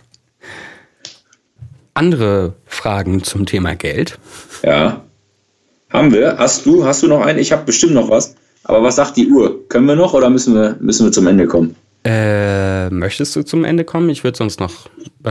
Andere 1.94 2.54
Fragen 2.66 3.24
zum 3.24 3.46
Thema 3.46 3.76
Geld? 3.76 4.20
Ja. 4.64 5.02
Haben 5.90 6.12
wir? 6.14 6.38
Hast 6.38 6.66
du, 6.66 6.86
hast 6.86 7.04
du 7.04 7.08
noch 7.08 7.22
einen? 7.22 7.40
Ich 7.40 7.52
habe 7.52 7.64
bestimmt 7.64 7.94
noch 7.94 8.10
was. 8.10 8.36
Aber 8.64 8.84
was 8.84 8.96
sagt 8.98 9.16
die 9.16 9.30
Uhr? 9.30 9.68
Können 9.70 9.86
wir 9.86 9.96
noch 9.96 10.14
oder 10.14 10.30
müssen 10.30 10.56
wir, 10.56 10.76
müssen 10.80 11.06
wir 11.06 11.12
zum 11.12 11.28
Ende 11.28 11.48
kommen? 11.48 11.76
Äh, 12.04 12.90
möchtest 12.90 13.36
du 13.36 13.44
zum 13.44 13.64
Ende 13.64 13.84
kommen? 13.84 14.10
Ich 14.10 14.24
würde 14.24 14.38
sonst 14.38 14.60
noch 14.60 14.88
äh, 15.24 15.30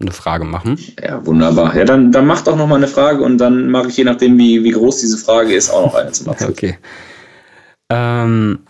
eine 0.00 0.10
Frage 0.10 0.44
machen. 0.44 0.78
Ja, 1.00 1.24
wunderbar. 1.24 1.76
Ja, 1.76 1.84
dann, 1.84 2.10
dann 2.10 2.26
mach 2.26 2.42
doch 2.42 2.56
noch 2.56 2.66
mal 2.66 2.76
eine 2.76 2.88
Frage 2.88 3.22
und 3.22 3.38
dann 3.38 3.70
mache 3.70 3.88
ich, 3.88 3.96
je 3.96 4.04
nachdem, 4.04 4.36
wie, 4.38 4.64
wie 4.64 4.70
groß 4.70 4.98
diese 4.98 5.18
Frage 5.18 5.54
ist, 5.54 5.70
auch 5.70 5.86
noch 5.86 5.94
eine 5.94 6.12
zum 6.12 6.28
Abschluss. 6.30 6.50
okay. 6.50 6.78
Ähm, 7.90 8.60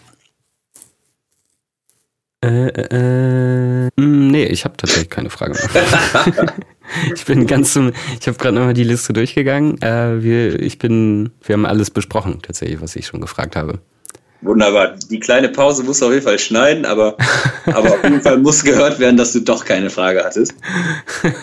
äh, 2.45 3.87
äh, 3.87 3.91
hm, 3.99 4.29
nee, 4.29 4.45
ich 4.45 4.65
habe 4.65 4.77
tatsächlich 4.77 5.11
keine 5.11 5.31
Frage 5.31 5.55
mehr. 5.55 6.55
ich 7.15 7.25
bin 7.25 7.47
ganz 7.47 7.73
zum, 7.73 7.93
ich 8.21 8.27
habe 8.27 8.39
gerade 8.39 8.55
nochmal 8.55 8.75
die 8.75 8.85
Liste 8.85 9.13
durchgegangen. 9.13 9.81
Äh, 9.83 10.23
wir, 10.23 10.61
ich 10.61 10.79
bin, 10.79 11.31
wir 11.43 11.55
haben 11.55 11.67
alles 11.67 11.91
besprochen, 11.91 12.41
tatsächlich, 12.43 12.81
was 12.81 12.97
ich 12.97 13.07
schon 13.07 13.21
gefragt 13.21 13.57
habe. 13.57 13.81
Wunderbar. 14.43 14.97
Die 15.11 15.21
kleine 15.21 15.49
Pause 15.49 15.85
muss 15.85 16.03
auf 16.03 16.13
jeden 16.13 16.25
Fall 16.25 16.39
schneiden, 16.39 16.85
aber, 16.85 17.17
aber 17.67 17.93
auf 17.93 18.03
jeden 18.05 18.21
Fall 18.21 18.39
muss 18.39 18.63
gehört 18.63 18.99
werden, 18.99 19.17
dass 19.17 19.33
du 19.33 19.41
doch 19.41 19.65
keine 19.65 19.91
Frage 19.91 20.23
hattest. 20.25 20.55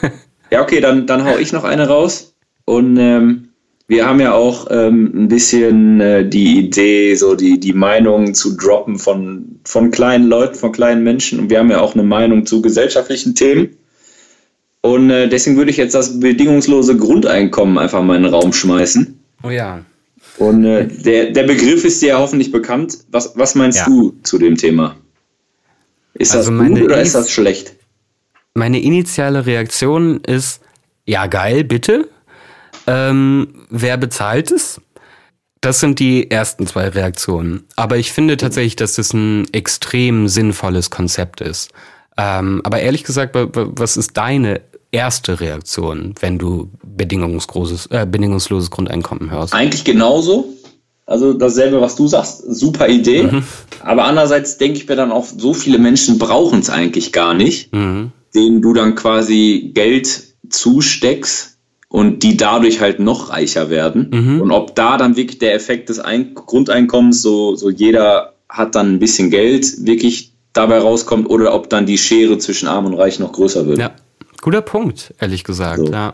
Ja, 0.51 0.61
okay, 0.61 0.81
dann, 0.81 1.07
dann 1.07 1.23
hau 1.23 1.37
ich 1.37 1.53
noch 1.53 1.63
eine 1.63 1.87
raus. 1.87 2.35
Und 2.65 2.97
ähm, 2.97 3.50
wir 3.91 4.07
haben 4.07 4.21
ja 4.21 4.31
auch 4.31 4.67
ähm, 4.69 5.11
ein 5.13 5.27
bisschen 5.27 5.99
äh, 5.99 6.25
die 6.25 6.59
Idee, 6.59 7.13
so 7.15 7.35
die, 7.35 7.59
die 7.59 7.73
Meinung 7.73 8.33
zu 8.33 8.55
droppen 8.55 8.97
von, 8.97 9.59
von 9.65 9.91
kleinen 9.91 10.29
Leuten, 10.29 10.55
von 10.55 10.71
kleinen 10.71 11.03
Menschen. 11.03 11.41
Und 11.41 11.49
wir 11.49 11.59
haben 11.59 11.69
ja 11.69 11.81
auch 11.81 11.93
eine 11.93 12.03
Meinung 12.03 12.45
zu 12.45 12.61
gesellschaftlichen 12.61 13.35
Themen. 13.35 13.75
Und 14.79 15.09
äh, 15.09 15.27
deswegen 15.27 15.57
würde 15.57 15.71
ich 15.71 15.77
jetzt 15.77 15.93
das 15.93 16.21
bedingungslose 16.21 16.95
Grundeinkommen 16.95 17.77
einfach 17.77 18.01
mal 18.01 18.15
in 18.15 18.23
den 18.23 18.33
Raum 18.33 18.53
schmeißen. 18.53 19.19
Oh 19.43 19.49
ja. 19.49 19.81
Und 20.37 20.63
äh, 20.63 20.87
der, 20.87 21.31
der 21.31 21.43
Begriff 21.43 21.83
ist 21.83 22.01
dir 22.01 22.09
ja 22.11 22.19
hoffentlich 22.19 22.53
bekannt. 22.53 22.99
Was, 23.11 23.33
was 23.35 23.55
meinst 23.55 23.79
ja. 23.79 23.85
du 23.87 24.15
zu 24.23 24.37
dem 24.37 24.55
Thema? 24.55 24.95
Ist 26.13 26.33
also 26.33 26.57
das 26.57 26.65
gut 26.65 26.81
oder 26.81 27.01
ist 27.01 27.13
das 27.13 27.29
schlecht? 27.29 27.75
Meine 28.53 28.81
initiale 28.81 29.45
Reaktion 29.45 30.21
ist, 30.21 30.61
ja 31.05 31.27
geil, 31.27 31.65
bitte. 31.65 32.07
Ähm, 32.87 33.65
wer 33.69 33.97
bezahlt 33.97 34.51
es? 34.51 34.81
Das 35.61 35.79
sind 35.79 35.99
die 35.99 36.31
ersten 36.31 36.65
zwei 36.65 36.89
Reaktionen. 36.89 37.65
Aber 37.75 37.97
ich 37.97 38.11
finde 38.11 38.37
tatsächlich, 38.37 38.75
dass 38.75 38.95
das 38.95 39.13
ein 39.13 39.47
extrem 39.53 40.27
sinnvolles 40.27 40.89
Konzept 40.89 41.39
ist. 41.39 41.71
Ähm, 42.17 42.61
aber 42.63 42.79
ehrlich 42.79 43.03
gesagt, 43.03 43.35
was 43.35 43.95
ist 43.95 44.17
deine 44.17 44.61
erste 44.91 45.39
Reaktion, 45.39 46.15
wenn 46.19 46.37
du 46.37 46.71
bedingungsloses, 46.83 47.87
äh, 47.87 48.05
bedingungsloses 48.09 48.71
Grundeinkommen 48.71 49.31
hörst? 49.31 49.53
Eigentlich 49.53 49.83
genauso. 49.83 50.49
Also 51.05 51.33
dasselbe, 51.33 51.81
was 51.81 51.95
du 51.95 52.07
sagst, 52.07 52.43
super 52.47 52.87
Idee. 52.87 53.23
Mhm. 53.23 53.43
Aber 53.81 54.05
andererseits 54.05 54.57
denke 54.57 54.79
ich 54.79 54.87
mir 54.87 54.95
dann 54.95 55.11
auch, 55.11 55.25
so 55.25 55.53
viele 55.53 55.77
Menschen 55.77 56.17
brauchen 56.19 56.59
es 56.59 56.69
eigentlich 56.69 57.11
gar 57.11 57.33
nicht, 57.33 57.73
mhm. 57.73 58.11
denen 58.33 58.61
du 58.61 58.73
dann 58.73 58.95
quasi 58.95 59.71
Geld 59.73 60.23
zusteckst, 60.49 61.50
und 61.91 62.23
die 62.23 62.37
dadurch 62.37 62.79
halt 62.79 62.99
noch 62.99 63.29
reicher 63.29 63.69
werden. 63.69 64.09
Mhm. 64.11 64.41
Und 64.41 64.51
ob 64.51 64.75
da 64.75 64.95
dann 64.95 65.17
wirklich 65.17 65.39
der 65.39 65.53
Effekt 65.53 65.89
des 65.89 65.99
Ein 65.99 66.33
Grundeinkommens, 66.33 67.21
so, 67.21 67.55
so 67.55 67.69
jeder 67.69 68.33
hat 68.47 68.75
dann 68.75 68.93
ein 68.93 68.99
bisschen 68.99 69.29
Geld, 69.29 69.85
wirklich 69.85 70.31
dabei 70.53 70.79
rauskommt 70.79 71.29
oder 71.29 71.53
ob 71.53 71.69
dann 71.69 71.85
die 71.85 71.97
Schere 71.97 72.37
zwischen 72.37 72.69
Arm 72.69 72.85
und 72.85 72.93
Reich 72.93 73.19
noch 73.19 73.33
größer 73.33 73.67
wird. 73.67 73.79
Ja, 73.79 73.91
guter 74.41 74.61
Punkt, 74.61 75.13
ehrlich 75.19 75.43
gesagt, 75.43 75.85
so. 75.85 75.91
ja. 75.91 76.13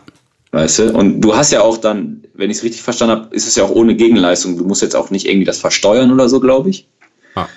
Weißt 0.51 0.79
du? 0.79 0.93
Und 0.93 1.21
du 1.21 1.35
hast 1.35 1.51
ja 1.51 1.61
auch 1.61 1.77
dann, 1.77 2.23
wenn 2.33 2.49
ich 2.49 2.57
es 2.57 2.63
richtig 2.63 2.81
verstanden 2.81 3.15
habe, 3.15 3.35
ist 3.35 3.47
es 3.47 3.55
ja 3.55 3.63
auch 3.63 3.69
ohne 3.69 3.95
Gegenleistung. 3.95 4.57
Du 4.57 4.65
musst 4.65 4.81
jetzt 4.81 4.95
auch 4.95 5.11
nicht 5.11 5.27
irgendwie 5.27 5.45
das 5.45 5.59
versteuern 5.59 6.11
oder 6.11 6.27
so, 6.27 6.39
glaube 6.39 6.71
ich. 6.71 6.87
Ah, 7.35 7.47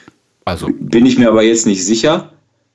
also. 0.44 0.68
Bin 0.78 1.06
ich 1.06 1.16
mir 1.16 1.28
aber 1.28 1.42
jetzt 1.42 1.66
nicht 1.66 1.86
sicher. 1.86 2.32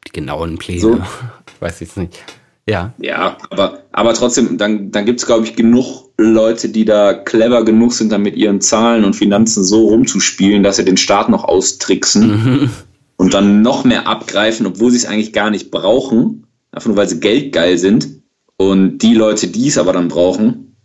Die 0.08 0.12
genauen 0.12 0.58
Pläne. 0.58 0.80
So. 0.80 1.00
Weiß 1.60 1.82
ich 1.82 1.96
nicht. 1.98 2.24
Ja. 2.68 2.94
Ja, 3.00 3.38
aber, 3.50 3.84
aber 3.92 4.14
trotzdem, 4.14 4.58
dann, 4.58 4.92
dann 4.92 5.06
gibt 5.06 5.20
es, 5.20 5.26
glaube 5.26 5.46
ich, 5.46 5.56
genug 5.56 6.06
Leute, 6.18 6.70
die 6.70 6.86
da 6.86 7.14
clever 7.14 7.64
genug 7.64 7.94
sind, 7.94 8.12
dann 8.12 8.22
mit 8.22 8.36
ihren 8.36 8.62
Zahlen 8.62 9.04
und 9.04 9.16
Finanzen 9.16 9.64
so 9.64 9.90
rumzuspielen, 9.90 10.64
dass 10.64 10.78
sie 10.78 10.86
den 10.86 10.98
Staat 10.98 11.30
noch 11.30 11.44
austricksen. 11.44 12.28
Mhm. 12.28 12.70
und 13.18 13.34
dann 13.34 13.62
noch 13.62 13.84
mehr 13.84 14.08
abgreifen, 14.08 14.66
obwohl 14.66 14.92
sie 14.92 14.98
es 14.98 15.06
eigentlich 15.06 15.34
gar 15.34 15.50
nicht 15.50 15.72
brauchen, 15.72 16.48
einfach 16.72 16.88
nur 16.88 16.98
weil 16.98 17.08
sie 17.10 17.20
geldgeil 17.20 17.78
sind. 17.78 18.22
Und 18.58 19.00
die 19.00 19.14
Leute, 19.14 19.48
die 19.48 19.68
es 19.68 19.78
aber 19.78 19.94
dann 19.94 20.08
brauchen, 20.08 20.76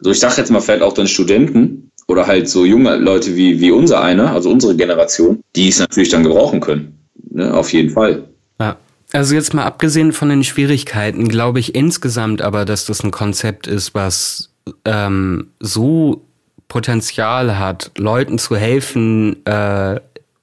so 0.00 0.10
ich 0.10 0.20
sage 0.20 0.34
jetzt 0.38 0.50
mal 0.50 0.60
vielleicht 0.60 0.82
auch 0.82 0.92
dann 0.92 1.06
Studenten 1.06 1.90
oder 2.08 2.26
halt 2.26 2.48
so 2.48 2.64
junge 2.64 2.96
Leute 2.96 3.36
wie, 3.36 3.60
wie 3.60 3.70
unser 3.70 4.02
einer, 4.02 4.32
also 4.32 4.50
unsere 4.50 4.76
Generation, 4.76 5.40
die 5.54 5.68
es 5.68 5.78
natürlich 5.78 6.08
dann 6.08 6.24
gebrauchen 6.24 6.60
können. 6.60 6.98
Ne, 7.30 7.54
auf 7.54 7.72
jeden 7.72 7.90
Fall. 7.90 8.24
Ja. 8.58 8.76
Also 9.12 9.34
jetzt 9.34 9.52
mal 9.52 9.64
abgesehen 9.64 10.12
von 10.12 10.30
den 10.30 10.42
Schwierigkeiten, 10.42 11.28
glaube 11.28 11.60
ich 11.60 11.74
insgesamt 11.74 12.40
aber, 12.40 12.64
dass 12.64 12.86
das 12.86 13.04
ein 13.04 13.10
Konzept 13.10 13.66
ist, 13.66 13.94
was 13.94 14.50
ähm, 14.86 15.48
so 15.60 16.24
Potenzial 16.68 17.58
hat, 17.58 17.90
Leuten 17.98 18.38
zu 18.38 18.56
helfen, 18.56 19.44
äh, 19.44 20.00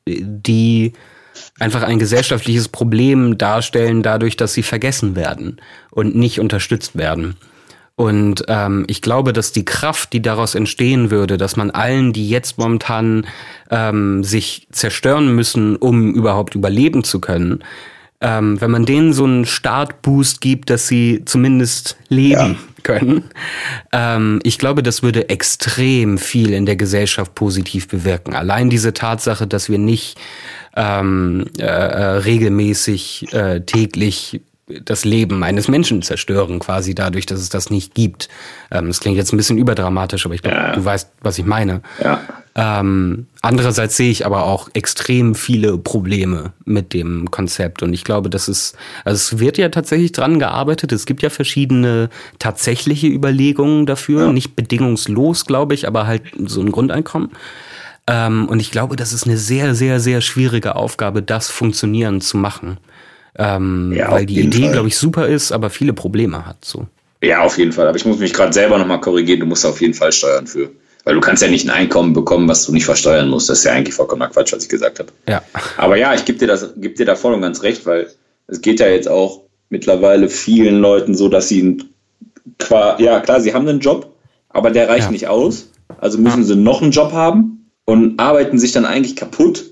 die 0.07 0.93
einfach 1.59 1.81
ein 1.83 1.97
gesellschaftliches 1.97 2.67
Problem 2.67 3.37
darstellen, 3.39 4.03
dadurch, 4.03 4.37
dass 4.37 4.53
sie 4.53 4.63
vergessen 4.63 5.15
werden 5.15 5.57
und 5.89 6.15
nicht 6.15 6.39
unterstützt 6.39 6.95
werden. 6.95 7.35
Und 7.95 8.45
ähm, 8.47 8.85
ich 8.87 9.01
glaube, 9.01 9.33
dass 9.33 9.51
die 9.51 9.65
Kraft, 9.65 10.13
die 10.13 10.21
daraus 10.21 10.55
entstehen 10.55 11.11
würde, 11.11 11.37
dass 11.37 11.57
man 11.57 11.71
allen, 11.71 12.13
die 12.13 12.29
jetzt 12.29 12.57
momentan 12.57 13.27
ähm, 13.71 14.23
sich 14.23 14.67
zerstören 14.71 15.35
müssen, 15.35 15.75
um 15.75 16.13
überhaupt 16.13 16.55
überleben 16.55 17.03
zu 17.03 17.19
können, 17.19 17.63
ähm, 18.21 18.59
wenn 18.59 18.71
man 18.71 18.85
denen 18.85 19.13
so 19.13 19.23
einen 19.23 19.45
Startboost 19.45 20.41
gibt, 20.41 20.69
dass 20.69 20.87
sie 20.87 21.23
zumindest 21.25 21.97
leben 22.09 22.35
ja. 22.35 22.55
können, 22.83 23.23
ähm, 23.93 24.39
ich 24.43 24.57
glaube, 24.57 24.83
das 24.83 25.03
würde 25.03 25.29
extrem 25.29 26.17
viel 26.17 26.51
in 26.51 26.65
der 26.65 26.75
Gesellschaft 26.75 27.33
positiv 27.35 27.87
bewirken. 27.87 28.35
Allein 28.35 28.69
diese 28.69 28.93
Tatsache, 28.93 29.47
dass 29.47 29.69
wir 29.69 29.77
nicht 29.77 30.17
ähm, 30.75 31.45
äh, 31.57 31.63
äh 31.63 32.03
regelmäßig 32.17 33.33
äh, 33.33 33.61
täglich 33.61 34.41
das 34.85 35.03
Leben 35.03 35.43
eines 35.43 35.67
Menschen 35.67 36.01
zerstören, 36.01 36.59
quasi 36.59 36.93
dadurch, 36.93 37.25
dass 37.25 37.39
es 37.39 37.49
das 37.49 37.69
nicht 37.69 37.95
gibt. 37.95 38.29
Ähm, 38.69 38.87
das 38.87 38.99
klingt 38.99 39.17
jetzt 39.17 39.33
ein 39.33 39.37
bisschen 39.37 39.57
überdramatisch, 39.57 40.25
aber 40.25 40.35
ich 40.35 40.41
glaube, 40.41 40.57
ja. 40.57 40.75
du 40.75 40.85
weißt, 40.85 41.09
was 41.21 41.39
ich 41.39 41.45
meine. 41.45 41.81
Ja. 42.03 42.21
Ähm, 42.61 43.27
andererseits 43.41 43.95
sehe 43.95 44.11
ich 44.11 44.25
aber 44.25 44.43
auch 44.43 44.67
extrem 44.73 45.33
viele 45.33 45.77
Probleme 45.77 46.51
mit 46.65 46.93
dem 46.93 47.31
Konzept 47.31 47.83
und 47.83 47.93
ich 47.93 48.03
glaube, 48.03 48.29
dass 48.29 48.49
es, 48.49 48.73
also 49.05 49.15
es 49.15 49.39
wird 49.39 49.57
ja 49.57 49.69
tatsächlich 49.69 50.11
dran 50.11 50.39
gearbeitet. 50.39 50.91
Es 50.91 51.05
gibt 51.05 51.21
ja 51.21 51.29
verschiedene 51.29 52.09
tatsächliche 52.37 53.07
Überlegungen 53.07 53.85
dafür, 53.85 54.25
ja. 54.25 54.33
nicht 54.33 54.57
bedingungslos, 54.57 55.45
glaube 55.45 55.73
ich, 55.73 55.87
aber 55.87 56.05
halt 56.05 56.23
so 56.45 56.59
ein 56.59 56.69
Grundeinkommen. 56.69 57.29
Ähm, 58.07 58.49
und 58.49 58.59
ich 58.59 58.71
glaube, 58.71 58.97
das 58.97 59.13
ist 59.13 59.25
eine 59.25 59.37
sehr, 59.37 59.73
sehr, 59.73 60.01
sehr 60.01 60.19
schwierige 60.19 60.75
Aufgabe, 60.75 61.21
das 61.21 61.47
funktionieren 61.49 62.19
zu 62.19 62.35
machen. 62.35 62.77
Ähm, 63.37 63.93
ja, 63.95 64.11
weil 64.11 64.25
die 64.25 64.41
Idee, 64.41 64.69
glaube 64.69 64.89
ich, 64.89 64.97
super 64.97 65.27
ist, 65.27 65.53
aber 65.53 65.69
viele 65.69 65.93
Probleme 65.93 66.45
hat. 66.45 66.65
So. 66.65 66.87
Ja, 67.23 67.39
auf 67.41 67.57
jeden 67.57 67.71
Fall. 67.71 67.87
Aber 67.87 67.95
ich 67.95 68.05
muss 68.05 68.19
mich 68.19 68.33
gerade 68.33 68.51
selber 68.51 68.77
nochmal 68.77 68.99
korrigieren. 68.99 69.39
Du 69.39 69.45
musst 69.45 69.65
auf 69.65 69.79
jeden 69.79 69.93
Fall 69.93 70.11
steuern 70.11 70.45
für. 70.45 70.69
Weil 71.05 71.15
du 71.15 71.21
kannst 71.21 71.41
ja 71.41 71.47
nicht 71.47 71.65
ein 71.65 71.71
Einkommen 71.71 72.13
bekommen, 72.13 72.47
was 72.47 72.65
du 72.65 72.73
nicht 72.73 72.85
versteuern 72.85 73.29
musst. 73.29 73.49
Das 73.49 73.59
ist 73.59 73.65
ja 73.65 73.71
eigentlich 73.71 73.95
vollkommener 73.95 74.29
Quatsch, 74.29 74.53
was 74.53 74.63
ich 74.63 74.69
gesagt 74.69 74.99
habe. 74.99 75.11
Ja. 75.27 75.41
Aber 75.77 75.95
ja, 75.95 76.13
ich 76.13 76.25
gebe 76.25 76.37
dir, 76.37 76.73
geb 76.77 76.95
dir 76.95 77.05
da 77.05 77.15
voll 77.15 77.33
und 77.33 77.41
ganz 77.41 77.63
recht, 77.63 77.85
weil 77.85 78.09
es 78.47 78.61
geht 78.61 78.79
ja 78.79 78.87
jetzt 78.87 79.07
auch 79.07 79.41
mittlerweile 79.69 80.29
vielen 80.29 80.79
Leuten 80.79 81.15
so, 81.15 81.29
dass 81.29 81.47
sie, 81.47 81.77
ja 82.69 83.19
klar, 83.21 83.41
sie 83.41 83.53
haben 83.53 83.67
einen 83.67 83.79
Job, 83.79 84.13
aber 84.49 84.71
der 84.71 84.89
reicht 84.89 85.05
ja. 85.05 85.11
nicht 85.11 85.27
aus. 85.27 85.69
Also 85.99 86.17
müssen 86.17 86.43
sie 86.43 86.55
noch 86.55 86.81
einen 86.81 86.91
Job 86.91 87.11
haben 87.13 87.71
und 87.85 88.19
arbeiten 88.19 88.59
sich 88.59 88.71
dann 88.71 88.85
eigentlich 88.85 89.15
kaputt 89.15 89.68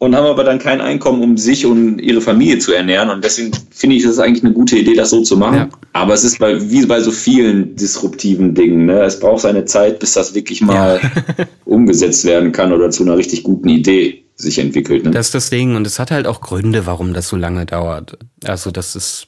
und 0.00 0.16
haben 0.16 0.26
aber 0.26 0.44
dann 0.44 0.58
kein 0.58 0.80
Einkommen, 0.80 1.22
um 1.22 1.36
sich 1.36 1.66
und 1.66 1.98
ihre 1.98 2.22
Familie 2.22 2.58
zu 2.58 2.72
ernähren. 2.72 3.10
Und 3.10 3.22
deswegen 3.22 3.52
finde 3.70 3.96
ich, 3.96 4.04
es 4.04 4.12
ist 4.12 4.18
eigentlich 4.18 4.42
eine 4.42 4.54
gute 4.54 4.78
Idee, 4.78 4.94
das 4.94 5.10
so 5.10 5.20
zu 5.20 5.36
machen. 5.36 5.56
Ja. 5.56 5.68
Aber 5.92 6.14
es 6.14 6.24
ist 6.24 6.38
bei, 6.38 6.58
wie 6.70 6.86
bei 6.86 7.00
so 7.00 7.10
vielen 7.10 7.76
disruptiven 7.76 8.54
Dingen. 8.54 8.86
Ne? 8.86 9.02
Es 9.02 9.20
braucht 9.20 9.42
seine 9.42 9.66
Zeit, 9.66 9.98
bis 9.98 10.14
das 10.14 10.34
wirklich 10.34 10.62
mal 10.62 11.00
ja. 11.02 11.44
umgesetzt 11.66 12.24
werden 12.24 12.50
kann 12.50 12.72
oder 12.72 12.90
zu 12.90 13.02
einer 13.02 13.18
richtig 13.18 13.42
guten 13.42 13.68
Idee 13.68 14.24
sich 14.36 14.58
entwickelt. 14.58 15.04
Ne? 15.04 15.10
Das 15.10 15.26
ist 15.26 15.34
das 15.34 15.50
Ding 15.50 15.76
und 15.76 15.86
es 15.86 15.98
hat 15.98 16.10
halt 16.10 16.26
auch 16.26 16.40
Gründe, 16.40 16.86
warum 16.86 17.12
das 17.12 17.28
so 17.28 17.36
lange 17.36 17.66
dauert. 17.66 18.16
Also 18.42 18.70
das 18.70 18.96
ist, 18.96 19.26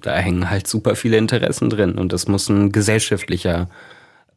da 0.00 0.16
hängen 0.16 0.48
halt 0.48 0.66
super 0.66 0.96
viele 0.96 1.18
Interessen 1.18 1.68
drin 1.68 1.96
und 1.98 2.14
das 2.14 2.28
muss 2.28 2.48
ein 2.48 2.72
gesellschaftlicher 2.72 3.68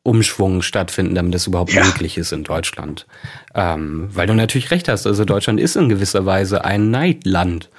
Umschwung 0.03 0.61
stattfinden, 0.61 1.15
damit 1.15 1.35
das 1.35 1.47
überhaupt 1.47 1.73
ja. 1.73 1.85
möglich 1.85 2.17
ist 2.17 2.31
in 2.31 2.43
Deutschland. 2.43 3.05
Ähm, 3.53 4.09
weil 4.11 4.27
du 4.27 4.33
natürlich 4.33 4.71
recht 4.71 4.87
hast, 4.87 5.05
also 5.05 5.25
Deutschland 5.25 5.59
ist 5.59 5.75
in 5.75 5.89
gewisser 5.89 6.25
Weise 6.25 6.65
ein 6.65 6.89
Neidland. 6.89 7.69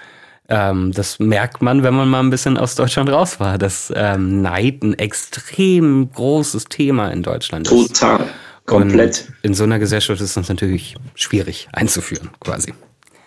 Ähm, 0.48 0.92
das 0.92 1.18
merkt 1.18 1.62
man, 1.62 1.82
wenn 1.82 1.94
man 1.94 2.08
mal 2.08 2.20
ein 2.20 2.30
bisschen 2.30 2.58
aus 2.58 2.74
Deutschland 2.74 3.10
raus 3.10 3.40
war, 3.40 3.58
dass 3.58 3.92
ähm, 3.94 4.42
Neid 4.42 4.82
ein 4.82 4.94
extrem 4.98 6.10
großes 6.12 6.66
Thema 6.66 7.08
in 7.08 7.22
Deutschland 7.22 7.66
Total. 7.66 7.84
ist. 7.84 8.00
Total. 8.00 8.28
Komplett. 8.66 9.26
Und 9.28 9.36
in 9.42 9.54
so 9.54 9.64
einer 9.64 9.78
Gesellschaft 9.80 10.20
ist 10.20 10.36
das 10.36 10.48
natürlich 10.48 10.94
schwierig 11.14 11.68
einzuführen, 11.72 12.30
quasi. 12.40 12.72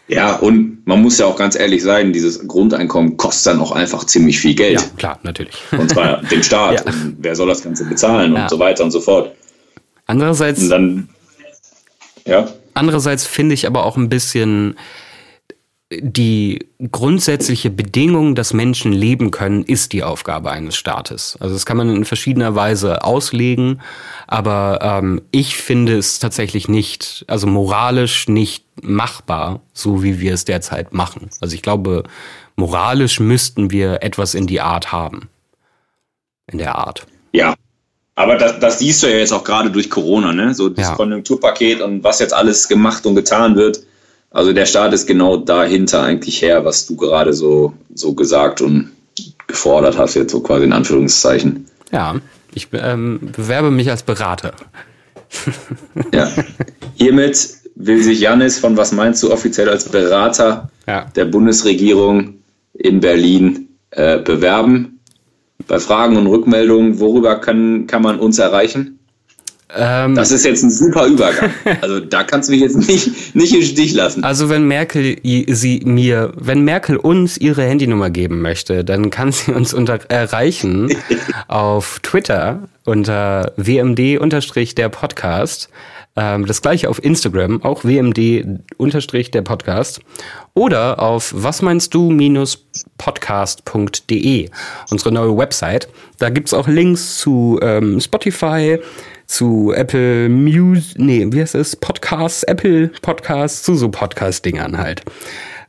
Ja, 0.07 0.35
und 0.35 0.85
man 0.85 1.01
muss 1.01 1.17
ja 1.17 1.25
auch 1.25 1.35
ganz 1.35 1.55
ehrlich 1.55 1.81
sein, 1.81 2.13
dieses 2.13 2.47
Grundeinkommen 2.47 3.17
kostet 3.17 3.53
dann 3.53 3.61
auch 3.61 3.71
einfach 3.71 4.03
ziemlich 4.05 4.39
viel 4.39 4.53
Geld. 4.53 4.79
Ja, 4.79 4.87
klar, 4.97 5.19
natürlich. 5.23 5.55
Und 5.71 5.89
zwar 5.89 6.21
dem 6.31 6.43
Staat. 6.43 6.85
Ja. 6.85 6.91
Und 6.91 7.17
wer 7.19 7.35
soll 7.35 7.47
das 7.47 7.63
Ganze 7.63 7.85
bezahlen 7.85 8.35
ja. 8.35 8.43
und 8.43 8.49
so 8.49 8.59
weiter 8.59 8.83
und 8.83 8.91
so 8.91 9.01
fort. 9.01 9.31
Andererseits. 10.05 10.61
Und 10.61 10.69
dann, 10.69 11.09
ja. 12.25 12.47
Andererseits 12.75 13.25
finde 13.25 13.55
ich 13.55 13.65
aber 13.65 13.85
auch 13.85 13.97
ein 13.97 14.09
bisschen, 14.09 14.77
die 15.91 16.67
grundsätzliche 16.91 17.69
Bedingung, 17.69 18.33
dass 18.33 18.53
Menschen 18.53 18.91
leben 18.91 19.29
können, 19.29 19.63
ist 19.63 19.93
die 19.93 20.03
Aufgabe 20.03 20.49
eines 20.49 20.75
Staates. 20.75 21.37
Also 21.39 21.53
das 21.53 21.65
kann 21.65 21.77
man 21.77 21.95
in 21.95 22.05
verschiedener 22.05 22.55
Weise 22.55 23.03
auslegen, 23.03 23.81
aber 24.25 24.79
ähm, 24.81 25.21
ich 25.29 25.55
finde 25.55 25.97
es 25.97 26.17
tatsächlich 26.17 26.67
nicht, 26.67 27.23
also 27.27 27.45
moralisch 27.45 28.27
nicht 28.27 28.65
machbar, 28.81 29.61
so 29.73 30.01
wie 30.01 30.19
wir 30.19 30.33
es 30.33 30.45
derzeit 30.45 30.91
machen. 30.91 31.29
Also 31.39 31.53
ich 31.53 31.61
glaube, 31.61 32.03
moralisch 32.55 33.19
müssten 33.19 33.69
wir 33.69 34.01
etwas 34.01 34.33
in 34.33 34.47
die 34.47 34.61
Art 34.61 34.91
haben. 34.91 35.29
In 36.51 36.57
der 36.57 36.75
Art. 36.75 37.05
Ja, 37.31 37.53
aber 38.15 38.37
das, 38.37 38.59
das 38.59 38.79
siehst 38.79 39.03
du 39.03 39.07
ja 39.07 39.17
jetzt 39.17 39.33
auch 39.33 39.43
gerade 39.43 39.69
durch 39.69 39.89
Corona, 39.89 40.31
ne? 40.33 40.53
So 40.53 40.69
das 40.69 40.87
ja. 40.87 40.95
Konjunkturpaket 40.95 41.81
und 41.81 42.03
was 42.03 42.19
jetzt 42.19 42.33
alles 42.33 42.67
gemacht 42.67 43.05
und 43.05 43.15
getan 43.15 43.55
wird 43.55 43.81
also 44.35 44.51
der 44.51 44.65
Staat 44.65 44.93
ist 44.93 45.07
genau 45.07 45.37
dahinter 45.37 46.03
eigentlich 46.03 46.41
her, 46.41 46.65
was 46.65 46.85
du 46.85 46.97
gerade 46.97 47.31
so, 47.31 47.73
so 47.93 48.13
gesagt 48.13 48.59
und 48.59 48.91
gefordert 49.47 49.97
hast, 49.97 50.15
jetzt 50.15 50.33
so 50.33 50.41
quasi 50.41 50.65
in 50.65 50.73
Anführungszeichen. 50.73 51.67
Ja, 51.93 52.15
ich 52.53 52.67
ähm, 52.73 53.31
bewerbe 53.33 53.71
mich 53.71 53.89
als 53.89 54.03
Berater. 54.03 54.53
ja. 56.13 56.29
Hiermit 56.95 57.47
will 57.75 58.03
sich 58.03 58.19
Janis 58.19 58.59
von 58.59 58.75
Was 58.75 58.91
meinst 58.91 59.23
du 59.23 59.31
offiziell 59.31 59.69
als 59.69 59.85
Berater 59.85 60.69
ja. 60.85 61.05
der 61.15 61.25
Bundesregierung 61.25 62.35
in 62.73 62.99
Berlin 62.99 63.69
äh, 63.91 64.19
bewerben. 64.19 64.99
Bei 65.65 65.79
Fragen 65.79 66.17
und 66.17 66.27
Rückmeldungen, 66.27 66.99
worüber 66.99 67.37
kann, 67.37 67.87
kann 67.87 68.01
man 68.01 68.19
uns 68.19 68.37
erreichen? 68.37 68.94
Ähm, 69.77 70.15
das 70.15 70.31
ist 70.31 70.45
jetzt 70.45 70.63
ein 70.63 70.69
super 70.69 71.05
Übergang. 71.05 71.51
Also 71.81 71.99
da 71.99 72.23
kannst 72.23 72.49
du 72.49 72.53
mich 72.53 72.61
jetzt 72.61 72.77
nicht, 72.77 73.35
nicht 73.35 73.53
im 73.53 73.61
Stich 73.61 73.93
lassen. 73.93 74.23
Also 74.23 74.49
wenn 74.49 74.67
Merkel 74.67 75.17
sie 75.23 75.81
mir, 75.83 76.31
wenn 76.35 76.63
Merkel 76.63 76.97
uns 76.97 77.37
ihre 77.37 77.63
Handynummer 77.63 78.09
geben 78.09 78.41
möchte, 78.41 78.83
dann 78.83 79.09
kann 79.09 79.31
sie 79.31 79.51
uns 79.51 79.73
unter, 79.73 79.99
erreichen 80.09 80.95
auf 81.47 81.99
Twitter 82.01 82.67
unter 82.85 83.53
WMD 83.57 84.19
unterstrich 84.19 84.75
der 84.75 84.89
Podcast. 84.89 85.69
Ähm, 86.15 86.45
das 86.45 86.61
gleiche 86.61 86.89
auf 86.89 87.03
Instagram, 87.03 87.61
auch 87.63 87.83
WMD 87.83 88.61
unterstrich 88.77 89.31
der 89.31 89.41
Podcast. 89.41 89.99
Oder 90.53 91.01
auf 91.01 91.33
was 91.35 91.61
meinst 91.61 91.93
du 91.93 92.09
minus 92.09 92.65
podcast.de, 92.97 94.49
unsere 94.89 95.11
neue 95.11 95.37
Website. 95.37 95.89
Da 96.19 96.29
gibt's 96.29 96.53
auch 96.53 96.67
Links 96.67 97.17
zu 97.17 97.59
ähm, 97.61 97.99
Spotify, 97.99 98.79
zu 99.27 99.73
Apple 99.75 100.29
Music, 100.29 100.97
nee, 100.97 101.25
wie 101.29 101.41
heißt 101.41 101.55
es? 101.55 101.75
Podcasts, 101.75 102.43
Apple 102.43 102.89
Podcasts, 103.01 103.63
zu 103.63 103.75
so 103.75 103.89
Podcast-Dingern 103.89 104.77
halt. 104.77 105.03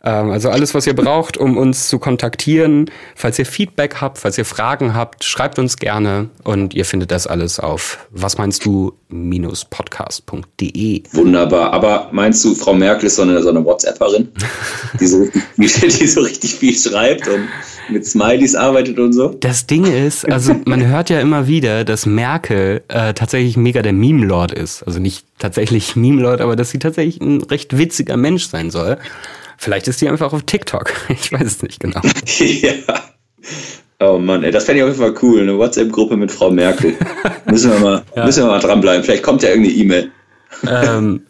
Ähm, 0.07 0.31
also 0.31 0.49
alles, 0.49 0.73
was 0.73 0.87
ihr 0.87 0.95
braucht, 0.95 1.37
um 1.37 1.59
uns 1.59 1.89
zu 1.89 1.99
kontaktieren. 1.99 2.91
Falls 3.17 3.39
ihr 3.39 3.47
Feedback 3.47 3.97
habt, 4.01 4.19
falls 4.19 4.39
ihr 4.39 4.45
Fragen 4.45 4.95
habt, 4.95 5.25
schreibt 5.25 5.59
uns 5.59 5.77
gerne 5.77 6.31
und 6.45 6.73
ihr 6.75 6.85
findet 6.85 7.11
das 7.11 7.27
alles 7.27 7.61
auf 7.61 7.99
was 8.11 8.39
meinst 8.39 8.65
du 8.65 8.93
podcast.de. 9.71 11.03
Wunderbar. 11.13 11.73
Aber 11.73 12.09
meinst 12.13 12.45
du, 12.45 12.55
Frau 12.55 12.75
Merkel 12.75 13.07
ist 13.07 13.17
so 13.17 13.23
eine, 13.23 13.43
so 13.43 13.51
eine 13.51 13.65
WhatsApperin, 13.65 14.29
die 15.01 15.07
so, 15.07 15.29
die 15.57 16.07
so 16.07 16.21
richtig 16.23 16.55
viel 16.55 16.77
schreibt 16.77 17.29
und 17.29 17.49
mit 17.89 18.07
Smileys 18.07 18.55
arbeitet 18.55 18.99
und 18.99 19.13
so? 19.13 19.29
Das 19.41 19.67
Ding 19.67 19.85
ist, 19.85 20.31
also 20.31 20.57
man 20.65 20.87
hört 20.87 21.11
ja 21.11 21.21
immer 21.21 21.47
wieder, 21.47 21.85
dass 21.85 22.07
Merkel 22.07 22.83
äh, 22.89 23.15
tatsächlich 23.15 23.57
mega 23.57 23.83
der 23.83 23.93
Meme-Lord 23.93 24.53
ist. 24.53 24.83
Also 24.83 24.99
nicht 24.99 25.27
tatsächlich 25.39 25.95
Meme-Lord, 25.95 26.41
aber 26.41 26.57
dass 26.57 26.71
sie 26.71 26.79
tatsächlich 26.79 27.21
ein 27.21 27.43
recht 27.43 27.77
witziger 27.79 28.17
Mensch 28.17 28.49
sein 28.49 28.71
soll. 28.71 28.99
Vielleicht 29.59 29.89
ist 29.89 30.01
die 30.01 30.09
einfach 30.09 30.33
auf 30.33 30.43
TikTok. 30.43 30.93
Ich 31.09 31.33
weiß 31.33 31.43
es 31.43 31.63
nicht 31.63 31.81
genau. 31.81 32.01
ja. 32.39 32.73
Oh 33.99 34.19
Mann, 34.19 34.45
ey, 34.45 34.51
das 34.51 34.65
fände 34.65 34.81
ich 34.81 34.85
auf 34.85 34.91
jeden 34.91 35.01
Fall 35.01 35.15
cool. 35.23 35.41
Eine 35.41 35.57
WhatsApp-Gruppe 35.57 36.17
mit 36.17 36.31
Frau 36.31 36.51
Merkel. 36.51 36.95
müssen, 37.47 37.73
wir 37.73 37.79
mal, 37.79 38.03
ja. 38.15 38.25
müssen 38.25 38.45
wir 38.45 38.49
mal 38.49 38.61
dranbleiben. 38.61 39.05
Vielleicht 39.05 39.23
kommt 39.23 39.43
ja 39.43 39.49
irgendeine 39.49 39.77
E-Mail. 39.77 40.11
ähm, 40.69 41.23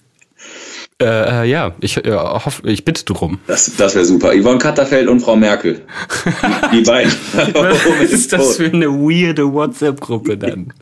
äh, 1.01 1.43
äh, 1.43 1.45
ja, 1.45 1.75
ich, 1.81 1.99
äh, 1.99 2.13
hoff, 2.13 2.63
ich 2.65 2.85
bitte 2.85 3.05
drum. 3.05 3.39
Das, 3.47 3.71
das 3.77 3.95
wäre 3.95 4.07
super. 4.07 4.33
Yvonne 4.33 4.59
Katterfeld 4.59 5.09
und 5.09 5.21
Frau 5.21 5.37
Merkel. 5.37 5.83
Die, 6.73 6.79
die 6.79 6.83
beiden. 6.85 7.13
Was 7.35 8.11
ist 8.11 8.33
das 8.33 8.57
für 8.57 8.65
eine 8.65 8.89
weirde 8.89 9.53
WhatsApp-Gruppe 9.53 10.39
dann? 10.39 10.73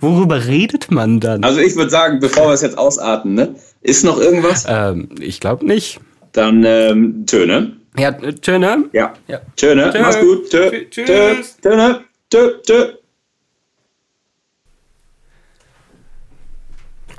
Worüber 0.00 0.46
redet 0.46 0.90
man 0.90 1.18
dann? 1.18 1.42
Also 1.44 1.60
ich 1.60 1.76
würde 1.76 1.90
sagen, 1.90 2.20
bevor 2.20 2.48
wir 2.48 2.52
es 2.52 2.60
jetzt 2.60 2.76
ausarten, 2.76 3.34
ne? 3.34 3.54
Ist 3.80 4.04
noch 4.04 4.18
irgendwas? 4.18 4.66
Ähm, 4.68 5.08
ich 5.18 5.40
glaube 5.40 5.64
nicht. 5.66 5.98
Dann 6.34 6.64
ähm, 6.64 7.26
Töne. 7.26 7.76
Ja, 7.96 8.10
Töne. 8.10 8.90
Ja. 8.92 9.14
ja. 9.28 9.40
Töne. 9.56 9.90
Tö. 9.92 10.00
Mach's 10.00 10.20
gut. 10.20 10.50
Tö. 10.50 10.84
Tschüss. 10.90 11.56
Töne. 11.62 12.04
Tö. 12.28 12.60
Tö. 12.66 12.94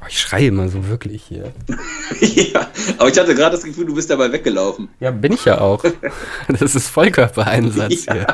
Oh, 0.02 0.08
ich 0.10 0.20
schreie 0.20 0.48
immer 0.48 0.68
so 0.68 0.90
wirklich 0.90 1.24
hier. 1.24 1.54
ja, 2.20 2.70
aber 2.98 3.08
ich 3.08 3.18
hatte 3.18 3.34
gerade 3.34 3.56
das 3.56 3.64
Gefühl, 3.64 3.86
du 3.86 3.96
bist 3.96 4.10
dabei 4.10 4.30
weggelaufen. 4.34 4.90
Ja, 5.00 5.12
bin 5.12 5.32
ich 5.32 5.46
ja 5.46 5.62
auch. 5.62 5.84
Das 6.48 6.76
ist 6.76 6.90
Vollkörpereinsatz 6.90 8.06
ja. 8.06 8.14
hier. 8.14 8.28